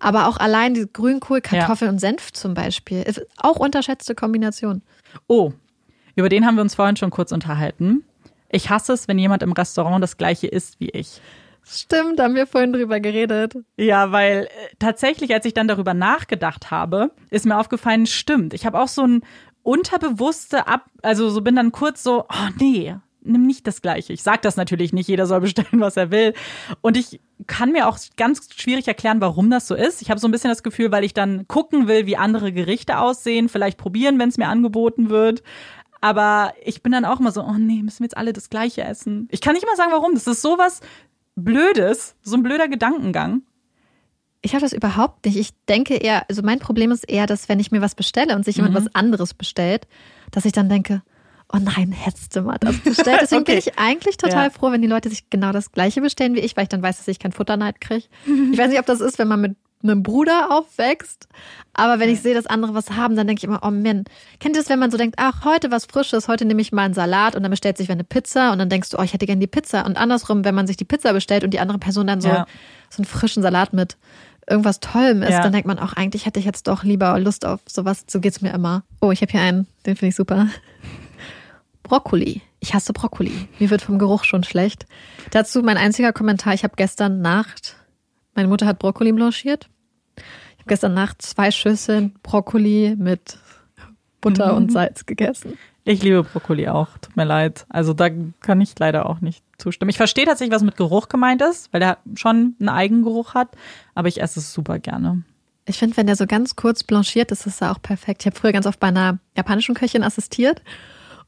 Aber 0.00 0.26
auch 0.28 0.36
allein 0.36 0.74
die 0.74 0.86
Grünkohl, 0.92 1.40
Kartoffeln 1.40 1.92
und 1.92 1.98
Senf 2.00 2.32
zum 2.32 2.54
Beispiel. 2.54 3.02
Ist 3.02 3.24
Auch 3.36 3.56
unterschätzte 3.56 4.14
Kombination. 4.14 4.82
Oh, 5.28 5.52
über 6.16 6.28
den 6.28 6.44
haben 6.44 6.56
wir 6.56 6.62
uns 6.62 6.74
vorhin 6.74 6.96
schon 6.96 7.10
kurz 7.10 7.32
unterhalten. 7.32 8.04
Ich 8.50 8.68
hasse 8.68 8.92
es, 8.92 9.08
wenn 9.08 9.18
jemand 9.18 9.42
im 9.42 9.52
Restaurant 9.52 10.02
das 10.02 10.16
gleiche 10.18 10.46
isst 10.48 10.78
wie 10.80 10.90
ich. 10.90 11.20
Stimmt, 11.64 12.18
haben 12.20 12.34
wir 12.34 12.46
vorhin 12.48 12.72
drüber 12.72 12.98
geredet. 12.98 13.54
Ja, 13.76 14.10
weil 14.10 14.46
äh, 14.46 14.48
tatsächlich, 14.80 15.32
als 15.32 15.46
ich 15.46 15.54
dann 15.54 15.68
darüber 15.68 15.94
nachgedacht 15.94 16.70
habe, 16.72 17.12
ist 17.30 17.46
mir 17.46 17.56
aufgefallen, 17.56 18.06
stimmt. 18.06 18.52
Ich 18.52 18.66
habe 18.66 18.80
auch 18.80 18.88
so 18.88 19.02
ein 19.06 19.22
unterbewusste 19.62 20.66
Ab, 20.66 20.86
also 21.02 21.30
so 21.30 21.40
bin 21.40 21.56
dann 21.56 21.72
kurz 21.72 22.02
so, 22.02 22.24
oh 22.28 22.48
nee, 22.58 22.96
nimm 23.24 23.46
nicht 23.46 23.66
das 23.66 23.82
Gleiche. 23.82 24.12
Ich 24.12 24.22
sag 24.22 24.42
das 24.42 24.56
natürlich 24.56 24.92
nicht, 24.92 25.08
jeder 25.08 25.26
soll 25.26 25.40
bestellen, 25.40 25.80
was 25.80 25.96
er 25.96 26.10
will. 26.10 26.34
Und 26.80 26.96
ich 26.96 27.20
kann 27.46 27.72
mir 27.72 27.88
auch 27.88 27.98
ganz 28.16 28.48
schwierig 28.54 28.88
erklären, 28.88 29.20
warum 29.20 29.50
das 29.50 29.66
so 29.66 29.74
ist. 29.74 30.02
Ich 30.02 30.10
habe 30.10 30.20
so 30.20 30.28
ein 30.28 30.30
bisschen 30.30 30.50
das 30.50 30.62
Gefühl, 30.62 30.92
weil 30.92 31.04
ich 31.04 31.14
dann 31.14 31.46
gucken 31.48 31.88
will, 31.88 32.06
wie 32.06 32.16
andere 32.16 32.52
Gerichte 32.52 32.98
aussehen, 32.98 33.48
vielleicht 33.48 33.78
probieren, 33.78 34.18
wenn 34.18 34.28
es 34.28 34.38
mir 34.38 34.48
angeboten 34.48 35.10
wird. 35.10 35.42
Aber 36.00 36.52
ich 36.64 36.82
bin 36.82 36.92
dann 36.92 37.04
auch 37.04 37.20
immer 37.20 37.32
so, 37.32 37.42
oh 37.42 37.54
nee, 37.58 37.82
müssen 37.82 38.00
wir 38.00 38.06
jetzt 38.06 38.16
alle 38.16 38.32
das 38.32 38.50
Gleiche 38.50 38.82
essen? 38.82 39.28
Ich 39.30 39.40
kann 39.40 39.54
nicht 39.54 39.66
mal 39.66 39.76
sagen, 39.76 39.92
warum. 39.92 40.14
Das 40.14 40.26
ist 40.26 40.42
sowas 40.42 40.80
Blödes, 41.34 42.16
so 42.22 42.36
ein 42.36 42.42
blöder 42.42 42.68
Gedankengang. 42.68 43.42
Ich 44.42 44.54
habe 44.54 44.62
das 44.62 44.72
überhaupt 44.72 45.24
nicht. 45.24 45.36
Ich 45.36 45.50
denke 45.68 45.94
eher, 45.94 46.28
also 46.28 46.42
mein 46.42 46.58
Problem 46.58 46.90
ist 46.90 47.08
eher, 47.08 47.26
dass 47.26 47.48
wenn 47.48 47.60
ich 47.60 47.70
mir 47.70 47.80
was 47.80 47.94
bestelle 47.94 48.34
und 48.34 48.44
sich 48.44 48.56
jemand 48.56 48.74
was 48.74 48.92
anderes 48.94 49.34
bestellt, 49.34 49.86
dass 50.32 50.44
ich 50.44 50.52
dann 50.52 50.68
denke, 50.68 51.02
oh 51.52 51.58
nein, 51.60 51.92
hättest 51.92 52.34
du 52.36 52.42
mal 52.42 52.56
das 52.60 52.78
bestellt. 52.78 53.18
Deswegen 53.22 53.44
bin 53.44 53.56
Okay. 53.58 53.64
ich 53.70 53.78
eigentlich 53.78 54.16
total 54.16 54.44
Ja. 54.44 54.50
froh, 54.50 54.70
wenn 54.72 54.82
die 54.82 54.88
Leute 54.88 55.08
sich 55.08 55.28
genau 55.30 55.52
das 55.52 55.72
Gleiche 55.72 56.00
bestellen 56.00 56.34
wie 56.34 56.40
ich, 56.40 56.56
weil 56.56 56.64
ich 56.64 56.68
dann 56.68 56.82
weiß, 56.82 56.98
dass 56.98 57.08
ich 57.08 57.18
keinen 57.18 57.32
Futterneid 57.32 57.80
kriege. 57.80 58.04
Ich 58.52 58.58
weiß 58.58 58.68
nicht, 58.70 58.78
ob 58.80 58.86
das 58.86 59.00
ist, 59.00 59.18
wenn 59.18 59.28
man 59.28 59.40
mit 59.40 59.56
einem 59.84 60.04
Bruder 60.04 60.48
aufwächst, 60.56 61.26
aber 61.74 61.98
wenn 61.98 62.08
ich 62.08 62.20
sehe, 62.20 62.34
dass 62.34 62.46
andere 62.46 62.72
was 62.72 62.92
haben, 62.92 63.16
dann 63.16 63.26
denke 63.26 63.40
ich 63.40 63.44
immer, 63.44 63.60
oh 63.62 63.70
Mann. 63.72 64.04
Kennt 64.38 64.54
ihr 64.56 64.62
das, 64.62 64.68
wenn 64.68 64.78
man 64.78 64.92
so 64.92 64.96
denkt, 64.96 65.16
ach, 65.18 65.44
heute 65.44 65.72
was 65.72 65.86
Frisches, 65.86 66.28
heute 66.28 66.44
nehme 66.44 66.60
ich 66.62 66.70
mal 66.70 66.84
einen 66.84 66.94
Salat 66.94 67.34
und 67.34 67.42
dann 67.42 67.50
bestellt 67.50 67.78
sich 67.78 67.88
wer 67.88 67.94
eine 67.94 68.04
Pizza 68.04 68.52
und 68.52 68.60
dann 68.60 68.68
denkst 68.68 68.90
du, 68.90 68.98
oh, 68.98 69.02
ich 69.02 69.12
hätte 69.12 69.26
gerne 69.26 69.40
die 69.40 69.48
Pizza. 69.48 69.84
Und 69.84 69.96
andersrum, 69.96 70.44
wenn 70.44 70.54
man 70.54 70.68
sich 70.68 70.76
die 70.76 70.84
Pizza 70.84 71.12
bestellt 71.12 71.42
und 71.42 71.50
die 71.52 71.58
andere 71.58 71.78
Person 71.78 72.06
dann 72.06 72.20
so, 72.20 72.28
Ja. 72.28 72.46
so 72.90 72.98
einen 72.98 73.06
frischen 73.06 73.42
Salat 73.42 73.72
mit 73.72 73.96
irgendwas 74.48 74.78
Tollem 74.78 75.22
ist, 75.24 75.30
Ja. 75.30 75.42
dann 75.42 75.52
denkt 75.52 75.66
man 75.66 75.80
auch, 75.80 75.94
eigentlich 75.94 76.26
hätte 76.26 76.38
ich 76.38 76.46
jetzt 76.46 76.68
doch 76.68 76.84
lieber 76.84 77.18
Lust 77.18 77.44
auf 77.44 77.58
sowas. 77.66 78.04
So 78.08 78.20
geht's 78.20 78.40
mir 78.40 78.52
immer. 78.54 78.84
Oh, 79.00 79.10
ich 79.10 79.20
habe 79.20 79.32
hier 79.32 79.40
einen, 79.40 79.66
den 79.84 79.96
finde 79.96 80.10
ich 80.10 80.14
super. 80.16 80.46
Brokkoli. 81.92 82.40
Ich 82.58 82.72
hasse 82.72 82.94
Brokkoli. 82.94 83.48
Mir 83.58 83.68
wird 83.68 83.82
vom 83.82 83.98
Geruch 83.98 84.24
schon 84.24 84.44
schlecht. 84.44 84.86
Dazu 85.30 85.60
mein 85.60 85.76
einziger 85.76 86.14
Kommentar. 86.14 86.54
Ich 86.54 86.64
habe 86.64 86.72
gestern 86.74 87.20
Nacht, 87.20 87.76
meine 88.34 88.48
Mutter 88.48 88.64
hat 88.64 88.78
Brokkoli 88.78 89.12
blanchiert. 89.12 89.68
Ich 90.16 90.60
habe 90.60 90.68
gestern 90.68 90.94
Nacht 90.94 91.20
zwei 91.20 91.50
Schüsseln 91.50 92.14
Brokkoli 92.22 92.96
mit 92.98 93.36
Butter 94.22 94.56
und 94.56 94.72
Salz 94.72 95.04
gegessen. 95.04 95.58
Ich 95.84 96.02
liebe 96.02 96.22
Brokkoli 96.22 96.66
auch, 96.68 96.96
tut 96.96 97.14
mir 97.14 97.26
leid. 97.26 97.66
Also 97.68 97.92
da 97.92 98.08
kann 98.40 98.62
ich 98.62 98.72
leider 98.78 99.04
auch 99.04 99.20
nicht 99.20 99.44
zustimmen. 99.58 99.90
Ich 99.90 99.98
verstehe 99.98 100.24
tatsächlich, 100.24 100.54
was 100.54 100.62
mit 100.62 100.78
Geruch 100.78 101.10
gemeint 101.10 101.42
ist, 101.42 101.70
weil 101.74 101.80
der 101.80 101.98
schon 102.14 102.56
einen 102.58 102.70
Eigengeruch 102.70 103.34
hat, 103.34 103.50
aber 103.94 104.08
ich 104.08 104.22
esse 104.22 104.40
es 104.40 104.54
super 104.54 104.78
gerne. 104.78 105.24
Ich 105.66 105.76
finde, 105.76 105.98
wenn 105.98 106.06
der 106.06 106.16
so 106.16 106.26
ganz 106.26 106.56
kurz 106.56 106.84
blanchiert 106.84 107.30
ist, 107.32 107.46
ist 107.46 107.60
er 107.60 107.70
auch 107.70 107.82
perfekt. 107.82 108.22
Ich 108.22 108.26
habe 108.26 108.36
früher 108.36 108.52
ganz 108.52 108.64
oft 108.64 108.80
bei 108.80 108.88
einer 108.88 109.18
japanischen 109.36 109.74
Köchin 109.74 110.02
assistiert 110.02 110.62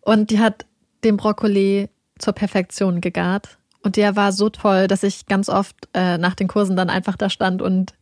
und 0.05 0.31
die 0.31 0.39
hat 0.39 0.67
den 1.03 1.17
Brokkoli 1.17 1.89
zur 2.19 2.33
Perfektion 2.33 3.01
gegart. 3.01 3.59
Und 3.83 3.97
der 3.97 4.17
war 4.17 4.33
so 4.33 4.49
toll, 4.49 4.87
dass 4.87 5.03
ich 5.03 5.27
ganz 5.27 5.49
oft 5.49 5.77
äh, 5.93 6.17
nach 6.17 6.35
den 6.35 6.49
Kursen 6.49 6.77
dann 6.77 6.89
einfach 6.89 7.17
da 7.17 7.29
stand 7.29 7.61
und 7.61 7.95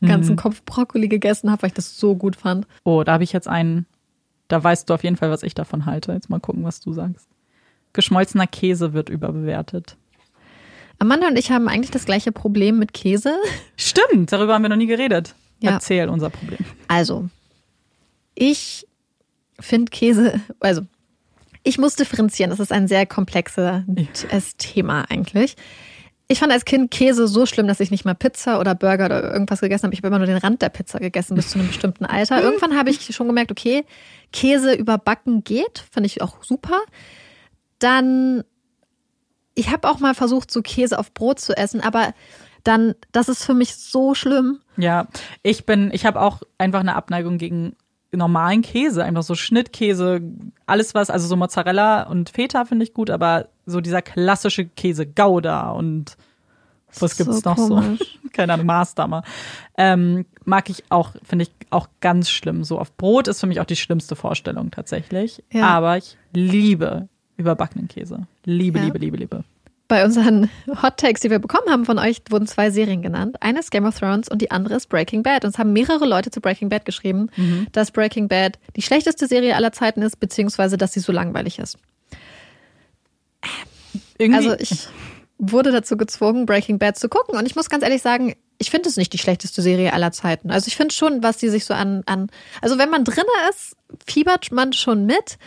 einen 0.00 0.10
ganzen 0.10 0.36
Kopf 0.36 0.62
Brokkoli 0.64 1.08
gegessen 1.08 1.50
habe, 1.50 1.62
weil 1.62 1.68
ich 1.68 1.74
das 1.74 1.96
so 1.98 2.16
gut 2.16 2.36
fand. 2.36 2.66
Oh, 2.82 3.04
da 3.04 3.12
habe 3.12 3.24
ich 3.24 3.32
jetzt 3.32 3.48
einen, 3.48 3.86
da 4.48 4.62
weißt 4.62 4.90
du 4.90 4.94
auf 4.94 5.04
jeden 5.04 5.16
Fall, 5.16 5.30
was 5.30 5.42
ich 5.42 5.54
davon 5.54 5.86
halte. 5.86 6.12
Jetzt 6.12 6.30
mal 6.30 6.40
gucken, 6.40 6.64
was 6.64 6.80
du 6.80 6.92
sagst. 6.92 7.28
Geschmolzener 7.92 8.46
Käse 8.46 8.92
wird 8.92 9.08
überbewertet. 9.08 9.96
Amanda 10.98 11.28
und 11.28 11.38
ich 11.38 11.50
haben 11.50 11.68
eigentlich 11.68 11.90
das 11.90 12.04
gleiche 12.04 12.32
Problem 12.32 12.78
mit 12.78 12.92
Käse. 12.92 13.36
Stimmt, 13.76 14.32
darüber 14.32 14.54
haben 14.54 14.62
wir 14.62 14.68
noch 14.68 14.76
nie 14.76 14.86
geredet. 14.86 15.34
Ja. 15.60 15.72
Erzähl 15.72 16.08
unser 16.08 16.30
Problem. 16.30 16.58
Also, 16.88 17.28
ich 18.34 18.86
finde 19.60 19.90
Käse, 19.90 20.40
also 20.60 20.82
ich 21.64 21.78
muss 21.78 21.96
differenzieren. 21.96 22.50
Das 22.50 22.60
ist 22.60 22.70
ein 22.70 22.86
sehr 22.86 23.06
komplexes 23.06 24.56
Thema 24.58 25.06
eigentlich. 25.10 25.56
Ich 26.28 26.38
fand 26.38 26.52
als 26.52 26.64
Kind 26.64 26.90
Käse 26.90 27.26
so 27.26 27.44
schlimm, 27.44 27.66
dass 27.66 27.80
ich 27.80 27.90
nicht 27.90 28.04
mal 28.04 28.14
Pizza 28.14 28.60
oder 28.60 28.74
Burger 28.74 29.06
oder 29.06 29.32
irgendwas 29.32 29.60
gegessen 29.60 29.84
habe. 29.84 29.94
Ich 29.94 30.00
habe 30.00 30.08
immer 30.08 30.18
nur 30.18 30.26
den 30.26 30.36
Rand 30.36 30.62
der 30.62 30.68
Pizza 30.68 30.98
gegessen 30.98 31.34
bis 31.34 31.50
zu 31.50 31.58
einem 31.58 31.68
bestimmten 31.68 32.06
Alter. 32.06 32.42
Irgendwann 32.42 32.76
habe 32.76 32.90
ich 32.90 33.14
schon 33.14 33.26
gemerkt, 33.26 33.50
okay, 33.50 33.84
Käse 34.32 34.74
überbacken 34.74 35.44
geht, 35.44 35.84
fand 35.90 36.06
ich 36.06 36.22
auch 36.22 36.42
super. 36.42 36.80
Dann, 37.78 38.42
ich 39.54 39.70
habe 39.70 39.88
auch 39.88 40.00
mal 40.00 40.14
versucht, 40.14 40.50
so 40.50 40.62
Käse 40.62 40.98
auf 40.98 41.12
Brot 41.12 41.40
zu 41.40 41.56
essen, 41.56 41.80
aber 41.80 42.14
dann, 42.62 42.94
das 43.12 43.28
ist 43.28 43.44
für 43.44 43.54
mich 43.54 43.76
so 43.76 44.14
schlimm. 44.14 44.60
Ja, 44.78 45.08
ich 45.42 45.66
bin, 45.66 45.90
ich 45.92 46.06
habe 46.06 46.20
auch 46.20 46.40
einfach 46.56 46.80
eine 46.80 46.96
Abneigung 46.96 47.36
gegen 47.36 47.76
normalen 48.16 48.62
Käse, 48.62 49.04
einfach 49.04 49.22
so 49.22 49.34
Schnittkäse, 49.34 50.20
alles 50.66 50.94
was, 50.94 51.10
also 51.10 51.26
so 51.26 51.36
Mozzarella 51.36 52.04
und 52.04 52.30
Feta 52.30 52.64
finde 52.64 52.84
ich 52.84 52.94
gut, 52.94 53.10
aber 53.10 53.48
so 53.66 53.80
dieser 53.80 54.02
klassische 54.02 54.64
Käse, 54.66 55.06
Gouda 55.06 55.70
und 55.70 56.16
was 57.00 57.16
gibt's 57.16 57.40
So 57.40 57.50
noch 57.50 57.56
komisch. 57.56 58.18
so? 58.22 58.28
Keine 58.32 58.52
Ahnung, 58.54 58.66
Maßdammer. 58.66 59.24
Ähm, 59.76 60.26
mag 60.44 60.70
ich 60.70 60.84
auch, 60.90 61.10
finde 61.24 61.44
ich 61.44 61.50
auch 61.70 61.88
ganz 62.00 62.30
schlimm. 62.30 62.62
So 62.62 62.78
auf 62.78 62.96
Brot 62.96 63.26
ist 63.26 63.40
für 63.40 63.46
mich 63.48 63.60
auch 63.60 63.64
die 63.64 63.74
schlimmste 63.76 64.14
Vorstellung 64.14 64.70
tatsächlich. 64.70 65.42
Ja. 65.52 65.66
Aber 65.70 65.96
ich 65.96 66.16
liebe 66.32 67.08
überbackenen 67.36 67.88
Käse. 67.88 68.26
Liebe, 68.44 68.78
Ja. 68.78 68.84
liebe, 68.84 68.98
liebe, 68.98 69.16
liebe. 69.16 69.44
Bei 69.86 70.04
unseren 70.04 70.50
Hot 70.82 70.96
Takes, 70.96 71.20
die 71.20 71.30
wir 71.30 71.38
bekommen 71.38 71.68
haben 71.68 71.84
von 71.84 71.98
euch, 71.98 72.22
wurden 72.30 72.46
zwei 72.46 72.70
Serien 72.70 73.02
genannt. 73.02 73.36
Eine 73.40 73.60
ist 73.60 73.70
Game 73.70 73.84
of 73.84 73.98
Thrones 73.98 74.28
und 74.28 74.40
die 74.40 74.50
andere 74.50 74.76
ist 74.76 74.88
Breaking 74.88 75.22
Bad. 75.22 75.44
Und 75.44 75.50
es 75.50 75.58
haben 75.58 75.72
mehrere 75.72 76.06
Leute 76.06 76.30
zu 76.30 76.40
Breaking 76.40 76.70
Bad 76.70 76.84
geschrieben, 76.84 77.28
dass 77.72 77.90
Breaking 77.90 78.28
Bad 78.28 78.58
die 78.76 78.82
schlechteste 78.82 79.26
Serie 79.26 79.54
aller 79.56 79.72
Zeiten 79.72 80.00
ist, 80.02 80.18
beziehungsweise 80.20 80.78
dass 80.78 80.94
sie 80.94 81.00
so 81.00 81.12
langweilig 81.12 81.58
ist. 81.58 81.76
Irgendwie, 84.18 84.38
Also 84.38 84.56
ich 84.58 84.88
wurde 85.38 85.72
dazu 85.72 85.96
gezwungen, 85.96 86.46
Breaking 86.46 86.78
Bad 86.78 86.98
zu 86.98 87.08
gucken. 87.08 87.36
Und 87.36 87.46
ich 87.46 87.56
muss 87.56 87.68
ganz 87.68 87.82
ehrlich 87.82 88.02
sagen, 88.02 88.34
ich 88.58 88.70
finde 88.70 88.88
es 88.88 88.96
nicht 88.96 89.12
die 89.12 89.18
schlechteste 89.18 89.62
Serie 89.62 89.92
aller 89.92 90.12
Zeiten. 90.12 90.50
Also 90.50 90.68
ich 90.68 90.76
finde 90.76 90.94
schon, 90.94 91.22
was 91.22 91.38
die 91.38 91.48
sich 91.48 91.64
so 91.64 91.74
an, 91.74 92.02
an, 92.06 92.28
also 92.62 92.78
wenn 92.78 92.90
man 92.90 93.04
drinne 93.04 93.26
ist, 93.50 93.76
fiebert 94.06 94.52
man 94.52 94.72
schon 94.72 95.06
mit. 95.06 95.38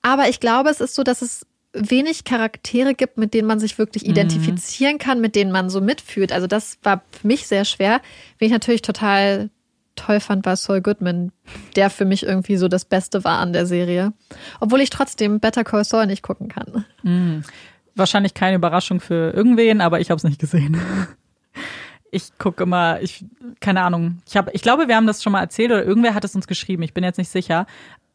Aber 0.00 0.28
ich 0.28 0.40
glaube, 0.40 0.70
es 0.70 0.80
ist 0.80 0.94
so, 0.94 1.02
dass 1.02 1.22
es 1.22 1.46
wenig 1.72 2.24
Charaktere 2.24 2.94
gibt, 2.94 3.16
mit 3.16 3.34
denen 3.34 3.48
man 3.48 3.60
sich 3.60 3.78
wirklich 3.78 4.06
identifizieren 4.06 4.98
kann, 4.98 5.20
mit 5.20 5.34
denen 5.34 5.52
man 5.52 5.70
so 5.70 5.80
mitfühlt. 5.80 6.32
Also 6.32 6.46
das 6.46 6.78
war 6.82 7.02
für 7.10 7.26
mich 7.26 7.46
sehr 7.46 7.64
schwer. 7.64 8.00
Wen 8.38 8.46
ich 8.46 8.52
natürlich 8.52 8.82
total 8.82 9.50
toll 9.96 10.20
fand, 10.20 10.44
war 10.44 10.56
Saul 10.56 10.80
Goodman, 10.80 11.32
der 11.76 11.90
für 11.90 12.04
mich 12.04 12.24
irgendwie 12.24 12.56
so 12.56 12.68
das 12.68 12.84
Beste 12.84 13.24
war 13.24 13.38
an 13.38 13.52
der 13.52 13.66
Serie. 13.66 14.12
Obwohl 14.60 14.80
ich 14.80 14.90
trotzdem 14.90 15.40
Better 15.40 15.64
Call 15.64 15.84
Saul 15.84 16.06
nicht 16.06 16.22
gucken 16.22 16.48
kann. 16.48 16.84
wahrscheinlich 17.94 18.34
keine 18.34 18.56
Überraschung 18.56 19.00
für 19.00 19.32
irgendwen, 19.32 19.80
aber 19.80 20.00
ich 20.00 20.10
habe 20.10 20.16
es 20.16 20.24
nicht 20.24 20.40
gesehen. 20.40 20.80
Ich 22.10 22.36
gucke 22.38 22.64
immer, 22.64 23.00
ich 23.00 23.24
keine 23.60 23.82
Ahnung. 23.82 24.20
Ich 24.26 24.36
habe, 24.36 24.50
ich 24.52 24.60
glaube, 24.60 24.86
wir 24.88 24.96
haben 24.96 25.06
das 25.06 25.22
schon 25.22 25.32
mal 25.32 25.40
erzählt 25.40 25.70
oder 25.70 25.84
irgendwer 25.84 26.14
hat 26.14 26.24
es 26.24 26.34
uns 26.34 26.46
geschrieben. 26.46 26.82
Ich 26.82 26.92
bin 26.92 27.04
jetzt 27.04 27.16
nicht 27.16 27.30
sicher. 27.30 27.66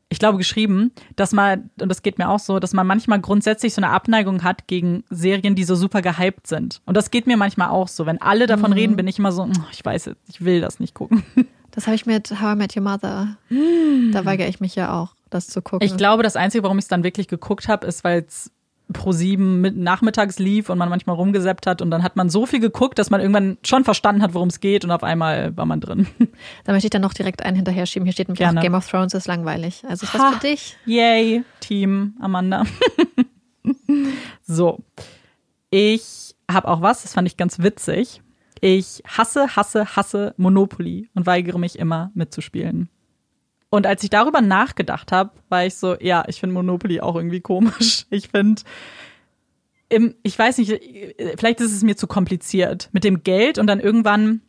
Ich 0.10 0.20
glaube 0.20 0.38
geschrieben, 0.38 0.92
dass 1.16 1.34
man 1.34 1.70
und 1.82 1.90
das 1.90 2.02
geht 2.02 2.18
mir 2.18 2.30
auch 2.30 2.40
so, 2.40 2.60
dass 2.60 2.74
man 2.74 2.88
manchmal 2.88 3.20
grundsätzlich 3.20 3.74
so 3.74 3.82
eine 3.82 3.92
Abneigung 3.92 4.44
hat 4.44 4.68
gegen 4.68 5.04
Serien, 5.10 5.56
die 5.56 5.66
so 5.66 5.76
super 5.76 6.02
gehypt 6.02 6.48
sind. 6.48 6.82
Und 6.86 6.96
das 6.96 7.12
geht 7.12 7.28
mir 7.28 7.36
manchmal 7.36 7.70
auch 7.70 7.90
so. 7.90 8.06
Wenn 8.06 8.22
alle 8.22 8.48
davon 8.48 8.72
reden, 8.74 8.96
bin 8.96 9.08
ich 9.08 9.20
immer 9.20 9.32
so, 9.34 9.44
"Oh, 9.44 9.52
ich 9.72 9.84
weiß, 9.84 10.06
jetzt, 10.06 10.22
ich 10.30 10.44
will 10.46 10.62
das 10.62 10.80
nicht 10.80 10.94
gucken. 10.94 11.24
Das 11.72 11.86
habe 11.86 11.94
ich 11.96 12.08
mit 12.08 12.32
How 12.42 12.56
I 12.56 12.58
Met 12.58 12.76
Your 12.76 12.82
Mother. 12.82 13.38
Da 13.52 14.26
weigere 14.26 14.48
ich 14.48 14.60
mich 14.60 14.74
ja 14.74 15.00
auch, 15.00 15.14
das 15.30 15.46
zu 15.48 15.62
gucken. 15.62 15.86
Ich 15.86 15.96
glaube, 15.96 16.24
das 16.24 16.36
Einzige, 16.36 16.64
warum 16.64 16.80
ich 16.80 16.86
es 16.86 16.90
dann 16.90 17.04
wirklich 17.04 17.28
geguckt 17.28 17.68
habe, 17.68 17.86
ist, 17.86 18.04
weil 18.04 18.26
es 18.28 18.52
pro 18.94 19.12
sieben 19.12 19.62
mit 19.62 19.76
nachmittags 19.76 20.40
lief 20.40 20.70
und 20.70 20.78
man 20.78 20.90
manchmal 20.90 21.16
rumgeseppt 21.16 21.68
hat 21.68 21.82
und 21.82 21.92
dann 21.92 22.04
hat 22.04 22.16
man 22.16 22.30
so 22.30 22.46
viel 22.46 22.60
geguckt, 22.60 22.98
dass 23.00 23.10
man 23.10 23.20
irgendwann 23.20 23.58
schon 23.64 23.84
verstanden 23.84 24.22
hat, 24.22 24.34
worum 24.34 24.48
es 24.48 24.60
geht 24.60 24.86
und 24.86 24.92
auf 24.92 25.04
einmal 25.04 25.56
war 25.58 25.66
man 25.66 25.82
drin. 25.82 26.08
da 26.64 26.72
möchte 26.72 26.88
ich 26.88 26.92
dann 26.92 27.02
noch 27.02 27.14
direkt 27.14 27.44
einen 27.44 27.56
hinterher 27.56 27.86
schieben. 27.86 28.06
Hier 28.06 28.14
steht 28.14 28.28
nämlich 28.30 28.40
Gerne. 28.40 28.60
auch 28.60 28.64
Game 28.64 28.74
of 28.76 28.88
Thrones 28.90 29.14
ist 29.14 29.28
langweilig. 29.28 29.84
Also 29.88 30.06
ist 30.06 30.14
Ha. 30.14 30.20
was 30.20 30.36
für 30.36 30.48
dich. 30.48 30.78
Yay, 30.86 31.44
Team 31.60 32.16
Amanda. 32.22 32.64
so, 34.44 34.80
ich 35.70 36.36
habe 36.50 36.68
auch 36.68 36.82
was, 36.82 37.02
das 37.04 37.14
fand 37.14 37.28
ich 37.28 37.38
ganz 37.38 37.60
witzig. 37.60 38.22
Ich 38.62 39.04
hasse, 39.06 39.56
hasse, 39.56 39.96
hasse 39.96 40.34
Monopoly 40.38 41.10
und 41.14 41.26
weigere 41.26 41.60
mich 41.60 41.78
immer 41.78 42.12
mitzuspielen. 42.16 42.90
Und 43.70 43.86
als 43.86 44.04
ich 44.04 44.10
darüber 44.10 44.42
nachgedacht 44.42 45.12
habe, 45.12 45.32
war 45.50 45.66
ich 45.66 45.76
so, 45.76 45.98
ja, 46.00 46.24
ich 46.28 46.40
finde 46.40 46.54
Monopoly 46.54 47.02
auch 47.02 47.16
irgendwie 47.16 47.42
komisch. 47.42 48.06
Ich 48.10 48.30
finde, 48.30 48.62
ich 50.24 50.38
weiß 50.38 50.58
nicht, 50.58 50.82
vielleicht 51.38 51.62
ist 51.62 51.74
es 51.74 51.84
mir 51.84 51.96
zu 51.96 52.08
kompliziert 52.08 52.90
mit 52.92 53.04
dem 53.04 53.24
Geld 53.24 53.58
und 53.58 53.68
dann 53.68 53.80
irgendwann 53.80 54.42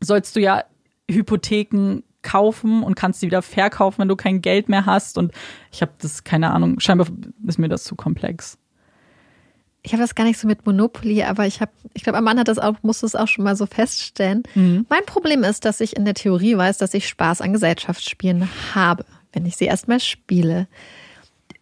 sollst 0.00 0.36
du 0.36 0.40
ja 0.40 0.64
Hypotheken 1.10 2.02
kaufen 2.22 2.82
und 2.82 2.94
kannst 2.94 3.22
die 3.22 3.26
wieder 3.26 3.42
verkaufen, 3.42 3.98
wenn 3.98 4.08
du 4.08 4.16
kein 4.16 4.42
Geld 4.42 4.68
mehr 4.68 4.86
hast. 4.86 5.18
Und 5.18 5.32
ich 5.72 5.82
habe 5.82 5.92
das, 5.98 6.24
keine 6.24 6.52
Ahnung, 6.52 6.78
scheinbar 6.80 7.08
ist 7.46 7.58
mir 7.58 7.68
das 7.68 7.84
zu 7.84 7.96
komplex. 7.96 8.58
Ich 9.82 9.92
habe 9.92 10.02
das 10.02 10.14
gar 10.14 10.24
nicht 10.24 10.38
so 10.38 10.46
mit 10.46 10.66
Monopoly, 10.66 11.22
aber 11.22 11.46
ich 11.46 11.60
habe, 11.62 11.72
ich 11.94 12.02
glaube, 12.02 12.18
Amanda 12.18 12.40
hat 12.40 12.48
das 12.48 12.58
auch, 12.58 12.74
musste 12.82 13.06
es 13.06 13.14
auch 13.16 13.28
schon 13.28 13.44
mal 13.44 13.56
so 13.56 13.64
feststellen. 13.66 14.42
Mein 14.54 15.06
Problem 15.06 15.42
ist, 15.42 15.64
dass 15.64 15.80
ich 15.80 15.96
in 15.96 16.04
der 16.04 16.12
Theorie 16.14 16.56
weiß, 16.56 16.76
dass 16.78 16.92
ich 16.92 17.08
Spaß 17.08 17.40
an 17.40 17.52
Gesellschaftsspielen 17.54 18.48
habe, 18.74 19.06
wenn 19.32 19.46
ich 19.46 19.56
sie 19.56 19.64
erstmal 19.64 20.00
spiele. 20.00 20.68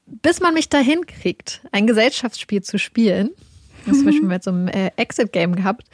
Bis 0.06 0.40
man 0.40 0.54
mich 0.54 0.68
dahin 0.68 1.06
kriegt, 1.06 1.60
ein 1.70 1.86
Gesellschaftsspiel 1.86 2.62
zu 2.62 2.78
spielen, 2.78 3.30
das 3.86 3.98
zum 3.98 4.06
Beispiel 4.06 4.26
mit 4.28 4.42
so 4.42 4.50
einem 4.50 4.66
äh, 4.68 4.90
Exit-Game 4.96 5.54
gehabt, 5.54 5.86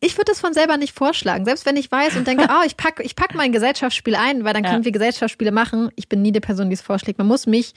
ich 0.00 0.16
würde 0.16 0.32
das 0.32 0.40
von 0.40 0.54
selber 0.54 0.78
nicht 0.78 0.94
vorschlagen. 0.96 1.44
Selbst 1.44 1.66
wenn 1.66 1.76
ich 1.76 1.92
weiß 1.92 2.16
und 2.16 2.26
denke, 2.26 2.44
oh, 2.50 2.64
ich 2.66 2.76
packe 2.76 3.02
ich 3.02 3.14
pack 3.14 3.34
mein 3.34 3.52
Gesellschaftsspiel 3.52 4.14
ein, 4.16 4.44
weil 4.44 4.54
dann 4.54 4.62
können 4.64 4.80
Ja. 4.80 4.84
wir 4.86 4.92
Gesellschaftsspiele 4.92 5.52
machen. 5.52 5.90
Ich 5.94 6.08
bin 6.08 6.22
nie 6.22 6.32
die 6.32 6.40
Person, 6.40 6.70
die 6.70 6.74
es 6.74 6.80
vorschlägt. 6.80 7.18
Man 7.18 7.28
muss 7.28 7.46
mich 7.46 7.74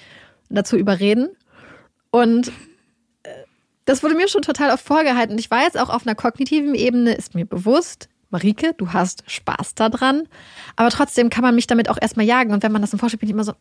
dazu 0.50 0.78
überreden. 0.78 1.30
Und 2.12 2.52
das 3.86 4.04
wurde 4.04 4.16
mir 4.16 4.28
schon 4.28 4.42
total 4.42 4.72
oft 4.72 4.86
vorgehalten. 4.86 5.38
Ich 5.38 5.50
weiß 5.50 5.76
auch 5.78 5.90
auf 5.90 6.06
einer 6.06 6.16
kognitiven 6.16 6.76
Ebene 6.76 7.14
ist 7.14 7.36
mir 7.36 7.46
bewusst, 7.46 8.10
Marike, 8.30 8.74
du 8.78 8.94
hast 8.94 9.24
Spaß 9.28 9.76
daran. 9.76 10.28
Aber 10.76 10.90
trotzdem 10.90 11.30
kann 11.30 11.44
man 11.44 11.56
mich 11.56 11.68
damit 11.68 11.90
auch 11.90 11.98
erstmal 12.02 12.26
jagen. 12.26 12.52
Und 12.52 12.64
wenn 12.64 12.72
man 12.72 12.82
das 12.82 12.94
im 12.94 13.00
Vorspiel 13.00 13.30
immer 13.30 13.44
so, 13.44 13.54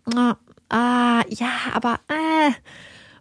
ah, 0.70 1.22
ja, 1.28 1.50
aber 1.74 2.00
äh. 2.08 2.52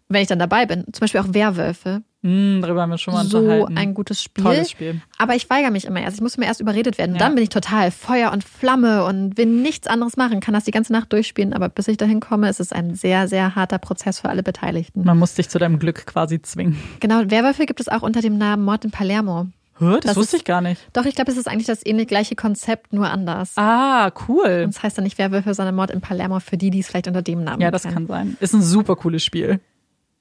Wenn 0.08 0.22
ich 0.22 0.28
dann 0.28 0.40
dabei 0.40 0.66
bin, 0.66 0.86
zum 0.92 1.02
Beispiel 1.02 1.22
auch 1.22 1.34
Werwölfe, 1.34 2.04
Hm, 2.24 2.60
darüber 2.62 2.82
haben 2.84 2.92
wir 2.92 2.98
schon 3.00 3.14
mal 3.16 3.26
so 3.26 3.40
unterhalten. 3.40 3.78
ein 3.78 3.94
gutes 3.96 4.22
Spiel. 4.22 4.44
Tolles 4.44 4.70
Spiel. 4.72 5.02
Aber 5.18 5.36
ich 5.36 5.50
weigere 5.50 5.72
mich 5.72 5.86
immer 5.86 6.02
erst. 6.02 6.18
Ich 6.18 6.22
muss 6.22 6.38
mir 6.38 6.46
erst 6.46 6.62
überredet 6.62 6.98
werden. 7.00 7.14
Ja. 7.14 7.20
Dann 7.20 7.34
bin 7.34 7.44
ich 7.44 7.50
total 7.50 7.90
Feuer 7.90 8.32
und 8.32 8.44
Flamme 8.44 9.06
und 9.06 9.38
will 9.38 9.48
nichts 9.48 9.88
anderes 9.88 10.18
machen, 10.18 10.40
kann 10.40 10.54
das 10.54 10.66
die 10.66 10.72
ganze 10.72 10.94
Nacht 10.94 11.12
durchspielen. 11.14 11.54
Aber 11.54 11.70
bis 11.70 11.88
ich 11.88 11.98
dahin 11.98 12.20
komme, 12.20 12.48
ist 12.50 12.60
es 12.60 12.72
ein 12.72 12.94
sehr, 12.94 13.28
sehr 13.28 13.56
harter 13.56 13.80
Prozess 13.80 14.20
für 14.20 14.30
alle 14.30 14.44
Beteiligten. 14.44 15.04
Man 15.04 15.18
muss 15.18 15.34
dich 15.34 15.50
zu 15.50 15.58
deinem 15.58 15.80
Glück 15.80 16.06
quasi 16.06 16.42
zwingen. 16.42 16.78
Genau, 17.00 17.24
Werwölfe 17.32 17.66
gibt 17.66 17.80
es 17.80 17.88
auch 17.88 18.04
unter 18.04 18.22
dem 18.22 18.38
Namen 18.38 18.64
Mord 18.66 18.86
in 18.86 18.92
Palermo. 18.92 19.48
Hä, 19.80 19.86
das, 19.96 20.02
Das 20.02 20.16
wusste 20.16 20.36
ist- 20.36 20.42
ich 20.42 20.46
gar 20.46 20.62
nicht. 20.62 20.80
Doch, 20.94 21.06
ich 21.06 21.16
glaube, 21.16 21.32
es 21.32 21.38
ist 21.38 21.48
eigentlich 21.48 21.66
das 21.66 21.84
ähnlich 21.84 22.08
gleiche 22.08 22.36
Konzept, 22.36 22.94
nur 22.94 23.10
anders. 23.10 23.54
Ah, 23.56 24.12
cool. 24.28 24.62
Und 24.66 24.70
es 24.70 24.84
heißt 24.84 24.96
dann 24.96 25.06
nicht 25.06 25.18
Werwölfe, 25.18 25.56
sondern 25.56 25.74
Mord 25.74 25.90
in 25.90 26.02
Palermo 26.02 26.40
für 26.40 26.56
die, 26.58 26.70
die 26.70 26.82
es 26.82 26.88
vielleicht 26.88 27.08
unter 27.08 27.24
dem 27.24 27.44
Namen 27.44 27.62
Ja, 27.62 27.72
das 27.72 27.82
kennen. 27.82 27.96
kann 27.96 28.06
sein. 28.08 28.38
Ist 28.40 28.54
ein 28.54 28.62
super 28.62 28.96
cooles 28.96 29.24
Spiel. 29.26 29.60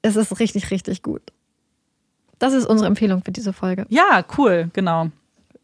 Es 0.00 0.16
ist 0.16 0.40
richtig, 0.40 0.70
richtig 0.70 1.02
gut. 1.02 1.20
Das 2.40 2.52
ist 2.52 2.66
unsere 2.66 2.88
Empfehlung 2.88 3.22
für 3.22 3.30
diese 3.30 3.52
Folge. 3.52 3.86
Ja, 3.88 4.24
cool, 4.36 4.70
genau. 4.72 5.10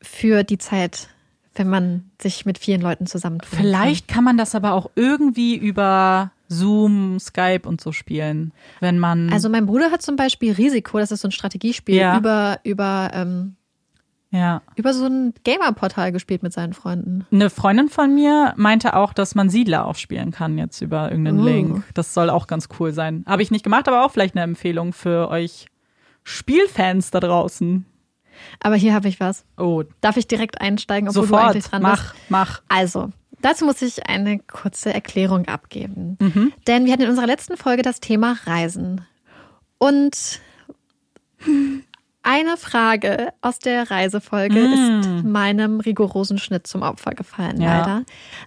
Für 0.00 0.44
die 0.44 0.58
Zeit, 0.58 1.08
wenn 1.56 1.68
man 1.68 2.10
sich 2.22 2.46
mit 2.46 2.58
vielen 2.58 2.80
Leuten 2.80 3.06
zusammentut. 3.06 3.48
Vielleicht 3.48 4.06
kann 4.06 4.22
man 4.22 4.36
das 4.36 4.54
aber 4.54 4.72
auch 4.74 4.90
irgendwie 4.94 5.56
über 5.56 6.30
Zoom, 6.48 7.18
Skype 7.18 7.62
und 7.68 7.80
so 7.80 7.90
spielen, 7.92 8.52
wenn 8.80 8.98
man. 9.00 9.32
Also 9.32 9.48
mein 9.48 9.66
Bruder 9.66 9.90
hat 9.90 10.02
zum 10.02 10.14
Beispiel 10.16 10.52
Risiko, 10.52 10.98
das 10.98 11.10
ist 11.10 11.22
so 11.22 11.28
ein 11.28 11.32
Strategiespiel, 11.32 11.96
Ja. 11.96 12.18
über, 12.18 12.60
über, 12.62 13.10
ähm, 13.14 13.56
ja. 14.30 14.60
über 14.76 14.92
so 14.92 15.06
ein 15.06 15.32
Gamer-Portal 15.44 16.12
gespielt 16.12 16.42
mit 16.44 16.52
seinen 16.52 16.72
Freunden. 16.74 17.26
Eine 17.32 17.48
Freundin 17.50 17.88
von 17.88 18.14
mir 18.14 18.52
meinte 18.56 18.94
auch, 18.94 19.12
dass 19.12 19.34
man 19.34 19.48
Siedler 19.50 19.86
auch 19.86 19.96
spielen 19.96 20.30
kann 20.30 20.58
jetzt 20.58 20.82
über 20.82 21.10
irgendeinen 21.10 21.40
Oh. 21.40 21.44
Link. 21.44 21.84
Das 21.94 22.12
soll 22.14 22.30
auch 22.30 22.46
ganz 22.46 22.68
cool 22.78 22.92
sein. 22.92 23.24
Habe 23.26 23.42
ich 23.42 23.50
nicht 23.50 23.64
gemacht, 23.64 23.88
aber 23.88 24.04
auch 24.04 24.10
vielleicht 24.12 24.36
eine 24.36 24.44
Empfehlung 24.44 24.92
für 24.92 25.28
euch 25.30 25.66
Spielfans 26.28 27.12
da 27.12 27.20
draußen. 27.20 27.86
Aber 28.60 28.74
hier 28.74 28.92
habe 28.94 29.06
ich 29.08 29.20
was. 29.20 29.44
Oh, 29.56 29.84
Darf 30.00 30.16
ich 30.16 30.26
direkt 30.26 30.60
einsteigen, 30.60 31.08
obwohl 31.08 31.22
du 31.22 31.28
sofort. 31.28 31.50
eigentlich 31.52 31.64
dran 31.66 31.82
Mach, 31.82 32.12
bist? 32.12 32.24
mach. 32.30 32.62
Also, 32.68 33.10
dazu 33.40 33.64
muss 33.64 33.80
ich 33.80 34.08
eine 34.08 34.40
kurze 34.40 34.92
Erklärung 34.92 35.46
abgeben. 35.46 36.18
Mhm. 36.20 36.52
Denn 36.66 36.84
wir 36.84 36.92
hatten 36.92 37.02
in 37.04 37.10
unserer 37.10 37.26
letzten 37.28 37.56
Folge 37.56 37.82
das 37.82 38.00
Thema 38.00 38.36
Reisen. 38.44 39.02
Und 39.78 40.40
eine 42.22 42.56
Frage 42.56 43.32
aus 43.40 43.58
der 43.60 43.88
Reisefolge 43.90 44.58
Mm. 44.58 45.00
ist 45.00 45.24
meinem 45.24 45.78
rigorosen 45.80 46.38
Schnitt 46.38 46.66
zum 46.66 46.82
Opfer 46.82 47.12
gefallen, 47.12 47.60
Ja. 47.60 47.78
leider. 47.78 48.04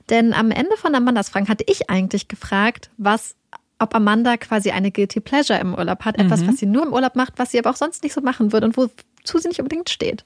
Denn 0.10 0.34
am 0.34 0.52
Ende 0.52 0.76
von 0.76 0.94
Amandas 0.96 1.30
Fragen 1.30 1.48
hatte 1.48 1.64
ich 1.68 1.90
eigentlich 1.90 2.28
gefragt, 2.28 2.90
was, 2.98 3.36
ob 3.80 3.96
Amanda 3.96 4.38
quasi 4.38 4.72
eine 4.72 4.92
Guilty 4.92 5.20
Pleasure 5.20 5.60
im 5.60 5.74
Urlaub 5.74 6.06
hat. 6.06 6.18
Mhm. 6.18 6.26
Etwas, 6.26 6.46
was 6.48 6.58
sie 6.58 6.66
nur 6.66 6.86
im 6.86 6.94
Urlaub 6.94 7.16
macht, 7.16 7.34
was 7.38 7.52
sie 7.52 7.60
aber 7.60 7.70
auch 7.72 7.76
sonst 7.76 8.04
nicht 8.04 8.14
so 8.14 8.22
machen 8.22 8.52
würde 8.52 8.68
und 8.68 8.78
wozu 8.78 9.38
sie 9.38 9.48
nicht 9.48 9.60
unbedingt 9.60 9.90
steht. 9.90 10.24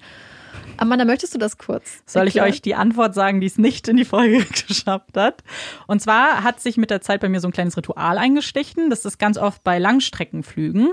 Amanda, 0.77 1.05
möchtest 1.05 1.33
du 1.33 1.37
das 1.37 1.57
kurz? 1.57 2.03
Soll 2.05 2.27
ich 2.27 2.35
erklären? 2.35 2.53
euch 2.53 2.61
die 2.61 2.75
Antwort 2.75 3.13
sagen, 3.13 3.41
die 3.41 3.47
es 3.47 3.57
nicht 3.57 3.87
in 3.87 3.97
die 3.97 4.05
Folge 4.05 4.43
geschafft 4.67 5.15
hat? 5.15 5.43
Und 5.87 6.01
zwar 6.01 6.43
hat 6.43 6.59
sich 6.59 6.77
mit 6.77 6.89
der 6.89 7.01
Zeit 7.01 7.21
bei 7.21 7.29
mir 7.29 7.39
so 7.39 7.47
ein 7.47 7.53
kleines 7.53 7.77
Ritual 7.77 8.17
eingestichen. 8.17 8.89
Das 8.89 9.05
ist 9.05 9.17
ganz 9.19 9.37
oft 9.37 9.63
bei 9.63 9.79
Langstreckenflügen. 9.79 10.91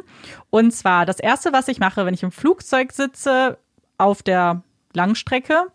Und 0.50 0.72
zwar 0.72 1.06
das 1.06 1.18
erste, 1.18 1.52
was 1.52 1.68
ich 1.68 1.78
mache, 1.78 2.04
wenn 2.04 2.14
ich 2.14 2.22
im 2.22 2.32
Flugzeug 2.32 2.92
sitze, 2.92 3.58
auf 3.98 4.22
der 4.22 4.62
Langstrecke 4.94 5.66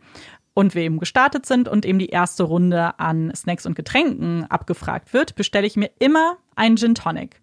und 0.54 0.74
wir 0.74 0.84
eben 0.84 1.00
gestartet 1.00 1.46
sind 1.46 1.68
und 1.68 1.86
eben 1.86 2.00
die 2.00 2.10
erste 2.10 2.44
Runde 2.44 2.98
an 3.00 3.32
Snacks 3.36 3.66
und 3.66 3.76
Getränken 3.76 4.46
abgefragt 4.50 5.14
wird, 5.14 5.36
bestelle 5.36 5.68
ich 5.68 5.76
mir 5.76 5.92
immer 6.00 6.38
einen 6.56 6.78
Gin 6.78 6.96
Tonic. 6.96 7.42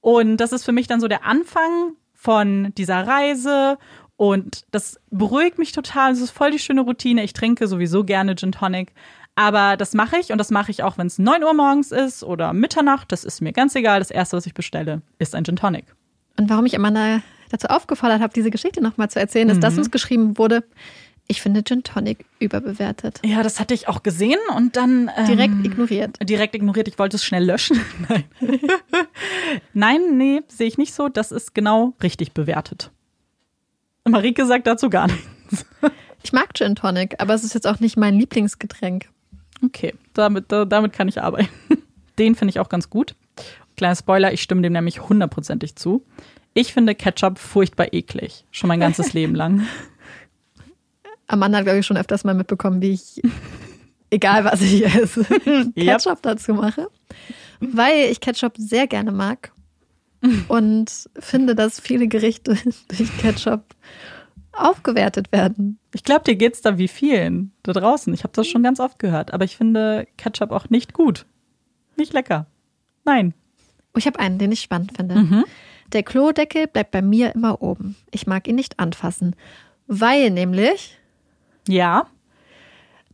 Und 0.00 0.36
das 0.36 0.52
ist 0.52 0.64
für 0.64 0.72
mich 0.72 0.86
dann 0.86 1.00
so 1.00 1.08
der 1.08 1.24
Anfang 1.24 1.94
von 2.14 2.72
dieser 2.76 3.06
Reise. 3.06 3.78
Und 4.16 4.64
das 4.70 5.00
beruhigt 5.10 5.58
mich 5.58 5.72
total. 5.72 6.12
Es 6.12 6.20
ist 6.20 6.30
voll 6.30 6.50
die 6.50 6.58
schöne 6.58 6.82
Routine. 6.82 7.22
Ich 7.24 7.32
trinke 7.32 7.66
sowieso 7.66 8.04
gerne 8.04 8.36
Gin 8.36 8.52
Tonic. 8.52 8.92
Aber 9.34 9.76
das 9.76 9.92
mache 9.92 10.16
ich 10.18 10.32
und 10.32 10.38
das 10.38 10.50
mache 10.50 10.70
ich 10.70 10.82
auch, 10.82 10.96
wenn 10.96 11.06
es 11.06 11.18
9 11.18 11.44
Uhr 11.44 11.52
morgens 11.52 11.92
ist 11.92 12.24
oder 12.24 12.54
Mitternacht. 12.54 13.12
Das 13.12 13.24
ist 13.24 13.42
mir 13.42 13.52
ganz 13.52 13.74
egal. 13.74 13.98
Das 13.98 14.10
erste, 14.10 14.36
was 14.36 14.46
ich 14.46 14.54
bestelle, 14.54 15.02
ist 15.18 15.34
ein 15.34 15.44
Gin 15.44 15.56
Tonic. 15.56 15.84
Und 16.38 16.48
warum 16.48 16.64
ich 16.64 16.74
Amanda 16.74 17.20
dazu 17.50 17.68
aufgefordert 17.68 18.20
habe, 18.22 18.32
diese 18.32 18.50
Geschichte 18.50 18.82
nochmal 18.82 19.10
zu 19.10 19.20
erzählen, 19.20 19.48
ist, 19.50 19.62
dass 19.62 19.76
uns 19.76 19.90
geschrieben 19.90 20.38
wurde, 20.38 20.64
ich 21.28 21.42
finde 21.42 21.64
Gin 21.64 21.82
Tonic 21.82 22.24
überbewertet. 22.38 23.20
Ja, 23.24 23.42
das 23.42 23.58
hatte 23.60 23.74
ich 23.74 23.88
auch 23.88 24.02
gesehen 24.02 24.38
und 24.56 24.76
dann 24.76 25.10
ähm, 25.16 25.26
Direkt 25.26 25.64
ignoriert. 25.64 26.16
direkt 26.22 26.54
ignoriert. 26.54 26.88
Ich 26.88 26.98
wollte 26.98 27.16
es 27.16 27.24
schnell 27.24 27.44
löschen. 27.44 27.80
Nein. 28.08 28.24
Nein, 29.72 30.16
nee, 30.16 30.42
sehe 30.48 30.66
ich 30.66 30.78
nicht 30.78 30.94
so. 30.94 31.08
Das 31.08 31.32
ist 31.32 31.54
genau 31.54 31.94
richtig 32.02 32.32
bewertet. 32.32 32.90
Marike 34.04 34.46
sagt 34.46 34.66
dazu 34.66 34.88
gar 34.90 35.06
nichts. 35.08 35.66
Ich 36.22 36.32
mag 36.32 36.54
Gin 36.54 36.74
Tonic, 36.76 37.16
aber 37.20 37.34
es 37.34 37.44
ist 37.44 37.54
jetzt 37.54 37.66
auch 37.66 37.80
nicht 37.80 37.96
mein 37.96 38.14
Lieblingsgetränk. 38.14 39.08
Okay, 39.64 39.94
damit, 40.12 40.46
da, 40.52 40.64
damit 40.64 40.92
kann 40.92 41.08
ich 41.08 41.20
arbeiten. 41.22 41.48
Den 42.18 42.34
finde 42.34 42.50
ich 42.50 42.60
auch 42.60 42.68
ganz 42.68 42.90
gut. 42.90 43.14
Kleiner 43.76 43.96
Spoiler, 43.96 44.32
ich 44.32 44.42
stimme 44.42 44.62
dem 44.62 44.72
nämlich 44.72 45.08
hundertprozentig 45.08 45.76
zu. 45.76 46.04
Ich 46.54 46.72
finde 46.72 46.94
Ketchup 46.94 47.38
furchtbar 47.38 47.92
eklig. 47.92 48.44
Schon 48.50 48.68
mein 48.68 48.80
ganzes 48.80 49.12
Leben 49.12 49.34
lang. 49.34 49.66
Amanda 51.26 51.58
hat, 51.58 51.64
glaube 51.64 51.78
ich, 51.80 51.86
schon 51.86 51.96
öfters 51.96 52.24
mal 52.24 52.34
mitbekommen, 52.34 52.80
wie 52.80 52.92
ich, 52.92 53.22
egal 54.10 54.44
was 54.44 54.60
ich 54.60 54.84
esse, 54.84 55.24
Ketchup 55.74 56.22
dazu 56.22 56.54
mache. 56.54 56.88
Weil 57.60 58.10
ich 58.10 58.20
Ketchup 58.20 58.54
sehr 58.58 58.86
gerne 58.86 59.12
mag 59.12 59.52
und 60.48 60.90
finde, 61.18 61.54
dass 61.54 61.80
viele 61.80 62.08
Gerichte 62.08 62.56
durch 62.88 63.16
Ketchup 63.18 63.74
aufgewertet 64.52 65.32
werden. 65.32 65.78
Ich 65.92 66.02
glaube, 66.02 66.24
dir 66.24 66.36
geht's 66.36 66.62
da 66.62 66.78
wie 66.78 66.88
vielen 66.88 67.52
da 67.62 67.72
draußen. 67.72 68.12
Ich 68.14 68.24
habe 68.24 68.32
das 68.34 68.46
schon 68.46 68.62
ganz 68.62 68.80
oft 68.80 68.98
gehört. 68.98 69.34
Aber 69.34 69.44
ich 69.44 69.56
finde 69.56 70.06
Ketchup 70.16 70.50
auch 70.50 70.70
nicht 70.70 70.94
gut. 70.94 71.26
Nicht 71.96 72.14
lecker. 72.14 72.46
Nein. 73.04 73.34
Oh, 73.94 73.98
ich 73.98 74.06
habe 74.06 74.18
einen, 74.18 74.38
den 74.38 74.52
ich 74.52 74.60
spannend 74.60 74.96
finde. 74.96 75.44
Der 75.92 76.02
Klodeckel 76.02 76.66
bleibt 76.66 76.90
bei 76.90 77.02
mir 77.02 77.34
immer 77.34 77.62
oben. 77.62 77.96
Ich 78.10 78.26
mag 78.26 78.48
ihn 78.48 78.56
nicht 78.56 78.78
anfassen, 78.78 79.36
weil 79.86 80.30
nämlich 80.30 80.98
Ja. 81.68 82.06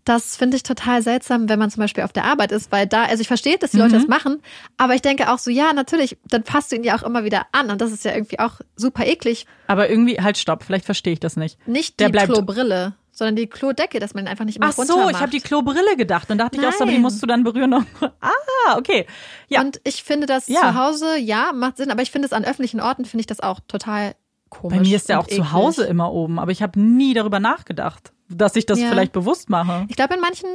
Das 0.04 0.36
finde 0.36 0.56
ich 0.56 0.64
total 0.64 1.00
seltsam, 1.00 1.48
wenn 1.48 1.60
man 1.60 1.70
zum 1.70 1.80
Beispiel 1.80 2.02
auf 2.02 2.12
der 2.12 2.24
Arbeit 2.24 2.50
ist, 2.50 2.72
weil 2.72 2.88
da, 2.88 3.04
also 3.04 3.20
ich 3.20 3.28
verstehe, 3.28 3.56
dass 3.56 3.70
die 3.70 3.76
Leute 3.76 3.94
das 3.94 4.08
machen, 4.08 4.42
aber 4.76 4.96
ich 4.96 5.02
denke 5.02 5.30
auch 5.30 5.38
so, 5.38 5.48
ja, 5.48 5.72
natürlich, 5.72 6.18
dann 6.26 6.42
passt 6.42 6.72
du 6.72 6.76
ihn 6.76 6.82
ja 6.82 6.96
auch 6.98 7.04
immer 7.04 7.22
wieder 7.22 7.46
an 7.52 7.70
und 7.70 7.80
das 7.80 7.92
ist 7.92 8.04
ja 8.04 8.12
irgendwie 8.12 8.40
auch 8.40 8.60
super 8.74 9.06
eklig. 9.06 9.46
Aber 9.68 9.88
irgendwie, 9.88 10.20
halt, 10.20 10.38
stopp, 10.38 10.64
vielleicht 10.64 10.86
verstehe 10.86 11.12
ich 11.12 11.20
das 11.20 11.36
nicht. 11.36 11.56
Nicht 11.68 12.00
Der 12.00 12.08
die 12.08 12.12
bleibt- 12.12 12.32
Klobrille, 12.32 12.94
sondern 13.12 13.36
die 13.36 13.46
Klodecke, 13.46 14.00
dass 14.00 14.12
man 14.14 14.24
ihn 14.24 14.28
einfach 14.28 14.44
nicht 14.44 14.56
immer 14.56 14.70
Ach 14.72 14.76
runter 14.78 14.92
so, 14.94 14.98
macht. 14.98 15.10
ich 15.12 15.20
habe 15.20 15.30
die 15.30 15.40
Klobrille 15.40 15.96
gedacht. 15.96 16.28
Dann 16.28 16.38
dachte 16.38 16.56
ich 16.60 16.66
auch 16.66 16.72
so, 16.72 16.78
aber 16.82 16.86
die 16.90 16.94
Nein. 16.94 17.02
musst 17.02 17.22
du 17.22 17.26
dann 17.26 17.44
berühren. 17.44 17.72
ah, 18.00 18.76
okay. 18.78 19.06
Ja. 19.48 19.60
Und 19.60 19.80
ich 19.84 20.02
finde 20.02 20.26
das 20.26 20.48
Ja. 20.48 20.62
zu 20.62 20.74
Hause, 20.74 21.16
ja, 21.18 21.52
macht 21.54 21.76
Sinn, 21.76 21.92
aber 21.92 22.02
ich 22.02 22.10
finde 22.10 22.26
es 22.26 22.32
an 22.32 22.44
öffentlichen 22.44 22.80
Orten, 22.80 23.04
finde 23.04 23.20
ich 23.20 23.26
das 23.26 23.38
auch 23.38 23.60
total 23.68 24.16
komisch. 24.52 24.78
Bei 24.78 24.82
mir 24.84 24.96
ist 24.96 25.08
der 25.08 25.18
auch 25.20 25.26
zu 25.26 25.34
eklig. 25.36 25.52
Hause 25.52 25.84
immer 25.84 26.12
oben, 26.12 26.38
aber 26.38 26.50
ich 26.52 26.62
habe 26.62 26.78
nie 26.80 27.14
darüber 27.14 27.40
nachgedacht, 27.40 28.12
dass 28.28 28.54
ich 28.56 28.66
das 28.66 28.80
Ja. 28.80 28.88
vielleicht 28.88 29.12
bewusst 29.12 29.50
mache. 29.50 29.86
Ich 29.88 29.96
glaube, 29.96 30.14
in 30.14 30.20
manchen 30.20 30.48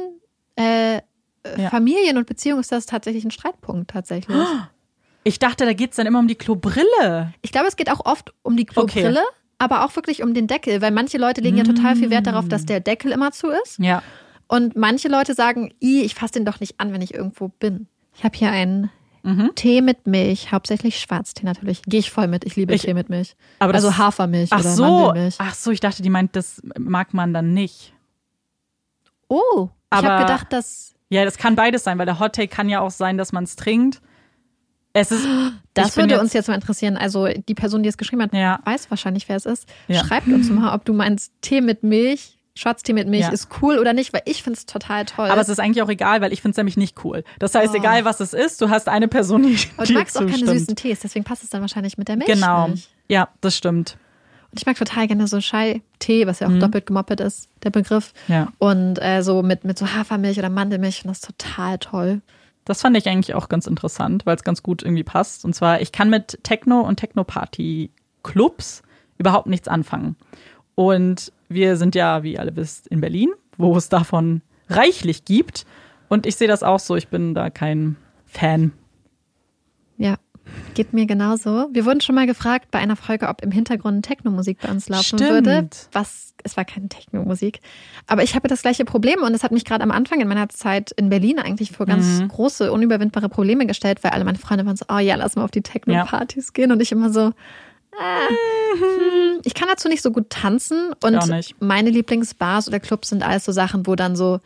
äh, 0.56 1.00
Ja. 1.56 1.70
Familien 1.70 2.18
und 2.18 2.26
Beziehungen 2.26 2.60
ist 2.60 2.72
das 2.72 2.86
tatsächlich 2.86 3.24
ein 3.24 3.30
Streitpunkt, 3.30 3.90
tatsächlich. 3.90 4.36
Ich 5.24 5.38
dachte, 5.38 5.64
da 5.64 5.72
geht's 5.72 5.96
dann 5.96 6.06
immer 6.06 6.18
um 6.18 6.26
die 6.28 6.34
Klobrille. 6.34 7.32
Ich 7.42 7.52
glaube, 7.52 7.68
es 7.68 7.76
geht 7.76 7.90
auch 7.90 8.04
oft 8.04 8.32
um 8.42 8.56
die 8.56 8.64
Klobrille, 8.66 9.22
aber 9.58 9.84
auch 9.84 9.94
wirklich 9.96 10.22
um 10.22 10.34
den 10.34 10.46
Deckel, 10.46 10.82
weil 10.82 10.90
manche 10.90 11.16
Leute 11.18 11.40
legen 11.40 11.56
ja 11.56 11.64
total 11.64 11.96
viel 11.96 12.10
Wert 12.10 12.26
darauf, 12.26 12.48
dass 12.48 12.66
der 12.66 12.80
Deckel 12.80 13.12
immer 13.12 13.30
zu 13.32 13.48
ist. 13.48 13.78
Ja. 13.78 14.02
Und 14.48 14.76
manche 14.76 15.08
Leute 15.08 15.34
sagen, 15.34 15.72
"I, 15.82 16.02
ich 16.02 16.14
fasse 16.14 16.34
den 16.34 16.44
doch 16.44 16.58
nicht 16.60 16.80
an, 16.80 16.92
wenn 16.92 17.02
ich 17.02 17.14
irgendwo 17.14 17.48
bin. 17.48 17.86
Ich 18.16 18.24
habe 18.24 18.36
hier 18.36 18.50
einen 18.50 18.90
Mhm. 19.28 19.50
Tee 19.54 19.80
mit 19.82 20.06
Milch, 20.06 20.52
hauptsächlich 20.52 20.98
Schwarztee 21.00 21.44
natürlich. 21.44 21.82
Gehe 21.82 22.00
ich 22.00 22.10
voll 22.10 22.28
mit. 22.28 22.44
Ich 22.44 22.56
liebe 22.56 22.74
Ich- 22.74 22.82
Tee 22.82 22.94
mit 22.94 23.08
Milch. 23.10 23.36
Also 23.58 23.98
Hafermilch 23.98 24.50
Ach 24.52 24.60
oder 24.60 24.70
so. 24.70 24.82
Mandelmilch. 24.84 25.34
Ach 25.38 25.54
so, 25.54 25.70
ich 25.70 25.80
dachte, 25.80 26.02
die 26.02 26.10
meint, 26.10 26.34
das 26.34 26.62
mag 26.78 27.12
man 27.12 27.34
dann 27.34 27.52
nicht. 27.52 27.92
Oh, 29.28 29.68
ich 29.68 29.70
Aber- 29.90 30.08
habe 30.08 30.24
gedacht, 30.24 30.52
dass 30.52 30.94
Ja, 31.10 31.24
das 31.24 31.38
kann 31.38 31.54
beides 31.56 31.84
sein, 31.84 31.98
weil 31.98 32.04
der 32.06 32.18
Hot 32.20 32.34
Take 32.34 32.48
kann 32.48 32.68
ja 32.68 32.80
auch 32.80 32.90
sein, 32.90 33.16
dass 33.16 33.32
man 33.32 33.44
es 33.44 33.56
trinkt. 33.56 34.00
Es 34.92 35.10
ist. 35.12 35.26
das 35.74 35.90
ich 35.90 35.96
würde 35.96 36.14
jetzt- 36.14 36.20
uns 36.22 36.32
jetzt 36.32 36.48
mal 36.48 36.54
interessieren. 36.54 36.96
Also 36.96 37.26
die 37.28 37.54
Person, 37.54 37.82
die 37.82 37.88
es 37.88 37.96
geschrieben 37.98 38.22
hat, 38.22 38.32
Ja. 38.34 38.60
weiß 38.64 38.90
wahrscheinlich, 38.90 39.28
wer 39.28 39.36
es 39.36 39.46
ist. 39.46 39.68
Ja. 39.86 40.04
Schreibt 40.04 40.26
uns 40.28 40.50
mal, 40.50 40.74
ob 40.74 40.84
du 40.84 40.92
meinst, 40.92 41.32
Tee 41.40 41.60
mit 41.60 41.82
Milch, 41.82 42.37
Schwarztee 42.58 42.92
mit 42.92 43.06
Milch 43.08 43.22
Ja. 43.22 43.30
ist 43.30 43.48
cool 43.62 43.78
oder 43.78 43.92
nicht, 43.92 44.12
weil 44.12 44.22
ich 44.24 44.42
finde 44.42 44.56
es 44.58 44.66
total 44.66 45.04
toll. 45.04 45.30
Aber 45.30 45.40
es 45.40 45.48
ist 45.48 45.60
eigentlich 45.60 45.82
auch 45.82 45.88
egal, 45.88 46.20
weil 46.20 46.32
ich 46.32 46.42
finde 46.42 46.52
es 46.52 46.56
nämlich 46.56 46.76
nicht 46.76 47.04
cool. 47.04 47.22
Das 47.38 47.54
heißt, 47.54 47.72
Oh. 47.72 47.76
egal 47.78 48.04
was 48.04 48.20
es 48.20 48.32
ist, 48.34 48.60
du 48.60 48.68
hast 48.68 48.88
eine 48.88 49.06
Person, 49.08 49.42
die, 49.44 49.56
Und 49.76 49.88
du 49.88 49.92
magst 49.94 50.16
auch 50.18 50.26
keine 50.26 50.46
süßen 50.46 50.74
Tees, 50.76 51.00
deswegen 51.00 51.24
passt 51.24 51.44
es 51.44 51.50
dann 51.50 51.60
wahrscheinlich 51.60 51.96
mit 51.98 52.08
der 52.08 52.16
Milch. 52.16 52.28
Genau. 52.28 52.68
nicht. 52.68 52.88
Ja, 53.08 53.28
das 53.40 53.56
stimmt. 53.56 53.96
Und 54.50 54.58
ich 54.60 54.66
mag 54.66 54.76
total 54.76 55.06
gerne 55.06 55.26
so 55.28 55.38
Chai-Tee, 55.40 56.26
was 56.26 56.40
ja 56.40 56.48
auch 56.48 56.58
doppelt 56.58 56.86
gemoppelt 56.86 57.20
ist, 57.20 57.48
der 57.62 57.70
Begriff. 57.70 58.12
Mhm. 58.28 58.34
Ja. 58.34 58.48
Und 58.58 58.96
äh, 59.00 59.22
so 59.22 59.42
mit, 59.42 59.64
mit 59.64 59.78
so 59.78 59.86
Hafermilch 59.94 60.38
oder 60.38 60.48
Mandelmilch, 60.50 60.96
ich 60.96 61.00
finde 61.02 61.16
das 61.18 61.20
total 61.20 61.78
toll. 61.78 62.22
Das 62.64 62.80
fand 62.82 62.96
ich 62.96 63.06
eigentlich 63.08 63.34
auch 63.34 63.48
ganz 63.48 63.66
interessant, 63.66 64.26
weil 64.26 64.36
es 64.36 64.44
ganz 64.44 64.62
gut 64.62 64.82
irgendwie 64.82 65.04
passt. 65.04 65.44
Und 65.44 65.54
zwar, 65.54 65.80
ich 65.80 65.92
kann 65.92 66.10
mit 66.10 66.38
Techno- 66.42 66.80
und 66.80 66.96
Techno-Party-Clubs 66.96 68.82
überhaupt 69.18 69.46
nichts 69.46 69.68
anfangen. 69.68 70.16
Und 70.74 71.32
wir 71.48 71.76
sind 71.76 71.94
ja, 71.94 72.22
wie 72.22 72.34
ihr 72.34 72.40
alle 72.40 72.54
wisst, 72.56 72.86
in 72.88 73.00
Berlin, 73.00 73.30
wo 73.56 73.76
es 73.76 73.88
davon 73.88 74.42
reichlich 74.68 75.24
gibt. 75.24 75.64
Und 76.08 76.26
ich 76.26 76.36
sehe 76.36 76.48
das 76.48 76.62
auch 76.62 76.78
so, 76.80 76.96
ich 76.96 77.08
bin 77.08 77.34
da 77.34 77.50
kein 77.50 77.96
Fan. 78.26 78.72
Ja, 79.96 80.16
geht 80.74 80.92
mir 80.92 81.06
genauso. 81.06 81.68
Wir 81.72 81.84
wurden 81.84 82.00
schon 82.00 82.14
mal 82.14 82.26
gefragt 82.26 82.70
bei 82.70 82.78
einer 82.78 82.96
Folge, 82.96 83.28
ob 83.28 83.42
im 83.42 83.50
Hintergrund 83.50 84.04
Techno-Musik 84.06 84.58
bei 84.62 84.70
uns 84.70 84.88
laufen 84.88 85.18
Stimmt. 85.18 85.30
würde. 85.30 85.68
Was, 85.92 86.34
es 86.44 86.56
war 86.56 86.64
keine 86.64 86.88
Techno-Musik. 86.88 87.60
Aber 88.06 88.22
ich 88.22 88.34
habe 88.34 88.48
das 88.48 88.62
gleiche 88.62 88.84
Problem 88.84 89.22
und 89.22 89.34
es 89.34 89.42
hat 89.42 89.52
mich 89.52 89.64
gerade 89.64 89.82
am 89.82 89.90
Anfang 89.90 90.20
in 90.20 90.28
meiner 90.28 90.48
Zeit 90.48 90.92
in 90.92 91.08
Berlin 91.10 91.38
eigentlich 91.38 91.72
vor 91.72 91.86
ganz 91.86 92.20
Mhm. 92.20 92.28
große, 92.28 92.72
unüberwindbare 92.72 93.28
Probleme 93.28 93.66
gestellt, 93.66 94.02
weil 94.04 94.12
alle 94.12 94.24
meine 94.24 94.38
Freunde 94.38 94.64
waren 94.64 94.76
so, 94.76 94.86
oh 94.88 94.98
ja, 94.98 95.16
lass 95.16 95.36
mal 95.36 95.44
auf 95.44 95.50
die 95.50 95.62
Techno-Partys 95.62 96.52
gehen 96.52 96.72
und 96.72 96.80
ich 96.80 96.92
immer 96.92 97.10
so, 97.10 97.32
hm, 97.98 99.40
ich 99.44 99.54
kann 99.54 99.68
dazu 99.68 99.88
nicht 99.88 100.02
so 100.02 100.10
gut 100.10 100.30
tanzen 100.30 100.92
und 101.02 101.54
meine 101.60 101.90
Lieblingsbars 101.90 102.68
oder 102.68 102.80
Clubs 102.80 103.08
sind 103.10 103.22
alles 103.22 103.44
so 103.44 103.52
Sachen, 103.52 103.86
wo 103.86 103.94
dann 103.94 104.16
so 104.16 104.40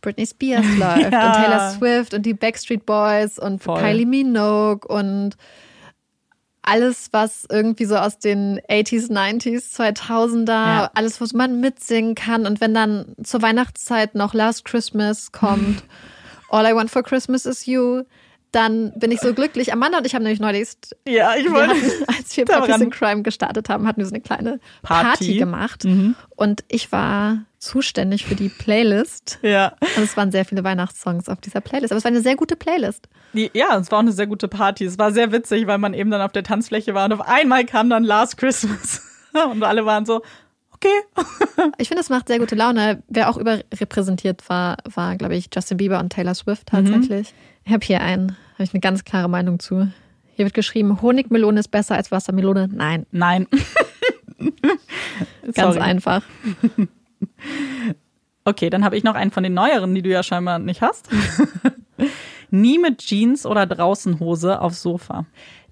Britney 0.00 0.26
Spears 0.26 0.64
läuft 0.78 1.12
Ja. 1.12 1.26
und 1.26 1.32
Taylor 1.34 1.70
Swift 1.72 2.14
und 2.14 2.24
die 2.24 2.34
Backstreet 2.34 2.86
Boys 2.86 3.38
und 3.38 3.62
Voll. 3.62 3.80
Kylie 3.80 4.06
Minogue 4.06 4.86
und 4.88 5.36
alles, 6.62 7.08
was 7.12 7.46
irgendwie 7.50 7.86
so 7.86 7.96
aus 7.96 8.18
den 8.18 8.60
80s, 8.68 9.10
90s, 9.10 9.74
2000er, 9.76 10.48
Ja. 10.50 10.90
alles, 10.94 11.20
wo 11.20 11.24
man 11.36 11.58
mitsingen 11.60 12.14
kann. 12.14 12.46
Und 12.46 12.60
wenn 12.60 12.74
dann 12.74 13.14
zur 13.22 13.40
Weihnachtszeit 13.42 14.14
noch 14.14 14.34
Last 14.34 14.64
Christmas 14.66 15.32
kommt, 15.32 15.82
All 16.50 16.66
I 16.66 16.74
Want 16.74 16.90
for 16.90 17.02
Christmas 17.02 17.46
is 17.46 17.64
You, 17.66 18.02
dann 18.52 18.92
bin 18.98 19.10
ich 19.12 19.20
so 19.20 19.32
glücklich. 19.34 19.72
Amanda 19.72 19.98
und 19.98 20.06
ich 20.06 20.14
haben 20.14 20.22
nämlich 20.22 20.40
neulich, 20.40 20.68
Ja, 21.06 21.34
ich 21.36 21.44
wir 21.44 21.68
hatten, 21.68 21.80
als 22.06 22.36
wir 22.36 22.44
Puppies 22.44 22.80
in 22.80 22.90
Crime 22.90 23.22
gestartet 23.22 23.68
haben, 23.68 23.86
hatten 23.86 23.98
wir 23.98 24.06
so 24.06 24.12
eine 24.12 24.20
kleine 24.20 24.60
Party. 24.82 25.04
Party, 25.04 25.36
gemacht. 25.36 25.84
Mhm. 25.84 26.14
Und 26.36 26.64
ich 26.68 26.90
war 26.90 27.44
zuständig 27.58 28.24
für 28.24 28.34
die 28.34 28.48
Playlist. 28.48 29.38
Ja. 29.42 29.76
Und 29.96 30.02
es 30.02 30.16
waren 30.16 30.32
sehr 30.32 30.44
viele 30.44 30.64
Weihnachtssongs 30.64 31.28
auf 31.28 31.40
dieser 31.40 31.60
Playlist. 31.60 31.92
Aber 31.92 31.98
es 31.98 32.04
war 32.04 32.10
eine 32.10 32.22
sehr 32.22 32.36
gute 32.36 32.56
Playlist. 32.56 33.08
Ja, 33.32 33.78
es 33.78 33.90
war 33.90 33.98
auch 33.98 34.02
eine 34.02 34.12
sehr 34.12 34.26
gute 34.26 34.48
Party. 34.48 34.84
Es 34.84 34.98
war 34.98 35.12
sehr 35.12 35.30
witzig, 35.30 35.66
weil 35.66 35.78
man 35.78 35.94
eben 35.94 36.10
dann 36.10 36.22
auf 36.22 36.32
der 36.32 36.42
Tanzfläche 36.42 36.94
war 36.94 37.04
und 37.04 37.12
auf 37.12 37.20
einmal 37.20 37.64
kam 37.64 37.90
dann 37.90 38.02
Last 38.02 38.36
Christmas. 38.36 39.06
Und 39.32 39.62
alle 39.62 39.86
waren 39.86 40.06
so, 40.06 40.22
okay. 40.74 40.88
Ich 41.78 41.88
finde, 41.88 42.00
es 42.00 42.08
macht 42.08 42.26
sehr 42.26 42.40
gute 42.40 42.54
Laune. 42.56 43.02
Wer 43.08 43.30
auch 43.30 43.36
überrepräsentiert 43.36 44.48
war, 44.48 44.78
war, 44.92 45.16
glaube 45.16 45.36
ich, 45.36 45.48
Justin 45.54 45.76
Bieber 45.76 46.00
und 46.00 46.10
Taylor 46.10 46.34
Swift 46.34 46.66
tatsächlich. 46.66 47.32
Mhm. 47.32 47.36
Ich 47.70 47.74
habe 47.74 47.86
hier 47.86 48.00
einen, 48.00 48.36
habe 48.54 48.64
ich 48.64 48.74
eine 48.74 48.80
ganz 48.80 49.04
klare 49.04 49.28
Meinung 49.28 49.60
zu. 49.60 49.86
Hier 50.34 50.44
wird 50.44 50.54
geschrieben, 50.54 51.00
Honigmelone 51.00 51.60
ist 51.60 51.68
besser 51.68 51.94
als 51.94 52.10
Wassermelone. 52.10 52.68
Nein. 52.72 53.06
Nein. 53.12 53.46
ganz 55.54 55.76
einfach. 55.76 56.22
Okay, 58.42 58.70
dann 58.70 58.84
habe 58.84 58.96
ich 58.96 59.04
noch 59.04 59.14
einen 59.14 59.30
von 59.30 59.42
den 59.42 59.52
neueren, 59.52 59.94
die 59.94 60.00
du 60.00 60.08
ja 60.08 60.22
scheinbar 60.22 60.58
nicht 60.58 60.80
hast. 60.80 61.10
Nie 62.50 62.78
mit 62.78 62.98
Jeans 62.98 63.44
oder 63.44 63.66
Draußenhose 63.66 64.60
aufs 64.60 64.80
Sofa. 64.80 65.26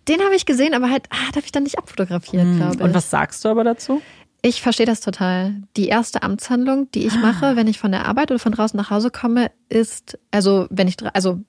Den 0.06 0.20
habe 0.20 0.34
ich 0.34 0.44
gesehen, 0.44 0.74
aber 0.74 0.90
halt, 0.90 1.06
ah, 1.08 1.32
darf 1.32 1.46
ich 1.46 1.50
dann 1.50 1.62
nicht 1.62 1.78
abfotografiert, 1.78 2.42
hm. 2.42 2.56
glaube 2.58 2.74
ich. 2.76 2.82
Und 2.82 2.94
was 2.94 3.10
sagst 3.10 3.44
du 3.44 3.48
aber 3.48 3.64
dazu? 3.64 4.02
Ich 4.42 4.60
verstehe 4.60 4.86
das 4.86 5.00
total. 5.00 5.62
Die 5.78 5.88
erste 5.88 6.22
Amtshandlung, 6.22 6.90
die 6.92 7.06
ich 7.06 7.18
mache, 7.18 7.46
ah. 7.46 7.56
wenn 7.56 7.66
ich 7.66 7.78
von 7.78 7.90
der 7.90 8.04
Arbeit 8.04 8.30
oder 8.30 8.38
von 8.38 8.52
draußen 8.52 8.76
nach 8.76 8.90
Hause 8.90 9.10
komme, 9.10 9.50
ist, 9.70 10.18
also 10.30 10.66
wenn 10.70 10.86
ich, 10.86 10.96
also 11.14 11.40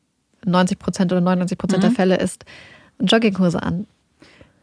90 0.45 0.79
Prozent 0.79 1.11
oder 1.11 1.21
99 1.21 1.57
Prozent 1.57 1.83
mhm. 1.83 1.87
der 1.87 1.95
Fälle 1.95 2.17
ist 2.17 2.45
Jogginghose 2.99 3.61
an. 3.61 3.87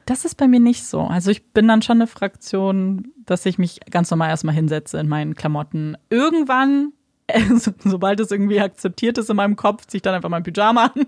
Das 0.04 0.24
ist 0.24 0.36
bei 0.36 0.46
mir 0.46 0.60
nicht 0.60 0.84
so. 0.86 1.00
Also 1.00 1.30
ich 1.30 1.44
bin 1.52 1.66
dann 1.66 1.82
schon 1.82 1.98
eine 1.98 2.06
Fraktion, 2.06 3.08
dass 3.24 3.44
ich 3.44 3.58
mich 3.58 3.80
ganz 3.90 4.10
normal 4.10 4.28
erstmal 4.30 4.54
hinsetze 4.54 4.98
in 4.98 5.08
meinen 5.08 5.34
Klamotten. 5.34 5.96
Irgendwann 6.10 6.92
sobald 7.84 8.20
es 8.20 8.30
irgendwie 8.30 8.60
akzeptiert 8.60 9.18
ist 9.18 9.30
in 9.30 9.36
meinem 9.36 9.56
Kopf, 9.56 9.86
ziehe 9.86 9.98
ich 9.98 10.02
dann 10.02 10.14
einfach 10.14 10.28
mein 10.28 10.42
Pyjama 10.42 10.92
an. 10.94 11.06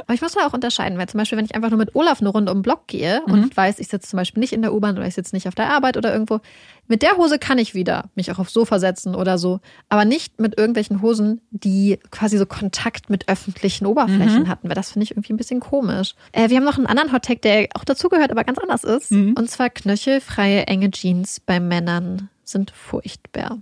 Aber 0.00 0.14
ich 0.14 0.22
muss 0.22 0.32
da 0.32 0.46
auch 0.46 0.54
unterscheiden, 0.54 0.98
weil 0.98 1.08
zum 1.08 1.18
Beispiel, 1.18 1.36
wenn 1.36 1.44
ich 1.44 1.54
einfach 1.54 1.70
nur 1.70 1.78
mit 1.78 1.94
Olaf 1.94 2.20
eine 2.20 2.30
Runde 2.30 2.50
um 2.50 2.58
den 2.58 2.62
Block 2.62 2.86
gehe 2.86 3.22
mhm. 3.26 3.32
und 3.32 3.56
weiß, 3.56 3.78
ich 3.78 3.88
sitze 3.88 4.08
zum 4.08 4.16
Beispiel 4.16 4.40
nicht 4.40 4.52
in 4.52 4.62
der 4.62 4.72
U-Bahn 4.72 4.96
oder 4.96 5.06
ich 5.06 5.14
sitze 5.14 5.36
nicht 5.36 5.46
auf 5.46 5.54
der 5.54 5.70
Arbeit 5.70 5.96
oder 5.96 6.12
irgendwo, 6.12 6.40
mit 6.86 7.02
der 7.02 7.18
Hose 7.18 7.38
kann 7.38 7.58
ich 7.58 7.74
wieder 7.74 8.08
mich 8.14 8.32
auch 8.32 8.38
aufs 8.38 8.54
Sofa 8.54 8.78
setzen 8.78 9.14
oder 9.14 9.36
so, 9.36 9.60
aber 9.90 10.06
nicht 10.06 10.40
mit 10.40 10.56
irgendwelchen 10.58 11.02
Hosen, 11.02 11.42
die 11.50 11.98
quasi 12.10 12.38
so 12.38 12.46
Kontakt 12.46 13.10
mit 13.10 13.28
öffentlichen 13.28 13.84
Oberflächen 13.84 14.44
mhm. 14.44 14.48
hatten, 14.48 14.68
weil 14.68 14.74
das 14.74 14.92
finde 14.92 15.04
ich 15.04 15.10
irgendwie 15.10 15.34
ein 15.34 15.36
bisschen 15.36 15.60
komisch. 15.60 16.14
Äh, 16.32 16.48
wir 16.48 16.56
haben 16.56 16.64
noch 16.64 16.78
einen 16.78 16.86
anderen 16.86 17.12
Hottag, 17.12 17.42
der 17.42 17.68
auch 17.74 17.84
dazugehört, 17.84 18.30
aber 18.30 18.44
ganz 18.44 18.58
anders 18.58 18.84
ist. 18.84 19.10
Mhm. 19.10 19.34
Und 19.36 19.50
zwar 19.50 19.68
knöchelfreie, 19.68 20.66
enge 20.66 20.90
Jeans 20.90 21.40
bei 21.40 21.60
Männern 21.60 22.30
sind 22.44 22.70
furchtbar. 22.70 23.58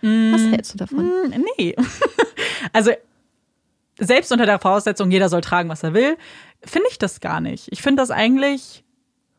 Was 0.00 0.42
mm, 0.42 0.50
hältst 0.50 0.74
du 0.74 0.78
davon? 0.78 1.06
Mm, 1.06 1.44
nee. 1.58 1.74
also 2.72 2.92
selbst 3.98 4.30
unter 4.32 4.46
der 4.46 4.58
Voraussetzung, 4.58 5.10
jeder 5.10 5.28
soll 5.28 5.40
tragen, 5.40 5.68
was 5.68 5.82
er 5.82 5.94
will, 5.94 6.16
finde 6.64 6.88
ich 6.90 6.98
das 6.98 7.20
gar 7.20 7.40
nicht. 7.40 7.68
Ich 7.70 7.82
finde 7.82 8.02
das 8.02 8.10
eigentlich, 8.10 8.84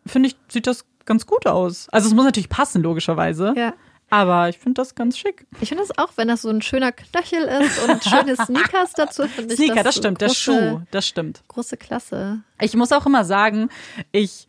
finde 0.06 0.30
ich, 0.30 0.36
sieht 0.50 0.68
das 0.68 0.86
ganz 1.06 1.26
gut 1.26 1.48
aus. 1.48 1.88
Also 1.90 2.08
es 2.08 2.14
muss 2.14 2.26
natürlich 2.26 2.50
passen, 2.50 2.82
logischerweise. 2.82 3.54
Ja. 3.56 3.74
Aber 4.12 4.50
ich 4.50 4.58
finde 4.58 4.82
das 4.82 4.96
ganz 4.96 5.18
schick. 5.18 5.46
Ich 5.62 5.70
finde 5.70 5.84
das 5.88 5.98
auch, 5.98 6.14
wenn 6.16 6.28
das 6.28 6.42
so 6.42 6.50
ein 6.50 6.62
schöner 6.62 6.92
Knöchel 6.92 7.44
ist 7.44 7.88
und 7.88 8.04
schöne 8.10 8.36
Sneakers 8.36 8.94
dazu, 8.94 9.28
finde 9.28 9.54
ich 9.54 9.60
Sneaker, 9.60 9.84
das, 9.84 9.84
das 9.84 9.98
stimmt, 9.98 10.20
große, 10.20 10.52
der 10.52 10.70
Schuh, 10.70 10.82
das 10.92 11.08
stimmt. 11.08 11.44
Große 11.48 11.78
Klasse. 11.78 12.40
Ich 12.60 12.76
muss 12.76 12.92
auch 12.92 13.06
immer 13.06 13.24
sagen, 13.24 13.70
ich 14.12 14.48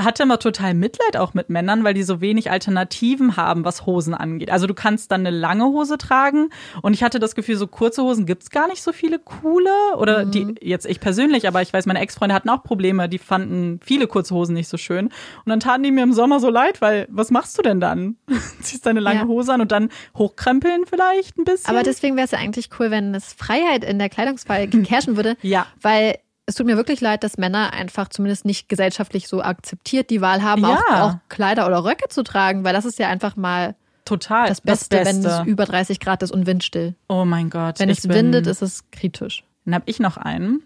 hatte 0.00 0.24
immer 0.24 0.38
total 0.38 0.74
Mitleid 0.74 1.16
auch 1.16 1.34
mit 1.34 1.50
Männern, 1.50 1.84
weil 1.84 1.94
die 1.94 2.02
so 2.02 2.20
wenig 2.20 2.50
Alternativen 2.50 3.36
haben, 3.36 3.64
was 3.64 3.86
Hosen 3.86 4.12
angeht. 4.14 4.50
Also 4.50 4.66
du 4.66 4.74
kannst 4.74 5.12
dann 5.12 5.20
eine 5.20 5.36
lange 5.36 5.64
Hose 5.64 5.98
tragen 5.98 6.50
und 6.82 6.94
ich 6.94 7.04
hatte 7.04 7.20
das 7.20 7.34
Gefühl, 7.34 7.56
so 7.56 7.68
kurze 7.68 8.02
Hosen 8.02 8.26
gibt's 8.26 8.50
gar 8.50 8.66
nicht 8.66 8.82
so 8.82 8.92
viele 8.92 9.20
coole 9.20 9.70
oder 9.96 10.24
mhm. 10.24 10.30
die 10.32 10.54
jetzt 10.60 10.86
ich 10.86 10.98
persönlich, 10.98 11.46
aber 11.46 11.62
ich 11.62 11.72
weiß, 11.72 11.86
meine 11.86 12.00
Ex-Freunde 12.00 12.34
hatten 12.34 12.48
auch 12.50 12.64
Probleme, 12.64 13.08
die 13.08 13.18
fanden 13.18 13.78
viele 13.84 14.08
kurze 14.08 14.34
Hosen 14.34 14.54
nicht 14.54 14.68
so 14.68 14.76
schön 14.76 15.06
und 15.06 15.46
dann 15.46 15.60
taten 15.60 15.84
die 15.84 15.92
mir 15.92 16.02
im 16.02 16.12
Sommer 16.12 16.40
so 16.40 16.50
leid, 16.50 16.80
weil 16.80 17.06
was 17.10 17.30
machst 17.30 17.56
du 17.56 17.62
denn 17.62 17.80
dann? 17.80 18.16
Ziehst 18.60 18.86
deine 18.86 19.00
lange 19.00 19.20
ja. 19.20 19.26
Hose 19.26 19.52
an 19.52 19.60
und 19.60 19.70
dann 19.70 19.90
hochkrempeln 20.16 20.86
vielleicht 20.86 21.38
ein 21.38 21.44
bisschen? 21.44 21.70
Aber 21.70 21.84
deswegen 21.84 22.16
wäre 22.16 22.24
es 22.24 22.32
ja 22.32 22.38
eigentlich 22.38 22.68
cool, 22.80 22.90
wenn 22.90 23.14
es 23.14 23.32
Freiheit 23.32 23.84
in 23.84 24.00
der 24.00 24.08
Kleidungswahl 24.08 24.68
herrschen 24.88 25.16
würde, 25.16 25.36
ja. 25.42 25.66
weil 25.80 26.16
es 26.46 26.56
tut 26.56 26.66
mir 26.66 26.76
wirklich 26.76 27.00
leid, 27.00 27.24
dass 27.24 27.38
Männer 27.38 27.72
einfach 27.72 28.08
zumindest 28.08 28.44
nicht 28.44 28.68
gesellschaftlich 28.68 29.28
so 29.28 29.42
akzeptiert 29.42 30.10
die 30.10 30.20
Wahl 30.20 30.42
haben, 30.42 30.62
ja. 30.62 30.76
auch, 30.76 31.00
auch, 31.00 31.16
Kleider 31.28 31.66
oder 31.66 31.84
Röcke 31.84 32.08
zu 32.08 32.22
tragen, 32.22 32.64
weil 32.64 32.74
das 32.74 32.84
ist 32.84 32.98
ja 32.98 33.08
einfach 33.08 33.36
mal 33.36 33.74
total 34.04 34.48
das 34.48 34.60
Beste, 34.60 34.96
das 34.96 35.04
Beste. 35.04 35.24
wenn 35.24 35.42
es 35.42 35.46
über 35.46 35.64
30 35.64 36.00
Grad 36.00 36.22
ist 36.22 36.30
und 36.30 36.46
windstill. 36.46 36.94
Oh 37.08 37.24
mein 37.24 37.48
Gott. 37.48 37.78
Wenn 37.78 37.88
es 37.88 38.08
windet, 38.08 38.46
ist 38.46 38.62
es 38.62 38.90
kritisch. 38.90 39.44
Dann 39.64 39.74
habe 39.74 39.84
ich 39.86 39.98
noch 39.98 40.16
einen. 40.16 40.62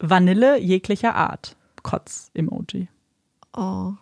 Vanille 0.00 0.58
jeglicher 0.58 1.14
Art. 1.14 1.56
Kotz-Emoji. 1.82 2.88
Oh. 3.56 3.92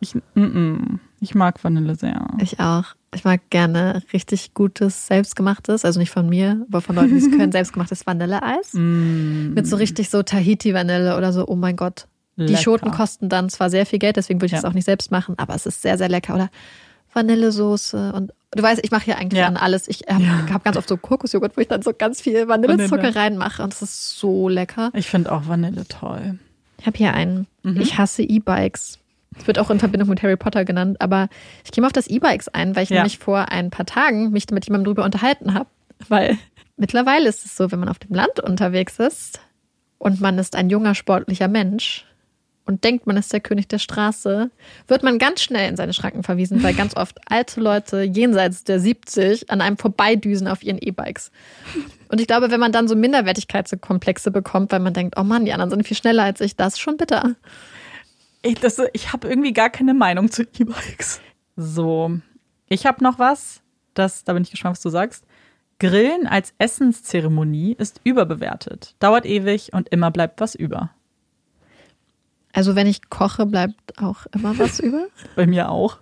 Ich, 0.00 0.14
mm 0.14 0.20
-mm. 0.34 0.98
Ich 1.22 1.36
mag 1.36 1.62
Vanille 1.62 1.94
sehr. 1.94 2.26
Ich 2.40 2.58
auch. 2.58 2.84
Ich 3.14 3.24
mag 3.24 3.40
gerne 3.50 4.02
richtig 4.12 4.54
gutes, 4.54 5.06
selbstgemachtes, 5.06 5.84
also 5.84 6.00
nicht 6.00 6.10
von 6.10 6.28
mir, 6.28 6.66
aber 6.68 6.80
von 6.80 6.96
Leuten, 6.96 7.10
die 7.10 7.24
es 7.24 7.30
können, 7.30 7.52
selbstgemachtes 7.52 8.06
Vanilleeis. 8.06 8.72
Mm. 8.72 9.54
Mit 9.54 9.68
so 9.68 9.76
richtig 9.76 10.10
so 10.10 10.22
Tahiti-Vanille 10.22 11.16
oder 11.16 11.32
so, 11.32 11.46
oh 11.46 11.54
mein 11.54 11.76
Gott. 11.76 12.08
Lecker. 12.34 12.52
Die 12.52 12.62
Schoten 12.62 12.90
kosten 12.90 13.28
dann 13.28 13.50
zwar 13.50 13.70
sehr 13.70 13.86
viel 13.86 14.00
Geld, 14.00 14.16
deswegen 14.16 14.40
würde 14.40 14.52
ich 14.54 14.58
es 14.58 14.64
auch 14.64 14.72
nicht 14.72 14.86
selbst 14.86 15.12
machen, 15.12 15.38
aber 15.38 15.54
es 15.54 15.66
ist 15.66 15.82
sehr, 15.82 15.96
sehr 15.96 16.08
lecker. 16.08 16.34
Oder 16.34 16.50
Vanillesoße 17.12 18.14
und 18.14 18.32
du 18.50 18.62
weißt, 18.62 18.80
ich 18.82 18.90
mache 18.90 19.04
hier 19.04 19.18
eigentlich 19.18 19.40
ja. 19.40 19.46
an 19.46 19.56
alles. 19.56 19.86
Ich 19.86 20.04
habe 20.08 20.24
ja. 20.24 20.46
hab 20.50 20.64
ganz 20.64 20.76
oft 20.76 20.88
so 20.88 20.96
Kokosjoghurt, 20.96 21.56
wo 21.56 21.60
ich 21.60 21.68
dann 21.68 21.82
so 21.82 21.92
ganz 21.96 22.20
viel 22.20 22.48
Vanillezucker 22.48 23.02
Vanille. 23.02 23.14
reinmache 23.14 23.62
und 23.62 23.72
es 23.74 23.82
ist 23.82 24.18
so 24.18 24.48
lecker. 24.48 24.90
Ich 24.94 25.06
finde 25.06 25.30
auch 25.30 25.46
Vanille 25.46 25.86
toll. 25.86 26.38
Ich 26.80 26.86
habe 26.86 26.98
hier 26.98 27.14
einen. 27.14 27.46
Mhm. 27.62 27.80
Ich 27.80 27.98
hasse 27.98 28.22
E-Bikes. 28.22 28.98
Es 29.42 29.48
wird 29.48 29.58
auch 29.58 29.70
in 29.70 29.80
Verbindung 29.80 30.08
mit 30.08 30.22
Harry 30.22 30.36
Potter 30.36 30.64
genannt, 30.64 31.00
aber 31.00 31.28
ich 31.64 31.72
gehe 31.72 31.82
mal 31.82 31.88
auf 31.88 31.92
das 31.92 32.06
E-Bikes 32.06 32.46
ein, 32.46 32.76
weil 32.76 32.84
ich 32.84 32.90
ja. 32.90 32.98
nämlich 32.98 33.18
vor 33.18 33.48
ein 33.48 33.70
paar 33.70 33.84
Tagen 33.84 34.30
mich 34.30 34.48
mit 34.52 34.64
jemandem 34.66 34.84
drüber 34.84 35.04
unterhalten 35.04 35.52
habe. 35.52 35.66
Weil 36.08 36.38
mittlerweile 36.76 37.28
ist 37.28 37.44
es 37.44 37.56
so, 37.56 37.72
wenn 37.72 37.80
man 37.80 37.88
auf 37.88 37.98
dem 37.98 38.14
Land 38.14 38.38
unterwegs 38.38 39.00
ist 39.00 39.40
und 39.98 40.20
man 40.20 40.38
ist 40.38 40.54
ein 40.54 40.70
junger, 40.70 40.94
sportlicher 40.94 41.48
Mensch 41.48 42.06
und 42.66 42.84
denkt, 42.84 43.08
man 43.08 43.16
ist 43.16 43.32
der 43.32 43.40
König 43.40 43.66
der 43.66 43.80
Straße, 43.80 44.52
wird 44.86 45.02
man 45.02 45.18
ganz 45.18 45.42
schnell 45.42 45.68
in 45.68 45.76
seine 45.76 45.92
Schranken 45.92 46.22
verwiesen, 46.22 46.62
weil 46.62 46.74
ganz 46.74 46.96
oft 46.96 47.18
alte 47.28 47.60
Leute 47.60 48.02
jenseits 48.02 48.62
der 48.62 48.78
70 48.78 49.50
an 49.50 49.60
einem 49.60 49.76
vorbeidüsen 49.76 50.46
auf 50.46 50.62
ihren 50.62 50.78
E-Bikes. 50.78 51.32
Und 52.06 52.20
ich 52.20 52.28
glaube, 52.28 52.52
wenn 52.52 52.60
man 52.60 52.70
dann 52.70 52.86
so 52.86 52.94
Minderwertigkeitskomplexe 52.94 54.30
bekommt, 54.30 54.70
weil 54.70 54.78
man 54.78 54.94
denkt, 54.94 55.16
oh 55.18 55.24
Mann, 55.24 55.46
die 55.46 55.52
anderen 55.52 55.70
sind 55.70 55.84
viel 55.84 55.96
schneller 55.96 56.22
als 56.22 56.40
ich, 56.40 56.54
das 56.54 56.74
ist 56.74 56.80
schon 56.80 56.96
bitter. 56.96 57.34
Ich, 58.42 58.58
ich 58.92 59.12
habe 59.12 59.28
irgendwie 59.28 59.52
gar 59.52 59.70
keine 59.70 59.94
Meinung 59.94 60.30
zu 60.30 60.42
E-Bikes. 60.42 61.20
So, 61.56 62.18
ich 62.68 62.86
habe 62.86 63.04
noch 63.04 63.18
was, 63.18 63.62
das, 63.94 64.24
da 64.24 64.32
bin 64.32 64.42
ich 64.42 64.50
gespannt, 64.50 64.76
was 64.76 64.82
du 64.82 64.90
sagst. 64.90 65.24
Grillen 65.78 66.26
als 66.26 66.54
Essenszeremonie 66.58 67.74
ist 67.78 68.00
überbewertet. 68.04 68.94
Dauert 69.00 69.26
ewig 69.26 69.72
und 69.72 69.88
immer 69.88 70.10
bleibt 70.10 70.40
was 70.40 70.54
über. 70.54 70.90
Also 72.52 72.76
wenn 72.76 72.86
ich 72.86 73.08
koche, 73.08 73.46
bleibt 73.46 73.98
auch 73.98 74.26
immer 74.32 74.58
was 74.58 74.80
über? 74.80 75.06
Bei 75.34 75.46
mir 75.46 75.70
auch. 75.70 75.98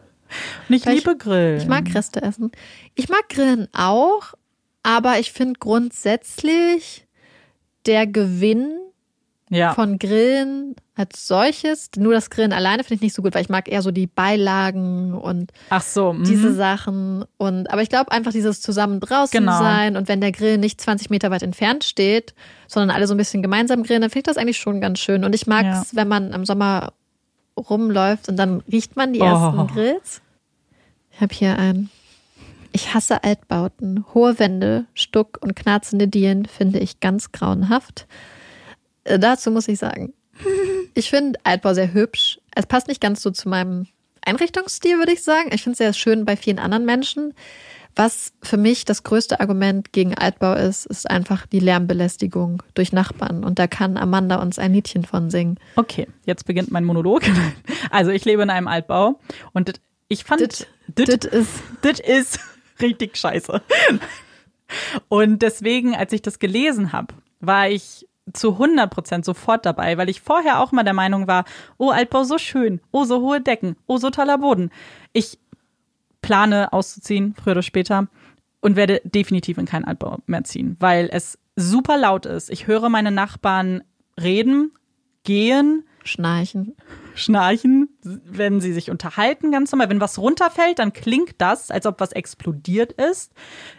Und 0.69 0.77
ich 0.77 0.87
Weil 0.87 0.97
liebe 0.97 1.13
ich, 1.13 1.19
Grillen. 1.19 1.61
Ich 1.61 1.67
mag 1.67 1.93
Reste 1.95 2.23
essen. 2.23 2.53
Ich 2.95 3.09
mag 3.09 3.29
Grillen 3.29 3.69
auch, 3.73 4.35
aber 4.83 5.19
ich 5.19 5.33
finde 5.33 5.59
grundsätzlich 5.59 7.07
der 7.87 8.07
Gewinn 8.07 8.79
ja. 9.51 9.75
von 9.75 9.99
Grillen 9.99 10.77
als 10.95 11.27
solches. 11.27 11.91
Nur 11.97 12.13
das 12.13 12.31
Grillen 12.31 12.53
alleine 12.53 12.85
finde 12.85 12.95
ich 12.95 13.01
nicht 13.03 13.15
so 13.15 13.23
gut, 13.23 13.35
weil 13.35 13.43
ich 13.43 13.49
mag 13.49 13.71
eher 13.71 13.83
so 13.83 13.91
die 13.91 14.07
Beilagen 14.07 15.15
und 15.15 15.53
Ach 15.69 15.83
so, 15.83 16.13
mh. 16.13 16.25
diese 16.25 16.55
Sachen. 16.55 17.25
Und 17.37 17.71
aber 17.71 17.83
ich 17.83 17.89
glaube 17.89 18.13
einfach 18.13 18.33
dieses 18.33 18.61
zusammen 18.61 19.01
draußen 19.01 19.39
genau. 19.39 19.59
sein 19.59 19.97
und 19.97 20.09
wenn 20.09 20.21
der 20.21 20.33
Grill 20.33 20.59
nicht 20.59 20.81
20 20.81 21.11
Meter 21.11 21.31
weit 21.31 21.43
entfernt 21.43 21.85
steht, 21.85 22.35
sondern 22.69 22.95
alle 22.95 23.07
so 23.07 23.15
ein 23.15 23.19
bisschen 23.19 23.43
gemeinsam 23.43 23.83
grillen, 23.83 24.03
dann 24.03 24.11
finde 24.11 24.31
ich 24.31 24.35
das 24.35 24.39
eigentlich 24.39 24.59
schon 24.59 24.81
ganz 24.81 25.01
schön. 25.01 25.25
Und 25.25 25.35
ich 25.35 25.47
mag 25.47 25.67
es, 25.67 25.93
ja. 25.93 25.99
wenn 25.99 26.09
man 26.09 26.33
im 26.33 26.45
Sommer 26.45 26.93
rumläuft 27.57 28.29
und 28.29 28.37
dann 28.37 28.63
riecht 28.71 28.97
man 28.97 29.13
die 29.13 29.21
ersten 29.21 29.59
oh. 29.59 29.67
Grills. 29.67 30.23
Ich 31.13 31.21
habe 31.21 31.35
hier 31.35 31.59
einen. 31.59 31.91
Ich 32.73 32.95
hasse 32.95 33.25
Altbauten. 33.25 34.05
Hohe 34.15 34.39
Wände, 34.39 34.85
Stuck 34.95 35.39
und 35.43 35.57
knarzende 35.57 36.07
Dielen 36.07 36.47
finde 36.47 36.79
ich 36.79 37.01
ganz 37.01 37.33
grauenhaft. 37.33 38.07
Äh, 39.05 39.19
dazu 39.19 39.51
muss 39.51 39.69
ich 39.69 39.79
sagen, 39.79 40.13
ich 40.95 41.11
finde 41.11 41.39
Altbau 41.45 41.75
sehr 41.75 41.93
hübsch. 41.93 42.41
Es 42.55 42.67
passt 42.67 42.89
nicht 42.89 43.01
ganz 43.01 43.23
so 43.23 43.31
zu 43.31 43.49
meinem 43.49 43.87
Einrichtungsstil, 44.25 44.99
würde 44.99 45.13
ich 45.13 45.23
sagen. 45.23 45.51
Ich 45.53 45.63
finde 45.63 45.73
es 45.73 45.79
sehr 45.79 45.93
schön 45.93 46.25
bei 46.25 46.37
vielen 46.37 46.59
anderen 46.59 46.85
Menschen. 46.85 47.35
Was 47.97 48.33
für 48.43 48.57
mich 48.57 48.85
das 48.85 49.03
größte 49.03 49.41
Argument 49.41 49.93
gegen 49.93 50.15
Altbau 50.15 50.55
ist, 50.55 50.87
ist 50.87 51.11
einfach 51.11 51.47
die 51.47 51.59
Lärmbelästigung 51.59 52.63
durch 52.75 52.93
Nachbarn. 52.93 53.45
Und 53.45 53.59
da 53.59 53.67
kann 53.67 53.97
Amanda 53.97 54.41
uns 54.41 54.59
ein 54.59 54.73
Liedchen 54.73 55.05
von 55.05 55.29
singen. 55.29 55.59
Okay, 55.77 56.07
jetzt 56.25 56.47
beginnt 56.47 56.71
mein 56.71 56.85
Monolog. 56.85 57.23
Also 57.91 58.13
ich 58.13 58.25
lebe 58.25 58.43
in 58.43 58.51
einem 58.51 58.69
Altbau 58.69 59.19
und 59.53 59.81
ich 60.07 60.23
fand, 60.23 60.41
das 60.41 61.25
ist, 61.25 61.63
das 61.83 61.99
ist 61.99 62.39
richtig 62.81 63.17
scheiße. 63.17 63.61
Und 65.09 65.43
deswegen, 65.43 65.97
als 65.97 66.13
ich 66.13 66.23
das 66.23 66.39
gelesen 66.39 66.93
habe, 66.93 67.15
war 67.41 67.69
ich 67.69 68.07
zu 68.33 68.53
100 68.53 68.91
Prozent 68.91 69.25
sofort 69.25 69.67
dabei, 69.67 69.99
weil 69.99 70.09
ich 70.09 70.21
vorher 70.21 70.61
auch 70.61 70.73
mal 70.73 70.83
der 70.85 70.95
Meinung 70.95 71.27
war, 71.27 71.45
oh, 71.79 71.91
Altbau 71.91 72.25
so 72.25 72.39
schön, 72.39 72.81
oh, 72.91 73.05
so 73.05 73.21
hohe 73.21 73.41
Decken, 73.41 73.77
oh, 73.87 73.99
so 73.99 74.11
toller 74.11 74.39
Boden. 74.39 74.71
Ich 75.13 75.39
plane 76.23 76.73
auszuziehen, 76.73 77.35
früher 77.35 77.53
oder 77.53 77.63
später, 77.63 78.09
und 78.61 78.77
werde 78.77 79.01
definitiv 79.05 79.59
in 79.59 79.67
keinen 79.67 79.85
Altbau 79.85 80.19
mehr 80.27 80.45
ziehen, 80.45 80.77
weil 80.81 81.09
es 81.13 81.39
super 81.57 81.97
laut 81.99 82.27
ist. 82.27 82.51
Ich 82.51 82.67
höre 82.67 82.89
meine 82.89 83.11
Nachbarn 83.11 83.83
reden, 84.21 84.73
gehen, 85.25 85.85
Schnarchen. 86.05 86.77
schnarchen, 87.15 87.89
wenn 88.03 88.61
sie 88.61 88.73
sich 88.73 88.91
unterhalten, 88.91 89.51
ganz 89.53 89.71
normal. 89.71 89.91
Wenn 89.91 90.01
was 90.01 90.19
runterfällt, 90.19 90.79
dann 90.79 90.93
klingt 90.93 91.35
das, 91.39 91.71
als 91.71 91.87
ob 91.87 92.01
was 92.01 92.13
explodiert 92.13 92.93
ist. 92.93 93.33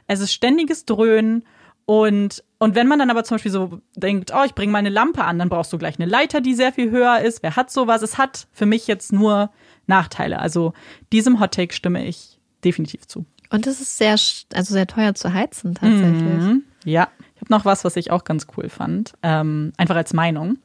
Es 0.07 0.19
ist 0.19 0.33
ständiges 0.33 0.85
Dröhnen 0.85 1.45
und 1.85 2.43
und 2.61 2.75
wenn 2.75 2.87
man 2.87 2.99
dann 2.99 3.09
aber 3.09 3.23
zum 3.23 3.37
Beispiel 3.37 3.49
so 3.49 3.81
denkt, 3.95 4.31
oh, 4.35 4.43
ich 4.45 4.53
bringe 4.53 4.71
meine 4.71 4.89
Lampe 4.89 5.23
an, 5.23 5.39
dann 5.39 5.49
brauchst 5.49 5.73
du 5.73 5.79
gleich 5.79 5.99
eine 5.99 6.07
Leiter, 6.07 6.41
die 6.41 6.53
sehr 6.53 6.71
viel 6.71 6.91
höher 6.91 7.19
ist. 7.21 7.41
Wer 7.41 7.55
hat 7.55 7.71
sowas? 7.71 8.03
Es 8.03 8.19
hat 8.19 8.45
für 8.53 8.67
mich 8.67 8.85
jetzt 8.85 9.11
nur 9.11 9.49
Nachteile. 9.87 10.37
Also 10.37 10.73
diesem 11.11 11.39
Hottake 11.39 11.73
stimme 11.73 12.05
ich 12.05 12.39
definitiv 12.63 13.07
zu. 13.07 13.25
Und 13.49 13.65
es 13.65 13.81
ist 13.81 13.97
sehr, 13.97 14.11
also 14.11 14.73
sehr 14.73 14.85
teuer 14.85 15.15
zu 15.15 15.33
heizen 15.33 15.73
tatsächlich. 15.73 16.21
Mhm. 16.21 16.61
Ja, 16.85 17.07
ich 17.33 17.41
habe 17.41 17.51
noch 17.51 17.65
was, 17.65 17.83
was 17.83 17.95
ich 17.95 18.11
auch 18.11 18.25
ganz 18.25 18.45
cool 18.55 18.69
fand. 18.69 19.13
Ähm, 19.23 19.73
einfach 19.77 19.95
als 19.95 20.13
Meinung. 20.13 20.59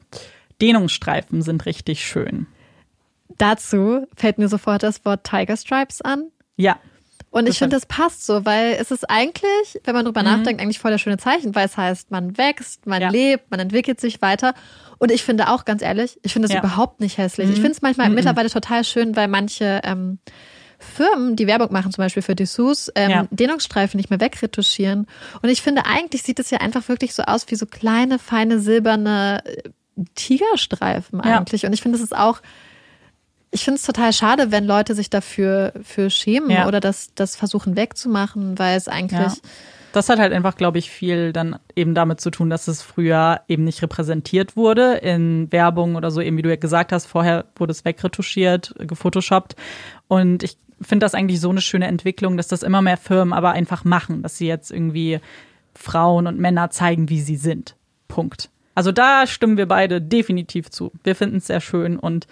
Dehnungsstreifen 0.61 1.41
sind 1.41 1.65
richtig 1.65 2.05
schön. 2.05 2.45
Dazu 3.39 4.05
fällt 4.15 4.37
mir 4.37 4.49
sofort 4.49 4.83
das 4.83 5.03
Wort 5.03 5.23
Tiger 5.23 5.57
Stripes 5.57 6.03
an. 6.03 6.29
Ja. 6.57 6.77
Und 7.29 7.47
ich 7.47 7.59
finde, 7.59 7.75
das 7.75 7.85
passt 7.85 8.25
so, 8.25 8.45
weil 8.45 8.77
es 8.79 8.89
ist 8.89 9.09
eigentlich, 9.09 9.79
wenn 9.83 9.93
man 9.93 10.05
drüber 10.05 10.23
nachdenkt, 10.23 10.61
eigentlich 10.61 10.79
voll 10.79 10.91
das 10.91 11.01
schöne 11.01 11.17
Zeichen, 11.17 11.53
weil 11.55 11.65
es 11.65 11.75
heißt, 11.77 12.09
man 12.09 12.37
wächst, 12.37 12.85
man 12.87 13.01
Ja. 13.01 13.09
lebt, 13.09 13.51
man 13.51 13.59
entwickelt 13.59 13.99
sich 13.99 14.21
weiter. 14.21 14.53
Und 14.97 15.11
ich 15.11 15.23
finde 15.23 15.49
auch, 15.49 15.65
ganz 15.65 15.81
ehrlich, 15.81 16.17
ich 16.23 16.33
finde 16.33 16.47
es 16.47 16.53
Ja. 16.53 16.59
überhaupt 16.59 16.99
nicht 17.01 17.17
hässlich. 17.17 17.49
Ich 17.49 17.57
finde 17.57 17.73
es 17.73 17.81
manchmal 17.81 18.09
mittlerweile 18.09 18.49
total 18.49 18.83
schön, 18.83 19.15
weil 19.15 19.27
manche 19.27 19.81
ähm, 19.83 20.19
Firmen, 20.79 21.35
die 21.35 21.47
Werbung 21.47 21.71
machen, 21.73 21.91
zum 21.91 22.03
Beispiel 22.03 22.23
für 22.23 22.33
Dessous, 22.35 22.91
ähm, 22.95 23.09
Ja. 23.11 23.27
Dehnungsstreifen 23.31 23.97
nicht 23.97 24.09
mehr 24.09 24.21
wegretuschieren. 24.21 25.05
Und 25.41 25.49
ich 25.49 25.61
finde, 25.61 25.85
eigentlich 25.85 26.23
sieht 26.23 26.39
es 26.39 26.49
ja 26.49 26.59
einfach 26.59 26.87
wirklich 26.87 27.13
so 27.13 27.23
aus 27.23 27.45
wie 27.49 27.55
so 27.55 27.65
kleine, 27.65 28.19
feine, 28.19 28.59
silberne 28.59 29.41
äh, 29.45 29.69
Tigerstreifen 30.15 31.19
eigentlich. 31.21 31.65
Und 31.65 31.73
ich 31.73 31.81
finde, 31.81 31.97
es 31.97 32.03
ist 32.03 32.15
auch, 32.15 32.41
ich 33.51 33.63
finde 33.63 33.77
es 33.77 33.85
total 33.85 34.13
schade, 34.13 34.51
wenn 34.51 34.65
Leute 34.65 34.93
sich 34.93 35.09
dafür 35.09 35.73
für 35.83 36.09
schämen 36.09 36.49
Ja. 36.49 36.67
oder 36.67 36.79
das, 36.79 37.13
das 37.15 37.35
versuchen 37.35 37.75
wegzumachen, 37.75 38.59
weil 38.59 38.77
es 38.77 38.87
eigentlich. 38.87 39.33
Ja. 39.33 39.49
Das 39.93 40.09
hat 40.09 40.19
halt 40.19 40.33
einfach, 40.33 40.57
glaube 40.57 40.77
ich, 40.79 40.91
viel 40.91 41.31
dann 41.33 41.57
eben 41.75 41.95
damit 41.95 42.19
zu 42.21 42.29
tun, 42.29 42.49
dass 42.49 42.67
es 42.67 42.81
früher 42.81 43.41
eben 43.47 43.63
nicht 43.63 43.81
repräsentiert 43.81 44.55
wurde 44.55 44.95
in 44.95 45.51
Werbung 45.51 45.95
oder 45.95 46.11
so, 46.11 46.21
eben 46.21 46.37
wie 46.37 46.41
du 46.41 46.49
ja 46.49 46.55
gesagt 46.57 46.91
hast, 46.91 47.05
vorher 47.07 47.45
wurde 47.55 47.71
es 47.71 47.85
wegretuschiert, 47.85 48.75
gefotoshoppt. 48.77 49.55
Und 50.07 50.43
ich 50.43 50.57
finde 50.81 51.05
das 51.05 51.15
eigentlich 51.15 51.39
so 51.39 51.49
eine 51.49 51.61
schöne 51.61 51.87
Entwicklung, 51.87 52.37
dass 52.37 52.47
das 52.47 52.63
immer 52.63 52.81
mehr 52.81 52.97
Firmen 52.97 53.33
aber 53.33 53.51
einfach 53.51 53.85
machen, 53.85 54.21
dass 54.21 54.37
sie 54.37 54.47
jetzt 54.47 54.71
irgendwie 54.71 55.19
Frauen 55.73 56.27
und 56.27 56.37
Männer 56.37 56.69
zeigen, 56.69 57.09
wie 57.09 57.21
sie 57.21 57.37
sind. 57.37 57.75
Punkt. 58.07 58.49
Also 58.75 58.91
da 58.91 59.25
stimmen 59.25 59.57
wir 59.57 59.67
beide 59.67 60.01
definitiv 60.01 60.69
zu. 60.69 60.91
Wir 61.03 61.15
finden 61.15 61.37
es 61.37 61.47
sehr 61.47 61.61
schön 61.61 61.97
und 61.97 62.27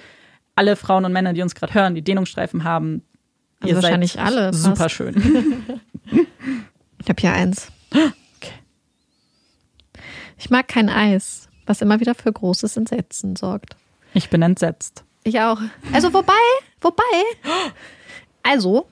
alle 0.56 0.76
Frauen 0.76 1.06
und 1.06 1.14
Männer, 1.14 1.34
die 1.34 1.42
uns 1.42 1.56
gerade 1.56 1.74
hören, 1.74 1.96
die 1.96 2.02
Dehnungsstreifen 2.02 2.64
haben, 2.64 3.02
Also 3.62 3.76
ihr 3.76 3.82
wahrscheinlich 3.82 4.14
seid 4.14 4.26
alle 4.26 4.54
fast. 4.54 4.64
super 4.64 4.90
schön. 4.90 5.64
Ich 7.02 7.10
habe 7.10 7.22
hier 7.22 7.34
eins. 7.34 7.72
Okay. 7.92 8.52
Ich 10.40 10.50
mag 10.50 10.68
kein 10.68 10.90
Eis, 10.90 11.50
was 11.68 11.82
immer 11.82 12.00
wieder 12.00 12.16
für 12.16 12.32
großes 12.34 12.78
Entsetzen 12.78 13.36
sorgt. 13.36 13.76
Ich 14.16 14.30
bin 14.32 14.42
entsetzt. 14.42 15.04
Ich 15.24 15.40
auch. 15.40 15.60
Also 15.94 16.14
wobei, 16.14 16.34
wobei. 16.82 17.04
Also, 18.42 18.88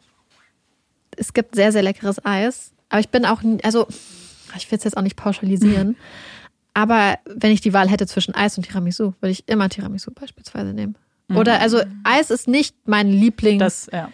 es 1.18 1.34
gibt 1.34 1.56
sehr, 1.56 1.72
sehr 1.72 1.82
leckeres 1.82 2.24
Eis. 2.24 2.72
Aber 2.90 3.00
ich 3.00 3.10
bin 3.10 3.26
auch, 3.26 3.42
also, 3.64 3.88
ich 4.56 4.70
will 4.70 4.78
es 4.78 4.84
jetzt 4.84 4.96
auch 4.98 5.02
nicht 5.02 5.16
pauschalisieren. 5.16 5.96
Aber 6.76 7.18
wenn 7.26 7.52
ich 7.52 7.62
die 7.62 7.74
Wahl 7.74 7.90
hätte 7.90 8.06
zwischen 8.06 8.36
Eis 8.36 8.58
und 8.58 8.64
Tiramisu, 8.68 9.14
würde 9.22 9.32
ich 9.32 9.48
immer 9.48 9.70
Tiramisu 9.70 10.12
beispielsweise 10.12 10.74
nehmen. 10.74 10.96
Oder, 11.36 11.60
also, 11.62 11.82
Eis 12.04 12.32
ist 12.32 12.48
nicht 12.48 12.76
mein 12.86 13.10
Lieblings-Thang. 13.10 13.60
Das, 13.60 13.90
ja. 13.92 14.10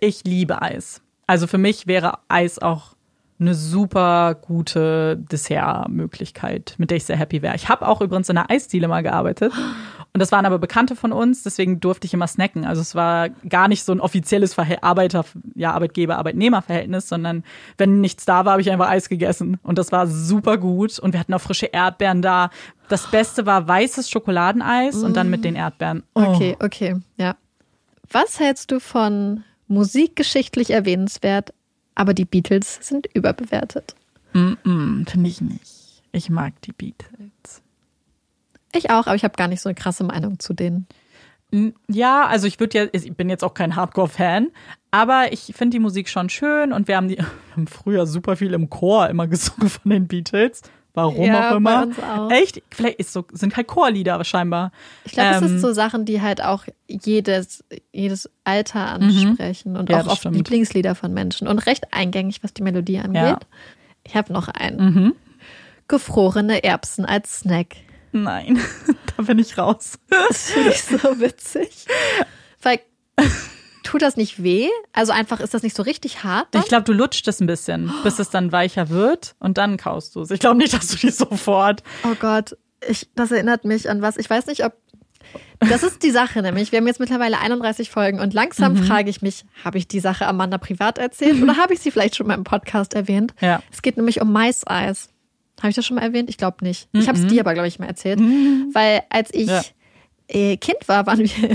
Ich 0.00 0.24
liebe 0.24 0.60
Eis. 0.60 1.00
Also 1.26 1.46
für 1.46 1.58
mich 1.58 1.86
wäre 1.86 2.18
Eis 2.28 2.58
auch 2.58 2.94
eine 3.38 3.54
super 3.54 4.34
gute 4.34 5.16
Dessertmöglichkeit, 5.16 6.74
mit 6.78 6.90
der 6.90 6.98
ich 6.98 7.04
sehr 7.04 7.16
happy 7.16 7.42
wäre. 7.42 7.56
Ich 7.56 7.68
habe 7.68 7.86
auch 7.86 8.00
übrigens 8.00 8.28
in 8.28 8.38
einer 8.38 8.50
Eisdiele 8.50 8.88
mal 8.88 9.02
gearbeitet. 9.02 9.52
Und 10.14 10.20
das 10.20 10.30
waren 10.30 10.46
aber 10.46 10.60
Bekannte 10.60 10.94
von 10.94 11.10
uns, 11.10 11.42
deswegen 11.42 11.80
durfte 11.80 12.06
ich 12.06 12.14
immer 12.14 12.28
snacken. 12.28 12.64
Also 12.64 12.80
es 12.80 12.94
war 12.94 13.30
gar 13.30 13.66
nicht 13.66 13.82
so 13.82 13.90
ein 13.90 13.98
offizielles 13.98 14.54
Verhält 14.54 14.84
Arbeiter, 14.84 15.24
ja, 15.56 15.72
Arbeitgeber-Arbeitnehmer-Verhältnis, 15.72 17.08
sondern 17.08 17.42
wenn 17.78 18.00
nichts 18.00 18.24
da 18.24 18.44
war, 18.44 18.52
habe 18.52 18.62
ich 18.62 18.70
einfach 18.70 18.88
Eis 18.88 19.08
gegessen. 19.08 19.58
Und 19.64 19.76
das 19.76 19.90
war 19.90 20.06
super 20.06 20.56
gut. 20.56 21.00
Und 21.00 21.14
wir 21.14 21.18
hatten 21.18 21.34
auch 21.34 21.40
frische 21.40 21.66
Erdbeeren 21.66 22.22
da. 22.22 22.50
Das 22.88 23.10
Beste 23.10 23.44
war 23.44 23.66
weißes 23.66 24.08
Schokoladeneis 24.08 25.02
und 25.02 25.16
dann 25.16 25.30
mit 25.30 25.44
den 25.44 25.56
Erdbeeren. 25.56 26.04
Oh. 26.14 26.22
Okay, 26.22 26.56
okay, 26.60 26.94
ja. 27.16 27.34
Was 28.08 28.38
hältst 28.38 28.70
du 28.70 28.78
von 28.78 29.42
musikgeschichtlich 29.66 30.70
erwähnenswert, 30.70 31.52
aber 31.96 32.14
die 32.14 32.24
Beatles 32.24 32.78
sind 32.82 33.08
überbewertet? 33.14 33.96
Mm, 34.32 35.02
Finde 35.08 35.28
ich 35.28 35.40
nicht. 35.40 36.02
Ich 36.12 36.30
mag 36.30 36.52
die 36.62 36.72
Beatles. 36.72 37.62
Ich 38.74 38.90
auch, 38.90 39.06
aber 39.06 39.14
ich 39.14 39.24
habe 39.24 39.36
gar 39.36 39.48
nicht 39.48 39.60
so 39.60 39.68
eine 39.68 39.74
krasse 39.74 40.04
Meinung 40.04 40.38
zu 40.38 40.52
denen. 40.52 40.86
Ja, 41.88 42.26
also 42.26 42.46
ich 42.48 42.58
würde 42.58 42.78
ja, 42.78 42.86
ich 42.90 43.12
bin 43.16 43.28
jetzt 43.30 43.44
auch 43.44 43.54
kein 43.54 43.76
Hardcore-Fan, 43.76 44.48
aber 44.90 45.32
ich 45.32 45.52
finde 45.56 45.76
die 45.76 45.78
Musik 45.80 46.08
schon 46.08 46.28
schön 46.28 46.72
und 46.72 46.88
wir 46.88 46.96
haben 46.96 47.06
die 47.08 47.18
haben 47.52 47.66
früher 47.68 48.06
super 48.06 48.36
viel 48.36 48.52
im 48.54 48.70
Chor 48.70 49.08
immer 49.08 49.26
gesungen 49.28 49.68
von 49.70 49.90
den 49.90 50.08
Beatles. 50.08 50.62
Warum 50.96 51.26
Ja, 51.26 51.50
auch 51.52 51.56
immer. 51.56 51.88
auch. 52.16 52.30
Echt? 52.30 52.62
Vielleicht 52.70 53.00
ist 53.00 53.12
so, 53.12 53.24
sind 53.32 53.56
halt 53.56 53.66
Chorlieder, 53.66 54.14
aber 54.14 54.22
scheinbar. 54.24 54.70
Ich 55.04 55.10
glaube, 55.12 55.30
es 55.30 55.42
Ähm, 55.42 55.48
sind 55.48 55.58
so 55.60 55.72
Sachen, 55.72 56.04
die 56.04 56.22
halt 56.22 56.40
auch 56.42 56.64
jedes, 56.88 57.64
jedes 57.92 58.30
Alter 58.44 58.86
ansprechen 58.90 59.76
und 59.76 59.90
Ja, 59.90 60.02
auch 60.02 60.06
oft 60.06 60.18
stimmt. 60.20 60.36
Lieblingslieder 60.36 60.94
von 60.94 61.12
Menschen 61.12 61.48
und 61.48 61.58
recht 61.66 61.92
eingängig, 61.92 62.44
was 62.44 62.54
die 62.54 62.62
Melodie 62.62 62.98
angeht. 63.00 63.22
Ja. 63.22 63.38
Ich 64.04 64.14
habe 64.14 64.32
noch 64.32 64.46
einen. 64.46 65.14
Gefrorene 65.88 66.62
Erbsen 66.64 67.04
als 67.04 67.40
Snack. 67.40 67.74
Nein, 68.14 68.58
da 69.16 69.22
bin 69.24 69.38
ich 69.38 69.58
raus. 69.58 69.98
Das 70.08 70.50
finde 70.52 70.70
ich 70.70 70.82
so 70.82 71.20
witzig. 71.20 71.86
Weil 72.62 72.80
tut 73.82 74.02
das 74.02 74.16
nicht 74.16 74.42
weh? 74.42 74.68
Also 74.92 75.12
einfach 75.12 75.40
ist 75.40 75.52
das 75.52 75.62
nicht 75.62 75.76
so 75.76 75.82
richtig 75.82 76.24
hart? 76.24 76.48
dann? 76.52 76.62
Ich 76.62 76.68
glaube, 76.68 76.84
du 76.84 76.92
lutscht 76.92 77.26
es 77.28 77.40
ein 77.40 77.46
bisschen, 77.46 77.92
bis 78.02 78.18
es 78.18 78.30
dann 78.30 78.52
weicher 78.52 78.88
wird 78.88 79.34
und 79.40 79.58
dann 79.58 79.76
kaust 79.76 80.14
du 80.16 80.22
es. 80.22 80.30
Ich 80.30 80.40
glaube 80.40 80.56
nicht, 80.58 80.72
dass 80.72 80.86
du 80.88 80.96
die 80.96 81.10
sofort. 81.10 81.82
Oh 82.04 82.14
Gott, 82.18 82.56
ich, 82.88 83.08
das 83.14 83.30
erinnert 83.32 83.64
mich 83.64 83.90
an 83.90 84.00
was. 84.00 84.16
Ich 84.16 84.30
weiß 84.30 84.46
nicht, 84.46 84.64
ob. 84.64 84.72
Das 85.58 85.82
ist 85.82 86.02
die 86.02 86.10
Sache 86.10 86.42
nämlich. 86.42 86.70
Wir 86.70 86.78
haben 86.78 86.86
jetzt 86.86 87.00
mittlerweile 87.00 87.38
31 87.38 87.90
Folgen 87.90 88.20
und 88.20 88.34
langsam 88.34 88.74
Mhm. 88.74 88.84
frage 88.84 89.10
ich 89.10 89.22
mich, 89.22 89.44
habe 89.64 89.78
ich 89.78 89.88
die 89.88 90.00
Sache 90.00 90.26
Amanda 90.26 90.58
privat 90.58 90.98
erzählt 90.98 91.42
oder 91.42 91.56
habe 91.58 91.72
ich 91.74 91.80
sie 91.80 91.90
vielleicht 91.90 92.16
schon 92.16 92.26
mal 92.26 92.34
im 92.34 92.44
Podcast 92.44 92.94
erwähnt? 92.94 93.34
Ja. 93.40 93.62
Es 93.72 93.82
geht 93.82 93.96
nämlich 93.96 94.20
um 94.20 94.30
Maiseis. 94.32 95.08
Habe 95.60 95.68
ich 95.70 95.76
das 95.76 95.86
schon 95.86 95.94
mal 95.96 96.02
erwähnt? 96.02 96.28
Ich 96.30 96.36
glaube 96.36 96.58
nicht. 96.64 96.88
Ich 96.92 97.08
habe 97.08 97.18
es 97.18 97.26
dir 97.26 97.40
aber, 97.40 97.54
glaube 97.54 97.68
ich, 97.68 97.78
mal 97.78 97.86
erzählt. 97.86 98.18
Weil 98.20 99.02
als 99.10 99.32
ich 99.32 99.46
Mhm. 99.46 99.52
Ja. 99.52 99.62
äh, 100.28 100.56
Kind 100.56 100.88
war, 100.88 101.06
waren 101.06 101.18
wir 101.20 101.50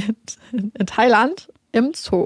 in, 0.54 0.72
in 0.78 0.86
Thailand 0.86 1.50
im 1.72 1.92
Zoo. 1.94 2.26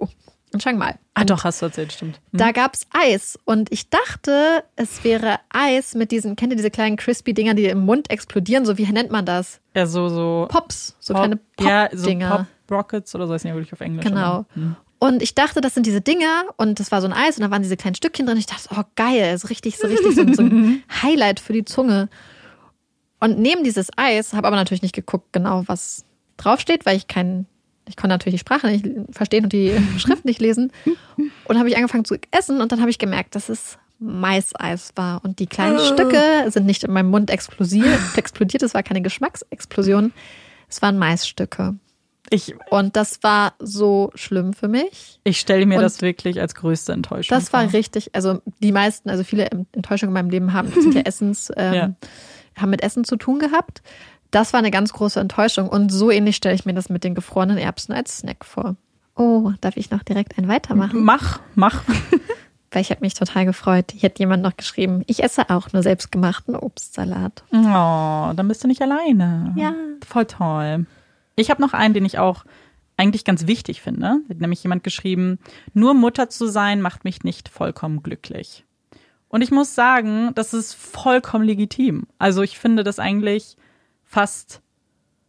In 0.53 0.59
Chiang 0.59 0.77
Mai. 0.77 0.95
Ah, 1.15 1.23
doch, 1.25 1.43
hast 1.43 1.61
du 1.61 1.65
erzählt, 1.65 1.91
stimmt. 1.93 2.19
Da 2.31 2.51
gab's 2.51 2.85
Eis 2.91 3.39
und 3.45 3.71
ich 3.71 3.89
dachte, 3.89 4.63
es 4.75 5.03
wäre 5.03 5.39
Eis 5.49 5.95
mit 5.95 6.11
diesen, 6.11 6.35
kennt 6.35 6.53
ihr 6.53 6.57
diese 6.57 6.69
kleinen 6.71 6.95
crispy 6.95 7.33
Dinger, 7.33 7.53
die 7.55 7.65
im 7.65 7.79
Mund 7.85 8.09
explodieren? 8.11 8.65
So 8.65 8.77
wie 8.77 8.85
nennt 8.91 9.09
man 9.11 9.25
das? 9.25 9.59
Ja, 9.75 9.85
so, 9.87 10.09
so. 10.09 10.45
Pops, 10.49 10.95
so 10.99 11.13
Pop- 11.15 11.23
kleine 11.23 11.39
Ja, 11.59 11.89
so 11.91 11.97
Pop-Dinger. 12.03 12.29
Pop 12.29 12.47
Rockets 12.71 13.13
oder 13.15 13.27
so, 13.27 13.33
ist 13.33 13.43
nicht 13.45 13.53
wirklich 13.53 13.73
auf 13.73 13.81
Englisch. 13.81 14.05
genau. 14.05 14.45
Hm. 14.53 14.75
Und 15.03 15.21
ich 15.21 15.35
dachte, 15.35 15.59
das 15.59 15.73
sind 15.73 15.85
diese 15.85 15.99
Dinger 15.99 16.45
und 16.55 16.79
das 16.79 16.93
war 16.93 17.01
so 17.01 17.07
ein 17.07 17.11
Eis 17.11 17.35
und 17.35 17.43
da 17.43 17.51
waren 17.51 17.61
diese 17.61 17.75
kleinen 17.75 17.95
Stückchen 17.95 18.25
drin. 18.25 18.37
Ich 18.37 18.45
dachte, 18.45 18.69
oh 18.73 18.83
geil, 18.95 19.37
so 19.37 19.49
richtig, 19.49 19.77
so 19.77 19.87
richtig, 19.87 20.15
so, 20.15 20.33
so 20.33 20.41
ein 20.41 20.81
Highlight 21.03 21.41
für 21.41 21.51
die 21.51 21.65
Zunge. 21.65 22.07
Und 23.19 23.37
neben 23.37 23.65
dieses 23.65 23.89
Eis, 23.97 24.31
habe 24.31 24.47
aber 24.47 24.55
natürlich 24.55 24.81
nicht 24.81 24.95
geguckt, 24.95 25.33
genau 25.33 25.63
was 25.65 26.05
draufsteht, 26.37 26.85
weil 26.85 26.95
ich 26.95 27.09
kein, 27.09 27.47
ich 27.85 27.97
konnte 27.97 28.13
natürlich 28.13 28.35
die 28.35 28.45
Sprache 28.47 28.67
nicht 28.67 28.87
verstehen 29.09 29.43
und 29.43 29.51
die 29.51 29.75
Schrift 29.97 30.23
nicht 30.23 30.39
lesen. 30.39 30.71
Und 31.43 31.59
habe 31.59 31.67
ich 31.67 31.75
angefangen 31.75 32.05
zu 32.05 32.15
essen 32.31 32.61
und 32.61 32.71
dann 32.71 32.79
habe 32.79 32.89
ich 32.89 32.97
gemerkt, 32.97 33.35
dass 33.35 33.49
es 33.49 33.77
Maiseis 33.99 34.93
war. 34.95 35.21
Und 35.25 35.39
die 35.39 35.47
kleinen 35.47 35.79
Stücke 35.79 36.21
sind 36.47 36.65
nicht 36.65 36.85
in 36.85 36.93
meinem 36.93 37.09
Mund 37.09 37.29
explodiert, 37.29 38.63
es 38.63 38.73
war 38.73 38.83
keine 38.83 39.01
Geschmacksexplosion, 39.01 40.13
es 40.69 40.81
waren 40.81 40.97
Maisstücke. 40.97 41.75
Ich, 42.29 42.55
Und 42.71 42.95
das 42.95 43.21
war 43.21 43.53
so 43.59 44.09
schlimm 44.15 44.53
für 44.53 44.67
mich. 44.67 45.19
ich 45.23 45.39
stelle 45.39 45.65
mir 45.65 45.75
Und 45.77 45.83
das 45.83 46.01
wirklich 46.01 46.39
als 46.41 46.55
größte 46.55 46.93
Enttäuschung 46.93 47.37
Das 47.37 47.51
war 47.53 47.63
vor. 47.65 47.73
richtig, 47.73 48.15
also 48.15 48.41
die 48.61 48.71
meisten, 48.71 49.09
also 49.09 49.23
viele 49.23 49.49
Enttäuschungen 49.73 50.11
in 50.11 50.13
meinem 50.13 50.29
Leben 50.29 50.53
haben, 50.53 50.71
sind 50.71 50.95
ja 50.95 51.01
Essens, 51.05 51.51
ähm, 51.57 51.73
Ja. 51.73 51.89
haben 52.57 52.69
mit 52.69 52.81
Essen 52.81 53.03
zu 53.03 53.17
tun 53.17 53.39
gehabt. 53.39 53.81
Das 54.31 54.51
war 54.53 54.59
eine 54.59 54.71
ganz 54.71 54.93
große 54.93 55.19
Enttäuschung 55.19 55.69
und 55.69 55.91
so 55.91 56.09
ähnlich 56.09 56.37
stelle 56.37 56.55
ich 56.55 56.65
mir 56.65 56.73
das 56.73 56.89
mit 56.89 57.03
den 57.03 57.13
gefrorenen 57.13 57.57
Erbsen 57.57 57.93
als 57.93 58.17
Snack 58.19 58.45
vor. 58.45 58.75
Oh, 59.15 59.51
darf 59.61 59.77
ich 59.77 59.91
noch 59.91 60.01
direkt 60.01 60.37
ein 60.39 60.47
weitermachen? 60.47 61.03
Mach, 61.03 61.39
mach. 61.53 61.83
Weil 62.71 62.81
ich 62.81 62.89
habe 62.89 63.01
mich 63.01 63.13
total 63.13 63.45
gefreut. 63.45 63.91
Hier 63.93 64.09
hat 64.09 64.17
jemand 64.17 64.41
noch 64.41 64.57
geschrieben, 64.57 65.03
ich 65.05 65.21
esse 65.23 65.51
auch 65.51 65.71
nur 65.73 65.83
selbstgemachten 65.83 66.55
Obstsalat. 66.55 67.43
Oh, 67.51 68.31
dann 68.35 68.47
bist 68.47 68.63
du 68.63 68.67
nicht 68.67 68.81
alleine. 68.81 69.53
Ja. 69.55 69.73
Voll 70.07 70.25
toll. 70.25 70.87
Ich 71.35 71.49
habe 71.49 71.61
noch 71.61 71.73
einen, 71.73 71.93
den 71.93 72.05
ich 72.05 72.19
auch 72.19 72.45
eigentlich 72.97 73.25
ganz 73.25 73.47
wichtig 73.47 73.81
finde. 73.81 74.19
Hat 74.29 74.39
nämlich 74.39 74.63
jemand 74.63 74.83
geschrieben, 74.83 75.39
nur 75.73 75.93
Mutter 75.93 76.29
zu 76.29 76.47
sein 76.47 76.81
macht 76.81 77.03
mich 77.03 77.23
nicht 77.23 77.49
vollkommen 77.49 78.03
glücklich. 78.03 78.65
Und 79.29 79.41
ich 79.41 79.51
muss 79.51 79.73
sagen, 79.73 80.31
das 80.35 80.53
ist 80.53 80.75
vollkommen 80.75 81.43
legitim. 81.43 82.05
Also 82.19 82.43
ich 82.43 82.59
finde 82.59 82.83
das 82.83 82.99
eigentlich 82.99 83.57
fast 84.03 84.61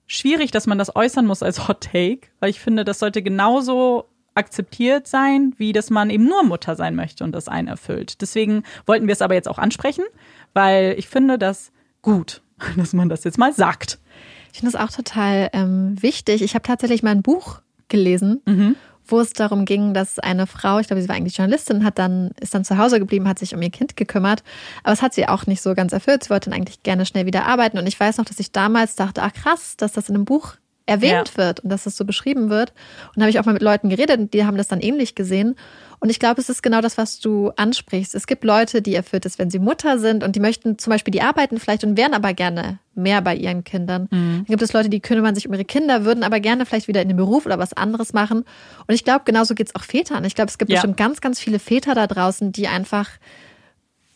schwierig, 0.06 0.50
dass 0.50 0.66
man 0.66 0.76
das 0.76 0.94
äußern 0.94 1.26
muss 1.26 1.42
als 1.42 1.68
Hot 1.68 1.80
Take, 1.80 2.28
weil 2.38 2.50
ich 2.50 2.60
finde, 2.60 2.84
das 2.84 2.98
sollte 2.98 3.22
genauso 3.22 4.10
akzeptiert 4.34 5.06
sein, 5.06 5.54
wie 5.56 5.72
dass 5.72 5.90
man 5.90 6.10
eben 6.10 6.26
nur 6.26 6.42
Mutter 6.42 6.76
sein 6.76 6.94
möchte 6.94 7.24
und 7.24 7.32
das 7.32 7.48
einen 7.48 7.68
erfüllt. 7.68 8.20
Deswegen 8.20 8.64
wollten 8.84 9.06
wir 9.06 9.12
es 9.12 9.22
aber 9.22 9.34
jetzt 9.34 9.48
auch 9.48 9.58
ansprechen, 9.58 10.04
weil 10.52 10.94
ich 10.98 11.08
finde 11.08 11.38
das 11.38 11.72
gut, 12.02 12.42
dass 12.76 12.92
man 12.92 13.08
das 13.08 13.24
jetzt 13.24 13.38
mal 13.38 13.52
sagt. 13.52 13.98
Ich 14.54 14.60
finde 14.60 14.70
das 14.70 14.80
auch 14.80 14.94
total 14.94 15.50
ähm, 15.52 16.00
wichtig. 16.00 16.40
Ich 16.40 16.54
habe 16.54 16.62
tatsächlich 16.62 17.02
mal 17.02 17.10
ein 17.10 17.22
Buch 17.22 17.60
gelesen, 17.88 18.40
wo 19.04 19.18
es 19.18 19.32
darum 19.32 19.64
ging, 19.64 19.94
dass 19.94 20.20
eine 20.20 20.46
Frau, 20.46 20.78
ich 20.78 20.86
glaube, 20.86 21.02
sie 21.02 21.08
war 21.08 21.16
eigentlich 21.16 21.36
Journalistin, 21.36 21.82
hat 21.82 21.98
dann, 21.98 22.30
ist 22.40 22.54
dann 22.54 22.64
zu 22.64 22.78
Hause 22.78 23.00
geblieben, 23.00 23.26
hat 23.26 23.40
sich 23.40 23.52
um 23.56 23.60
ihr 23.62 23.70
Kind 23.70 23.96
gekümmert. 23.96 24.44
Aber 24.84 24.92
es 24.92 25.02
hat 25.02 25.12
sie 25.12 25.26
auch 25.26 25.46
nicht 25.46 25.60
so 25.60 25.74
ganz 25.74 25.92
erfüllt. 25.92 26.22
Sie 26.22 26.30
wollte 26.30 26.50
dann 26.50 26.56
eigentlich 26.56 26.84
gerne 26.84 27.04
schnell 27.04 27.26
wieder 27.26 27.46
arbeiten. 27.46 27.78
Und 27.78 27.88
ich 27.88 27.98
weiß 27.98 28.16
noch, 28.18 28.26
dass 28.26 28.38
ich 28.38 28.52
damals 28.52 28.94
dachte, 28.94 29.24
ach 29.24 29.32
krass, 29.32 29.76
dass 29.76 29.90
das 29.90 30.08
in 30.08 30.14
einem 30.14 30.24
Buch 30.24 30.54
erwähnt 30.86 31.32
Ja. 31.36 31.36
wird 31.46 31.60
und 31.60 31.70
dass 31.70 31.84
das 31.84 31.96
so 31.96 32.04
beschrieben 32.04 32.50
wird. 32.50 32.70
Und 33.08 33.16
da 33.16 33.22
habe 33.22 33.30
ich 33.30 33.40
auch 33.40 33.46
mal 33.46 33.52
mit 33.54 33.62
Leuten 33.62 33.88
geredet 33.88 34.18
und 34.18 34.34
die 34.34 34.44
haben 34.44 34.56
das 34.58 34.68
dann 34.68 34.80
ähnlich 34.80 35.14
gesehen. 35.14 35.56
Und 35.98 36.10
ich 36.10 36.18
glaube, 36.18 36.38
es 36.42 36.50
ist 36.50 36.62
genau 36.62 36.82
das, 36.82 36.98
was 36.98 37.18
du 37.20 37.50
ansprichst. 37.56 38.14
Es 38.14 38.26
gibt 38.26 38.44
Leute, 38.44 38.82
die 38.82 38.94
erfüllt 38.94 39.24
es, 39.24 39.38
wenn 39.38 39.48
sie 39.48 39.58
Mutter 39.58 39.98
sind 39.98 40.22
und 40.22 40.36
die 40.36 40.40
möchten 40.40 40.76
zum 40.78 40.90
Beispiel, 40.90 41.12
die 41.12 41.22
arbeiten 41.22 41.58
vielleicht 41.58 41.84
und 41.84 41.96
wären 41.96 42.12
aber 42.12 42.34
gerne 42.34 42.78
mehr 42.94 43.22
bei 43.22 43.34
ihren 43.34 43.64
Kindern. 43.64 44.08
Dann 44.10 44.44
gibt 44.46 44.60
es 44.60 44.74
Leute, 44.74 44.90
die 44.90 45.00
kümmern 45.00 45.34
sich 45.34 45.48
um 45.48 45.54
ihre 45.54 45.64
Kinder, 45.64 46.04
würden 46.04 46.22
aber 46.22 46.40
gerne 46.40 46.66
vielleicht 46.66 46.88
wieder 46.88 47.00
in 47.00 47.08
den 47.08 47.16
Beruf 47.16 47.46
oder 47.46 47.58
was 47.58 47.72
anderes 47.72 48.12
machen. 48.12 48.44
Und 48.86 48.94
ich 48.94 49.04
glaube, 49.04 49.22
genauso 49.24 49.54
geht 49.54 49.68
es 49.68 49.74
auch 49.74 49.84
Vätern. 49.84 50.24
Ich 50.26 50.34
glaube, 50.34 50.50
es 50.50 50.58
gibt 50.58 50.70
Ja. 50.70 50.76
bestimmt 50.76 50.98
ganz, 50.98 51.22
ganz 51.22 51.40
viele 51.40 51.58
Väter 51.58 51.94
da 51.94 52.06
draußen, 52.06 52.52
die 52.52 52.68
einfach 52.68 53.08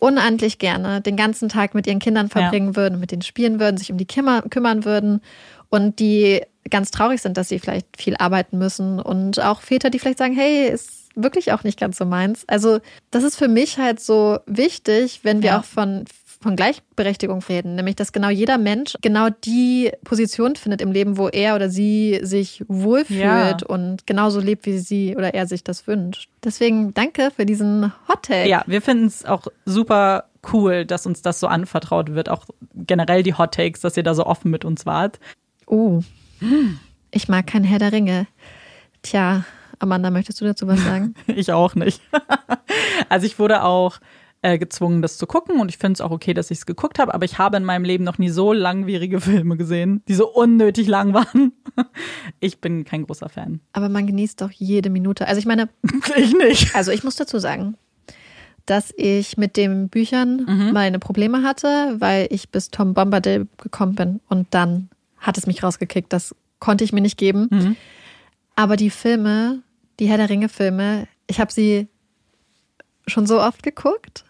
unendlich 0.01 0.59
gerne 0.59 1.01
den 1.01 1.16
ganzen 1.16 1.49
Tag 1.49 1.75
mit 1.75 1.87
ihren 1.89 1.99
Kindern 1.99 2.29
verbringen 2.29 2.77
würden, 2.77 3.01
mit 3.01 3.11
denen 3.11 3.23
spielen 3.23 3.59
würden, 3.59 3.79
sich 3.79 3.91
um 3.91 3.99
die 3.99 4.05
Kimmer, 4.05 4.43
kümmern 4.43 4.85
würden 4.85 5.23
und 5.71 5.99
die 5.99 6.43
ganz 6.71 6.91
traurig 6.91 7.23
sind, 7.23 7.37
dass 7.37 7.49
sie 7.49 7.59
vielleicht 7.59 7.87
viel 7.97 8.16
arbeiten 8.16 8.59
müssen 8.59 9.01
und 9.01 9.41
auch 9.43 9.62
Väter, 9.62 9.89
die 9.91 9.99
vielleicht 9.99 10.19
sagen, 10.19 10.35
hey, 10.35 10.69
ist 10.69 11.09
wirklich 11.14 11.53
auch 11.53 11.64
nicht 11.64 11.81
ganz 11.81 11.97
so 11.97 12.05
meins. 12.05 12.45
Also 12.47 12.79
das 13.11 13.25
ist 13.25 13.37
für 13.37 13.49
mich 13.49 13.79
halt 13.79 14.01
so 14.01 14.39
wichtig, 14.47 15.21
wenn 15.23 15.43
wir 15.43 15.51
Ja. 15.51 15.61
auch 15.61 15.64
von 15.64 16.05
von 16.41 16.55
Gleichberechtigung 16.55 17.43
reden, 17.49 17.75
nämlich 17.75 17.97
dass 17.97 18.12
genau 18.12 18.29
jeder 18.29 18.59
Mensch 18.59 18.95
genau 19.03 19.27
die 19.45 19.91
Position 20.05 20.55
findet 20.55 20.81
im 20.81 20.93
Leben, 20.93 21.16
wo 21.19 21.27
er 21.27 21.57
oder 21.57 21.69
sie 21.69 22.21
sich 22.23 22.64
wohlfühlt 22.69 23.19
Ja. 23.21 23.57
und 23.66 24.07
genauso 24.07 24.39
lebt, 24.39 24.64
wie 24.64 24.79
sie 24.79 25.16
oder 25.16 25.35
er 25.35 25.49
sich 25.49 25.64
das 25.64 25.89
wünscht. 25.89 26.31
Deswegen 26.45 26.95
danke 26.95 27.33
für 27.35 27.45
diesen 27.45 27.93
Hot 28.07 28.23
Take. 28.27 28.49
Ja, 28.49 28.62
wir 28.69 28.81
finden 28.83 29.07
es 29.07 29.25
auch 29.25 29.49
super 29.64 30.27
cool, 30.53 30.85
dass 30.85 31.07
uns 31.07 31.23
das 31.23 31.41
so 31.41 31.49
anvertraut 31.49 32.14
wird. 32.14 32.29
Auch 32.29 32.45
generell 32.73 33.25
die 33.25 33.35
Hot 33.35 33.55
Takes, 33.55 33.81
dass 33.81 33.97
ihr 33.97 34.05
da 34.05 34.14
so 34.14 34.25
offen 34.25 34.53
mit 34.53 34.64
uns 34.64 34.87
wart. 34.87 35.19
Oh, 35.69 36.01
ich 37.11 37.29
mag 37.29 37.47
kein 37.47 37.64
Herr 37.64 37.79
der 37.79 37.93
Ringe. 37.93 38.27
Tja, 39.03 39.45
Amanda, 39.79 40.11
möchtest 40.11 40.41
du 40.41 40.45
dazu 40.45 40.66
was 40.66 40.83
sagen? 40.83 41.14
Ich 41.27 41.53
auch 41.53 41.75
nicht. 41.75 42.01
also 43.09 43.27
ich 43.27 43.39
wurde 43.39 43.62
auch 43.62 43.99
äh, 44.43 44.59
gezwungen, 44.59 45.03
das 45.03 45.19
zu 45.19 45.27
gucken 45.27 45.61
und 45.61 45.69
ich 45.69 45.79
finde 45.79 45.95
es 45.95 46.01
auch 46.01 46.11
okay, 46.11 46.33
dass 46.33 46.51
ich 46.51 46.59
es 46.59 46.66
geguckt 46.66 46.99
habe, 46.99 47.12
aber 47.12 47.25
ich 47.25 47.39
habe 47.39 47.57
in 47.57 47.64
meinem 47.64 47.85
Leben 47.85 48.05
noch 48.05 48.19
nie 48.19 48.29
so 48.31 48.53
langwierige 48.53 49.21
Filme 49.29 49.57
gesehen, 49.57 50.03
die 50.09 50.14
so 50.14 50.29
unnötig 50.29 50.87
lang 50.89 51.12
waren. 51.12 51.53
Ich 52.41 52.61
bin 52.61 52.85
kein 52.85 53.05
großer 53.05 53.29
Fan. 53.29 53.61
Aber 53.73 53.89
man 53.89 54.07
genießt 54.07 54.41
doch 54.41 54.51
jede 54.51 54.91
Minute. 54.91 55.27
Also 55.29 55.39
ich 55.39 55.47
meine, 55.47 55.69
Ich 56.16 56.35
nicht. 56.35 56.75
also 56.75 56.93
ich 56.93 57.05
muss 57.05 57.16
dazu 57.16 57.39
sagen, 57.39 57.77
dass 58.66 58.93
ich 58.97 59.37
mit 59.39 59.57
den 59.57 59.89
Büchern 59.89 60.71
meine 60.75 60.99
Probleme 60.99 61.43
hatte, 61.43 61.97
weil 61.99 62.27
ich 62.31 62.51
bis 62.51 62.71
Tom 62.71 62.93
Bombadil 62.95 63.49
gekommen 63.62 63.95
bin 63.95 64.21
und 64.29 64.49
dann 64.51 64.89
hat 65.21 65.39
es 65.39 65.47
mich 65.47 65.62
rausgekickt. 65.62 66.12
Das 66.12 66.35
konnte 66.59 66.85
ich 66.85 66.93
mir 66.93 67.01
nicht 67.01 67.19
geben. 67.19 67.49
Aber 68.57 68.77
die 68.77 68.91
Filme, 68.91 69.62
die 70.01 70.07
Herr 70.07 70.16
der 70.16 70.29
Ringe 70.31 70.49
Filme, 70.49 71.07
ich 71.27 71.41
habe 71.41 71.53
sie 71.53 71.89
schon 73.07 73.27
so 73.27 73.41
oft 73.41 73.62
geguckt. 73.62 74.25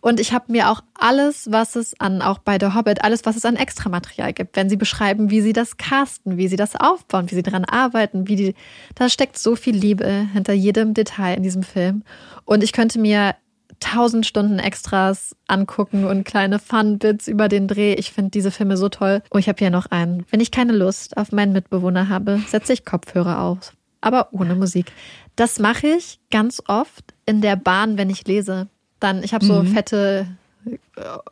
Und 0.00 0.20
ich 0.20 0.32
habe 0.32 0.50
mir 0.52 0.70
auch 0.70 0.82
alles, 0.94 1.50
was 1.50 1.76
es 1.76 1.98
an, 2.00 2.22
auch 2.22 2.38
bei 2.38 2.56
The 2.58 2.74
Hobbit, 2.74 3.02
alles, 3.04 3.26
was 3.26 3.36
es 3.36 3.44
an 3.44 3.56
Extramaterial 3.56 4.32
gibt, 4.32 4.56
wenn 4.56 4.70
sie 4.70 4.76
beschreiben, 4.76 5.30
wie 5.30 5.40
sie 5.40 5.52
das 5.52 5.76
casten, 5.76 6.36
wie 6.36 6.48
sie 6.48 6.56
das 6.56 6.76
aufbauen, 6.76 7.30
wie 7.30 7.34
sie 7.34 7.42
daran 7.42 7.64
arbeiten, 7.64 8.28
wie 8.28 8.36
die, 8.36 8.54
da 8.94 9.08
steckt 9.08 9.38
so 9.38 9.56
viel 9.56 9.76
Liebe 9.76 10.28
hinter 10.32 10.52
jedem 10.52 10.94
Detail 10.94 11.36
in 11.36 11.42
diesem 11.42 11.64
Film. 11.64 12.04
Und 12.44 12.62
ich 12.62 12.72
könnte 12.72 12.98
mir 12.98 13.34
tausend 13.80 14.26
Stunden 14.26 14.58
Extras 14.58 15.36
angucken 15.46 16.04
und 16.04 16.24
kleine 16.24 16.58
Fun-Bits 16.58 17.28
über 17.28 17.48
den 17.48 17.68
Dreh. 17.68 17.94
Ich 17.94 18.12
finde 18.12 18.30
diese 18.30 18.50
Filme 18.50 18.76
so 18.76 18.88
toll. 18.88 19.22
Oh, 19.30 19.38
ich 19.38 19.48
habe 19.48 19.58
hier 19.58 19.70
noch 19.70 19.86
einen. 19.86 20.24
Wenn 20.30 20.40
ich 20.40 20.50
keine 20.50 20.72
Lust 20.72 21.16
auf 21.16 21.32
meinen 21.32 21.52
Mitbewohner 21.52 22.08
habe, 22.08 22.40
setze 22.48 22.72
ich 22.72 22.84
Kopfhörer 22.84 23.40
auf. 23.40 23.72
Aber 24.00 24.28
ohne 24.32 24.54
Musik. 24.54 24.92
Das 25.36 25.58
mache 25.58 25.86
ich 25.88 26.20
ganz 26.30 26.62
oft 26.66 27.14
in 27.26 27.40
der 27.40 27.56
Bahn, 27.56 27.98
wenn 27.98 28.10
ich 28.10 28.26
lese. 28.26 28.68
Dann, 29.00 29.22
ich 29.22 29.34
habe 29.34 29.44
so 29.44 29.62
fette, 29.64 30.26
äh, 30.66 30.76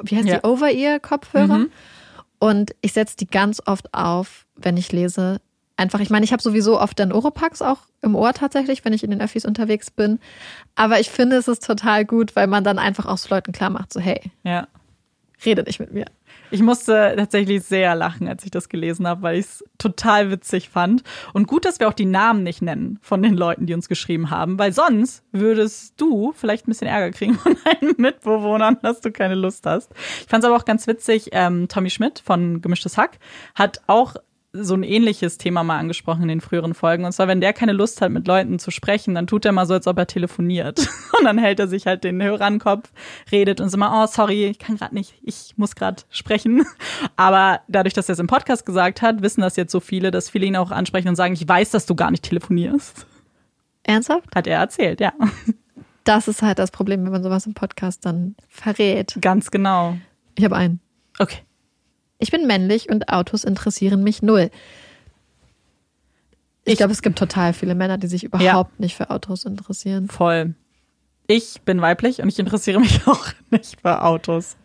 wie 0.02 0.16
heißt 0.16 0.28
Ja. 0.28 0.38
die, 0.38 0.46
Over-Ear-Kopfhörer. 0.48 1.66
Und 2.38 2.74
ich 2.80 2.92
setze 2.92 3.16
die 3.16 3.26
ganz 3.26 3.62
oft 3.66 3.92
auf, 3.94 4.46
wenn 4.56 4.76
ich 4.76 4.92
lese. 4.92 5.40
Einfach, 5.76 6.00
ich 6.00 6.08
meine, 6.10 6.24
ich 6.24 6.32
habe 6.32 6.42
sowieso 6.42 6.80
oft 6.80 6.98
dann 6.98 7.12
Oropax 7.12 7.60
auch 7.60 7.78
im 8.02 8.14
Ohr 8.14 8.32
tatsächlich, 8.32 8.84
wenn 8.84 8.92
ich 8.94 9.04
in 9.04 9.10
den 9.10 9.20
Öffis 9.20 9.44
unterwegs 9.44 9.90
bin. 9.90 10.18
Aber 10.74 11.00
ich 11.00 11.10
finde, 11.10 11.36
es 11.36 11.48
ist 11.48 11.66
total 11.66 12.04
gut, 12.04 12.34
weil 12.34 12.46
man 12.46 12.64
dann 12.64 12.78
einfach 12.78 13.04
auch 13.06 13.18
so 13.18 13.34
Leuten 13.34 13.52
klar 13.52 13.70
macht, 13.70 13.92
so 13.92 14.00
hey, 14.00 14.20
Ja. 14.42 14.68
rede 15.44 15.62
nicht 15.64 15.78
mit 15.80 15.92
mir. 15.92 16.06
Ich 16.50 16.62
musste 16.62 17.14
tatsächlich 17.16 17.62
sehr 17.64 17.94
lachen, 17.96 18.28
als 18.28 18.44
ich 18.44 18.50
das 18.52 18.68
gelesen 18.68 19.06
habe, 19.06 19.20
weil 19.22 19.36
ich 19.38 19.46
es 19.46 19.64
total 19.78 20.30
witzig 20.30 20.68
fand. 20.70 21.02
Und 21.34 21.46
gut, 21.48 21.64
dass 21.64 21.80
wir 21.80 21.88
auch 21.88 21.92
die 21.92 22.04
Namen 22.06 22.42
nicht 22.44 22.62
nennen 22.62 22.98
von 23.02 23.20
den 23.22 23.34
Leuten, 23.34 23.66
die 23.66 23.74
uns 23.74 23.88
geschrieben 23.88 24.30
haben, 24.30 24.58
weil 24.58 24.72
sonst 24.72 25.24
würdest 25.32 26.00
du 26.00 26.32
vielleicht 26.36 26.66
ein 26.66 26.70
bisschen 26.70 26.86
Ärger 26.86 27.10
kriegen 27.10 27.34
von 27.38 27.56
deinen 27.64 27.94
Mitbewohnern, 27.98 28.78
dass 28.80 29.00
du 29.00 29.10
keine 29.10 29.34
Lust 29.34 29.66
hast. 29.66 29.92
Ich 30.20 30.26
fand 30.28 30.44
es 30.44 30.48
aber 30.48 30.56
auch 30.56 30.64
ganz 30.64 30.86
witzig, 30.86 31.30
ähm, 31.32 31.68
Tommy 31.68 31.90
Schmidt 31.90 32.20
von 32.24 32.62
Gemischtes 32.62 32.96
Hack 32.96 33.18
hat 33.54 33.80
auch 33.88 34.14
so 34.64 34.74
ein 34.74 34.82
ähnliches 34.82 35.38
Thema 35.38 35.62
mal 35.62 35.78
angesprochen 35.78 36.22
in 36.22 36.28
den 36.28 36.40
früheren 36.40 36.74
Folgen. 36.74 37.04
Und 37.04 37.12
zwar, 37.12 37.28
wenn 37.28 37.40
der 37.40 37.52
keine 37.52 37.72
Lust 37.72 38.00
hat, 38.00 38.10
mit 38.10 38.26
Leuten 38.26 38.58
zu 38.58 38.70
sprechen, 38.70 39.14
dann 39.14 39.26
tut 39.26 39.44
er 39.44 39.52
mal 39.52 39.66
so, 39.66 39.74
als 39.74 39.86
ob 39.86 39.98
er 39.98 40.06
telefoniert. 40.06 40.88
Und 41.18 41.24
dann 41.24 41.38
hält 41.38 41.60
er 41.60 41.68
sich 41.68 41.86
halt 41.86 42.04
den 42.04 42.22
Hörer 42.22 42.44
an 42.44 42.54
den 42.54 42.60
Kopf, 42.60 42.92
redet 43.32 43.60
und 43.60 43.70
so 43.70 43.78
mal, 43.78 44.04
oh, 44.04 44.06
sorry, 44.06 44.46
ich 44.46 44.58
kann 44.58 44.76
gerade 44.76 44.94
nicht, 44.94 45.14
ich 45.22 45.54
muss 45.56 45.74
gerade 45.74 46.02
sprechen. 46.10 46.64
Aber 47.16 47.60
dadurch, 47.68 47.94
dass 47.94 48.08
er 48.08 48.14
es 48.14 48.18
im 48.18 48.26
Podcast 48.26 48.66
gesagt 48.66 49.02
hat, 49.02 49.22
wissen 49.22 49.40
das 49.40 49.56
jetzt 49.56 49.72
so 49.72 49.80
viele, 49.80 50.10
dass 50.10 50.28
viele 50.28 50.46
ihn 50.46 50.56
auch 50.56 50.70
ansprechen 50.70 51.08
und 51.08 51.16
sagen, 51.16 51.34
ich 51.34 51.48
weiß, 51.48 51.70
dass 51.70 51.86
du 51.86 51.94
gar 51.94 52.10
nicht 52.10 52.24
telefonierst. 52.24 53.06
Ernsthaft? 53.82 54.34
Hat 54.34 54.46
er 54.46 54.58
erzählt, 54.58 55.00
ja. 55.00 55.12
Das 56.04 56.28
ist 56.28 56.42
halt 56.42 56.58
das 56.58 56.70
Problem, 56.70 57.04
wenn 57.04 57.12
man 57.12 57.22
sowas 57.22 57.46
im 57.46 57.54
Podcast 57.54 58.04
dann 58.04 58.36
verrät. 58.48 59.16
Ganz 59.20 59.50
genau. 59.50 59.96
Ich 60.36 60.44
habe 60.44 60.56
einen. 60.56 60.80
Okay. 61.18 61.45
Ich 62.18 62.30
bin 62.30 62.46
männlich 62.46 62.88
und 62.88 63.08
Autos 63.10 63.44
interessieren 63.44 64.02
mich 64.02 64.22
null. 64.22 64.50
Ich, 66.64 66.72
Ich- 66.72 66.78
glaube, 66.78 66.92
es 66.92 67.02
gibt 67.02 67.18
total 67.18 67.52
viele 67.52 67.74
Männer, 67.74 67.98
die 67.98 68.06
sich 68.06 68.24
überhaupt 68.24 68.80
nicht 68.80 68.96
für 68.96 69.10
Autos 69.10 69.44
interessieren. 69.44 70.08
Voll. 70.08 70.54
Ich 71.28 71.60
bin 71.62 71.80
weiblich 71.80 72.20
und 72.22 72.28
ich 72.28 72.38
interessiere 72.38 72.80
mich 72.80 73.00
auch 73.06 73.26
nicht 73.50 73.80
für 73.80 74.02
Autos. 74.02 74.56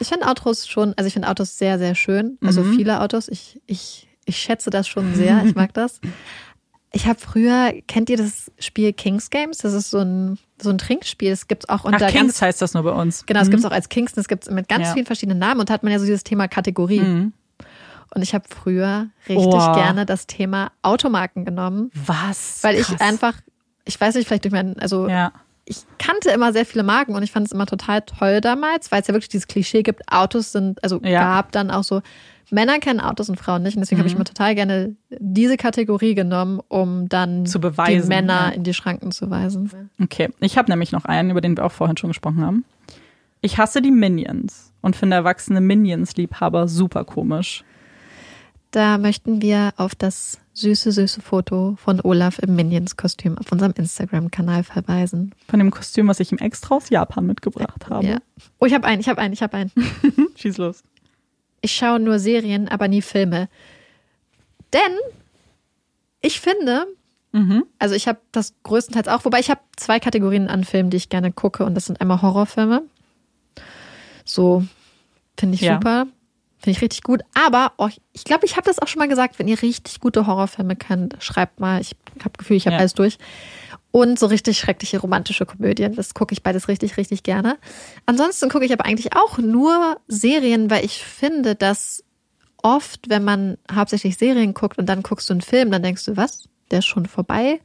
Ich 0.00 0.08
finde 0.08 0.26
Autos 0.26 0.66
schon, 0.66 0.94
also 0.96 1.06
ich 1.06 1.12
finde 1.12 1.28
Autos 1.28 1.58
sehr, 1.58 1.78
sehr 1.78 1.94
schön. 1.94 2.38
Also 2.44 2.62
viele 2.64 3.00
Autos. 3.00 3.28
Ich, 3.28 3.60
ich, 3.66 4.08
ich 4.24 4.36
schätze 4.36 4.70
das 4.70 4.88
schon 4.88 5.14
sehr. 5.14 5.44
Ich 5.44 5.54
mag 5.54 5.72
das. 5.74 6.00
Ich 6.92 7.06
habe 7.06 7.18
früher, 7.18 7.74
kennt 7.86 8.08
ihr 8.08 8.16
das 8.16 8.50
Spiel 8.58 8.92
Kings 8.94 9.28
Games? 9.30 9.58
Das 9.58 9.74
ist 9.74 9.90
so 9.90 9.98
ein, 9.98 10.38
so 10.60 10.70
ein 10.70 10.78
Trinkspiel. 10.78 11.30
Das 11.30 11.46
gibt's 11.46 11.68
auch 11.68 11.84
unter 11.84 11.96
Ach, 11.96 12.00
ganz 12.00 12.12
Kings 12.14 12.42
heißt 12.42 12.62
das 12.62 12.72
nur 12.74 12.82
bei 12.82 12.92
uns. 12.92 13.26
Genau, 13.26 13.40
es 13.40 13.50
gibt 13.50 13.60
es 13.60 13.66
auch 13.66 13.72
als 13.72 13.88
Kingston, 13.90 14.20
es 14.22 14.28
gibt 14.28 14.44
es 14.44 14.50
mit 14.50 14.68
ganz 14.68 14.86
Ja. 14.88 14.94
vielen 14.94 15.04
verschiedenen 15.06 15.38
Namen 15.38 15.60
und 15.60 15.68
da 15.68 15.74
hat 15.74 15.82
man 15.82 15.92
ja 15.92 15.98
so 15.98 16.06
dieses 16.06 16.24
Thema 16.24 16.48
Kategorie. 16.48 17.00
Und 18.14 18.22
ich 18.22 18.32
habe 18.34 18.46
früher 18.48 19.08
richtig 19.28 19.44
Oh. 19.46 19.72
gerne 19.74 20.06
das 20.06 20.26
Thema 20.26 20.72
Automarken 20.80 21.44
genommen, 21.44 21.90
Was? 22.06 22.60
weil 22.62 22.76
ich 22.76 22.86
Krass. 22.86 23.00
einfach, 23.02 23.34
ich 23.84 24.00
weiß 24.00 24.14
nicht, 24.14 24.26
vielleicht 24.26 24.44
durch 24.44 24.52
meinen, 24.54 24.78
also 24.78 25.08
Ja. 25.08 25.32
ich 25.66 25.76
kannte 25.98 26.30
immer 26.30 26.54
sehr 26.54 26.64
viele 26.64 26.84
Marken 26.84 27.14
und 27.14 27.22
ich 27.22 27.30
fand 27.32 27.46
es 27.46 27.52
immer 27.52 27.66
total 27.66 28.00
toll 28.00 28.40
damals, 28.40 28.90
weil 28.90 29.02
es 29.02 29.08
ja 29.08 29.12
wirklich 29.14 29.28
dieses 29.28 29.46
Klischee 29.46 29.82
gibt, 29.82 30.10
Autos 30.10 30.52
sind, 30.52 30.82
also 30.82 31.00
Ja. 31.04 31.20
gab 31.20 31.52
dann 31.52 31.70
auch 31.70 31.84
so, 31.84 32.00
Männer 32.50 32.78
kennen 32.78 33.00
Autos 33.00 33.28
und 33.28 33.36
Frauen 33.38 33.62
nicht. 33.62 33.76
Und 33.76 33.80
deswegen 33.80 33.98
habe 33.98 34.08
ich 34.08 34.14
Mhm. 34.14 34.20
mir 34.20 34.24
total 34.24 34.54
gerne 34.54 34.96
diese 35.18 35.56
Kategorie 35.56 36.14
genommen, 36.14 36.60
um 36.68 37.08
dann 37.08 37.46
Zu 37.46 37.60
beweisen, 37.60 38.02
die 38.02 38.08
Männer 38.08 38.48
ja. 38.48 38.48
in 38.48 38.62
die 38.64 38.74
Schranken 38.74 39.10
zu 39.12 39.30
weisen. 39.30 39.70
Okay, 40.02 40.28
ich 40.40 40.56
habe 40.58 40.70
nämlich 40.70 40.92
noch 40.92 41.04
einen, 41.04 41.30
über 41.30 41.40
den 41.40 41.56
wir 41.56 41.64
auch 41.64 41.72
vorhin 41.72 41.96
schon 41.96 42.10
gesprochen 42.10 42.40
haben. 42.44 42.64
Ich 43.40 43.58
hasse 43.58 43.80
die 43.82 43.90
Minions 43.92 44.72
und 44.80 44.96
finde 44.96 45.16
erwachsene 45.16 45.60
Minions-Liebhaber 45.60 46.66
super 46.68 47.04
komisch. 47.04 47.64
Da 48.70 48.98
möchten 48.98 49.40
wir 49.40 49.72
auf 49.76 49.94
das 49.94 50.38
süße, 50.52 50.92
süße 50.92 51.22
Foto 51.22 51.76
von 51.82 52.00
Olaf 52.02 52.38
im 52.40 52.54
Minions-Kostüm 52.54 53.38
auf 53.38 53.50
unserem 53.50 53.72
Instagram-Kanal 53.76 54.62
verweisen. 54.64 55.34
Von 55.48 55.58
dem 55.60 55.70
Kostüm, 55.70 56.08
was 56.08 56.20
ich 56.20 56.32
ihm 56.32 56.38
extra 56.38 56.74
aus 56.76 56.90
Japan 56.90 57.24
mitgebracht 57.26 57.88
habe. 57.88 58.06
Ja. 58.06 58.16
Oh, 58.58 58.66
ich 58.66 58.74
habe 58.74 58.86
einen, 58.86 59.00
ich 59.00 59.08
habe 59.08 59.20
einen, 59.20 59.32
ich 59.32 59.42
habe 59.42 59.56
einen. 59.56 59.70
Schieß 60.36 60.58
los. 60.58 60.82
Ich 61.60 61.72
schaue 61.74 61.98
nur 62.00 62.18
Serien, 62.18 62.68
aber 62.68 62.88
nie 62.88 63.02
Filme. 63.02 63.48
Denn 64.72 64.98
ich 66.20 66.40
finde, 66.40 66.86
Mhm. 67.32 67.64
also 67.78 67.94
ich 67.94 68.08
habe 68.08 68.20
das 68.32 68.54
größtenteils 68.62 69.08
auch, 69.08 69.24
wobei 69.24 69.38
ich 69.40 69.50
habe 69.50 69.60
zwei 69.76 70.00
Kategorien 70.00 70.48
an 70.48 70.64
Filmen, 70.64 70.88
die 70.90 70.96
ich 70.96 71.08
gerne 71.10 71.30
gucke 71.32 71.64
und 71.64 71.74
das 71.74 71.84
sind 71.86 72.00
einmal 72.00 72.22
Horrorfilme. 72.22 72.82
So 74.24 74.64
finde 75.38 75.54
ich 75.56 75.60
Ja. 75.60 75.74
super, 75.74 76.06
finde 76.58 76.70
ich 76.76 76.82
richtig 76.82 77.02
gut. 77.02 77.22
Aber 77.34 77.72
oh, 77.78 77.88
ich 78.12 78.24
glaube, 78.24 78.44
ich 78.46 78.56
habe 78.56 78.66
das 78.66 78.78
auch 78.78 78.88
schon 78.88 78.98
mal 79.00 79.08
gesagt, 79.08 79.38
wenn 79.38 79.48
ihr 79.48 79.60
richtig 79.62 80.00
gute 80.00 80.26
Horrorfilme 80.26 80.76
kennt, 80.76 81.16
schreibt 81.20 81.60
mal. 81.60 81.80
Ich 81.80 81.96
habe 82.20 82.36
Gefühl, 82.36 82.56
ich 82.56 82.66
habe 82.66 82.74
Ja. 82.74 82.80
alles 82.80 82.94
durch. 82.94 83.18
Und 83.90 84.18
so 84.18 84.26
richtig 84.26 84.58
schreckliche 84.58 84.98
romantische 84.98 85.46
Komödien. 85.46 85.94
Das 85.94 86.12
gucke 86.14 86.32
ich 86.32 86.42
beides 86.42 86.68
richtig, 86.68 86.96
richtig 86.96 87.22
gerne. 87.22 87.56
Ansonsten 88.06 88.48
gucke 88.50 88.64
ich 88.66 88.72
aber 88.72 88.84
eigentlich 88.84 89.16
auch 89.16 89.38
nur 89.38 89.96
Serien, 90.08 90.70
weil 90.70 90.84
ich 90.84 91.02
finde, 91.04 91.54
dass 91.54 92.04
oft, 92.62 93.08
wenn 93.08 93.24
man 93.24 93.56
hauptsächlich 93.72 94.18
Serien 94.18 94.52
guckt 94.52 94.78
und 94.78 94.86
dann 94.86 95.02
guckst 95.02 95.30
du 95.30 95.34
einen 95.34 95.40
Film, 95.40 95.70
dann 95.70 95.82
denkst 95.82 96.04
du, 96.04 96.16
was? 96.16 96.48
Der 96.70 96.80
ist 96.80 96.86
schon 96.86 97.06
vorbei? 97.06 97.60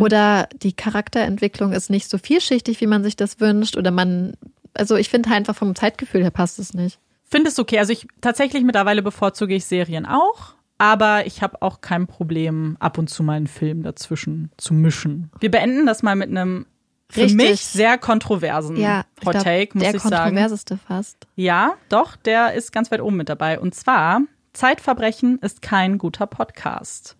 Oder 0.00 0.48
die 0.62 0.74
Charakterentwicklung 0.74 1.72
ist 1.72 1.88
nicht 1.88 2.10
so 2.10 2.18
vielschichtig, 2.18 2.78
wie 2.82 2.86
man 2.86 3.02
sich 3.02 3.16
das 3.16 3.40
wünscht. 3.40 3.76
Oder 3.78 3.90
man, 3.90 4.34
also 4.74 4.96
ich 4.96 5.08
finde 5.08 5.30
halt 5.30 5.38
einfach 5.38 5.56
vom 5.56 5.74
Zeitgefühl 5.74 6.20
her 6.22 6.30
passt 6.30 6.58
es 6.58 6.74
nicht. 6.74 6.98
Finde 7.24 7.50
es 7.50 7.58
okay. 7.58 7.78
Also 7.78 7.92
ich 7.92 8.06
tatsächlich 8.20 8.62
mittlerweile 8.64 9.02
bevorzuge 9.02 9.54
ich 9.54 9.64
Serien 9.64 10.06
auch, 10.06 10.54
aber 10.78 11.26
ich 11.26 11.42
habe 11.42 11.60
auch 11.62 11.80
kein 11.80 12.06
Problem, 12.06 12.76
ab 12.80 12.98
und 12.98 13.08
zu 13.08 13.22
mal 13.22 13.34
einen 13.34 13.46
Film 13.46 13.82
dazwischen 13.82 14.50
zu 14.56 14.74
mischen. 14.74 15.30
Wir 15.40 15.50
beenden 15.50 15.86
das 15.86 16.02
mal 16.02 16.16
mit 16.16 16.28
einem 16.30 16.66
für 17.10 17.22
Richtig. 17.22 17.36
mich 17.36 17.60
sehr 17.60 17.98
kontroversen 17.98 18.76
Ja, 18.76 19.04
Hot 19.24 19.34
Take, 19.34 19.70
muss 19.74 19.84
der 19.84 19.94
ich 19.94 20.02
sagen. 20.02 20.14
kontroverseste 20.34 20.78
fast. 20.78 21.26
Ja, 21.36 21.74
doch, 21.88 22.16
der 22.16 22.54
ist 22.54 22.72
ganz 22.72 22.90
weit 22.90 23.00
oben 23.00 23.16
mit 23.16 23.28
dabei. 23.28 23.60
Und 23.60 23.74
zwar, 23.74 24.22
Zeitverbrechen 24.52 25.38
ist 25.38 25.62
kein 25.62 25.98
guter 25.98 26.26
Podcast. 26.26 27.16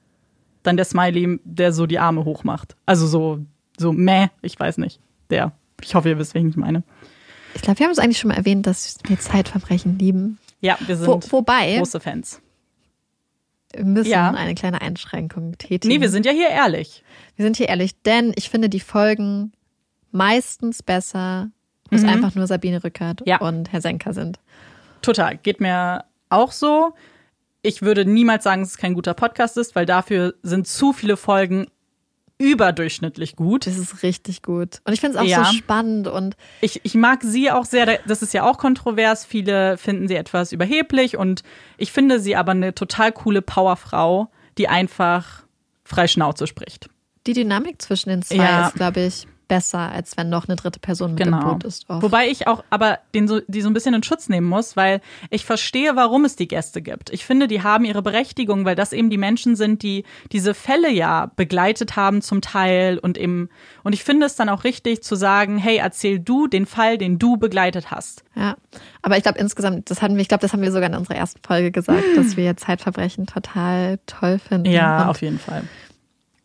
Dann 0.63 0.77
der 0.77 0.87
Smiley, 0.87 1.39
der 1.45 1.73
so 1.73 1.87
die 1.87 1.99
Arme 1.99 2.25
hochmacht. 2.25 2.77
Also 2.87 3.07
so, 3.07 3.41
so 3.79 3.93
meh, 3.93 4.29
ich 4.41 4.59
weiß 4.59 4.79
nicht. 4.79 5.01
Der. 5.31 5.53
Ich 5.83 5.95
hoffe, 5.95 6.09
ihr 6.09 6.19
wisst, 6.19 6.35
wen 6.35 6.49
ich 6.49 6.57
meine. 6.57 6.83
Ich 7.55 7.63
glaube, 7.63 7.79
wir 7.79 7.87
haben 7.87 7.93
es 7.93 7.99
eigentlich 7.99 8.19
schon 8.19 8.29
mal 8.29 8.37
erwähnt, 8.37 8.67
dass 8.67 8.97
wir 9.07 9.19
Zeitverbrechen 9.19 9.99
lieben. 9.99 10.39
Ja, 10.61 10.77
wir 10.87 10.97
sind 10.97 11.07
Wo, 11.07 11.21
wobei, 11.39 11.77
große 11.79 12.01
Fans. 12.01 12.41
wir 13.73 13.85
müssen 13.85 14.11
Ja. 14.11 14.31
eine 14.31 14.55
kleine 14.55 14.81
Einschränkung 14.81 15.57
tätigen. 15.59 15.89
Nee, 15.95 16.01
wir 16.01 16.11
sind 16.11 16.27
ja 16.27 16.33
hier 16.33 16.49
ehrlich. 16.49 17.03
Wir 17.37 17.45
sind 17.45 17.57
hier 17.57 17.69
ehrlich, 17.69 18.01
denn 18.03 18.33
ich 18.37 18.49
finde 18.51 18.69
die 18.69 18.81
Folgen 18.81 19.53
meistens 20.11 20.83
besser, 20.83 21.51
wo 21.91 21.97
es 21.97 22.05
einfach 22.05 22.35
nur 22.35 22.47
Sabine 22.47 22.83
Rückert 22.83 23.21
Mhm. 23.21 23.27
Ja. 23.27 23.41
und 23.41 23.73
Herr 23.73 23.81
Senker 23.81 24.15
sind. 24.15 24.39
Total. 25.03 25.37
Geht 25.37 25.61
mir 25.61 26.05
auch 26.31 26.51
so. 26.53 26.95
Ich 27.63 27.83
würde 27.83 28.05
niemals 28.05 28.45
sagen, 28.45 28.63
dass 28.63 28.71
es 28.71 28.77
kein 28.79 28.95
guter 28.95 29.15
Podcast 29.15 29.57
ist, 29.57 29.75
weil 29.75 29.87
dafür 29.87 30.35
sind 30.43 30.67
zu 30.67 30.93
viele 30.93 31.17
Folgen 31.17 31.67
überdurchschnittlich 32.39 33.37
gut. 33.37 33.67
Das 33.67 33.77
ist 33.79 34.03
richtig 34.03 34.43
gut. 34.43 34.81
Und 34.85 34.93
ich 34.93 35.01
finde 35.01 35.17
es 35.19 35.23
auch 35.23 35.27
Ja. 35.29 35.45
so 35.45 35.53
spannend 35.53 36.09
und 36.09 36.37
Ich, 36.61 36.81
ich 36.85 36.95
mag 36.95 37.23
sie 37.23 37.51
auch 37.51 37.65
sehr, 37.65 37.99
das 38.07 38.23
ist 38.23 38.35
ja 38.35 38.43
auch 38.49 38.59
kontrovers. 38.59 39.25
Viele 39.25 39.77
finden 39.77 40.09
sie 40.09 40.15
etwas 40.17 40.53
überheblich 40.53 41.17
und 41.17 41.43
ich 41.79 41.93
finde 41.93 42.21
sie 42.21 42.37
aber 42.37 42.53
eine 42.53 42.75
total 42.75 43.13
coole 43.13 43.43
Powerfrau, 43.43 44.31
die 44.59 44.69
einfach 44.69 45.45
frei 45.85 46.07
Schnauze 46.09 46.47
spricht. 46.47 46.89
die 47.27 47.33
Dynamik 47.33 47.81
zwischen 47.81 48.11
den 48.11 48.23
zwei 48.23 48.37
Ja. 48.37 48.67
ist, 48.69 48.75
glaube 48.75 49.01
ich, 49.01 49.27
besser, 49.49 49.91
als 49.93 50.17
wenn 50.17 50.29
noch 50.29 50.49
eine 50.49 50.57
dritte 50.57 50.81
Person 50.81 51.13
mit 51.15 51.21
im 51.21 51.27
Genau. 51.33 51.53
Boot 51.53 51.65
ist. 51.65 51.89
oft. 51.89 52.03
Wobei 52.03 52.29
ich 52.29 52.47
auch 52.47 52.65
aber 52.71 52.99
den 53.15 53.29
so, 53.29 53.41
die 53.47 53.61
so 53.63 53.69
ein 53.69 53.75
bisschen 53.75 53.95
in 53.95 54.03
Schutz 54.03 54.29
nehmen 54.29 54.47
muss, 54.47 54.77
weil 54.77 55.01
ich 55.31 55.45
verstehe, 55.45 55.97
warum 55.97 56.25
es 56.25 56.37
die 56.37 56.49
Gäste 56.49 56.83
gibt. 56.83 57.11
Ich 57.11 57.25
finde, 57.25 57.49
die 57.49 57.63
haben 57.63 57.85
ihre 57.85 58.03
Berechtigung, 58.03 58.65
weil 58.65 58.75
das 58.77 58.93
eben 58.93 59.11
die 59.11 59.19
Menschen 59.19 59.57
sind, 59.57 59.83
die 59.83 60.05
diese 60.33 60.55
Fälle 60.55 60.91
ja 60.91 61.31
begleitet 61.37 61.97
haben 61.97 62.23
zum 62.23 62.41
Teil 62.41 62.99
und 62.99 63.19
eben, 63.19 63.49
und 63.83 63.93
ich 63.93 64.05
finde 64.05 64.27
es 64.27 64.37
dann 64.37 64.49
auch 64.49 64.65
richtig 64.65 65.03
zu 65.03 65.15
sagen, 65.15 65.59
hey, 65.59 65.77
erzähl 65.77 66.19
du 66.19 66.47
den 66.47 66.67
Fall, 66.67 66.99
den 66.99 67.19
du 67.19 67.37
begleitet 67.37 67.91
hast. 67.91 68.25
Ja, 68.35 68.57
aber 69.03 69.17
ich 69.17 69.23
glaube 69.23 69.39
insgesamt, 69.39 69.91
das 69.91 70.03
hatten 70.03 70.15
wir, 70.15 70.23
ich 70.23 70.29
glaube, 70.29 70.43
das 70.43 70.53
haben 70.53 70.63
wir 70.63 70.73
sogar 70.73 70.89
in 70.89 70.97
unserer 70.97 71.17
ersten 71.17 71.41
Folge 71.47 71.71
gesagt, 71.71 72.03
dass 72.17 72.37
wir 72.37 72.57
Zeitverbrechen 72.57 73.27
total 73.27 73.99
toll 74.07 74.39
finden. 74.39 74.71
Ja, 74.71 75.09
auf 75.09 75.21
jeden 75.23 75.39
Fall. 75.39 75.63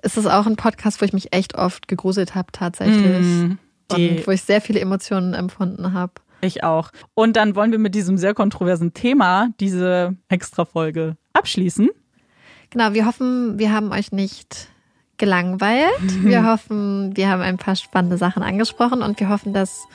Es 0.02 0.18
ist 0.18 0.26
auch 0.28 0.46
ein 0.46 0.56
Podcast, 0.56 1.02
wo 1.02 1.06
ich 1.06 1.14
mich 1.14 1.34
echt 1.34 1.56
oft 1.56 1.88
gegruselt 1.88 2.36
habe 2.36 2.52
tatsächlich. 2.52 3.26
Mm, 3.26 3.58
und 3.92 4.28
wo 4.28 4.32
ich 4.32 4.42
sehr 4.44 4.62
viele 4.62 4.80
Emotionen 4.80 5.34
empfunden 5.34 5.94
habe. 5.94 6.14
Ich 6.42 6.64
auch. 6.64 6.92
Und 7.16 7.36
dann 7.36 7.56
wollen 7.56 7.72
wir 7.72 7.80
mit 7.80 7.96
diesem 7.96 8.18
sehr 8.18 8.34
kontroversen 8.34 8.94
Thema 8.94 9.50
diese 9.60 10.16
Extra-Folge 10.30 11.18
abschließen. 11.34 11.90
Genau, 12.70 12.94
wir 12.94 13.06
hoffen, 13.06 13.58
wir 13.60 13.74
haben 13.74 13.92
euch 13.92 14.12
nicht 14.12 14.68
gelangweilt. 15.18 15.90
Wir 16.24 16.46
hoffen, 16.46 17.16
wir 17.18 17.28
haben 17.30 17.42
ein 17.42 17.58
paar 17.58 17.76
spannende 17.76 18.16
Sachen 18.18 18.42
angesprochen 18.42 19.02
und 19.02 19.20
wir 19.20 19.28
hoffen, 19.28 19.54
dass 19.54 19.86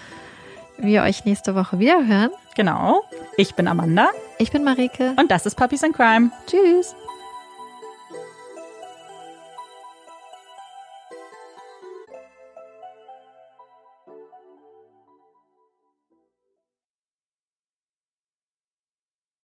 wir 0.76 1.02
euch 1.02 1.24
nächste 1.24 1.54
Woche 1.54 1.78
wieder 1.78 2.06
hören. 2.06 2.28
Genau. 2.56 3.00
Ich 3.38 3.54
bin 3.54 3.66
Amanda 3.66 4.10
Ich 4.38 4.50
bin 4.52 4.64
Marike. 4.64 5.14
und 5.18 5.30
das 5.30 5.46
ist 5.46 5.54
Puppies 5.54 5.82
and 5.82 5.94
Crime. 5.94 6.30
Tschüss. 6.46 6.94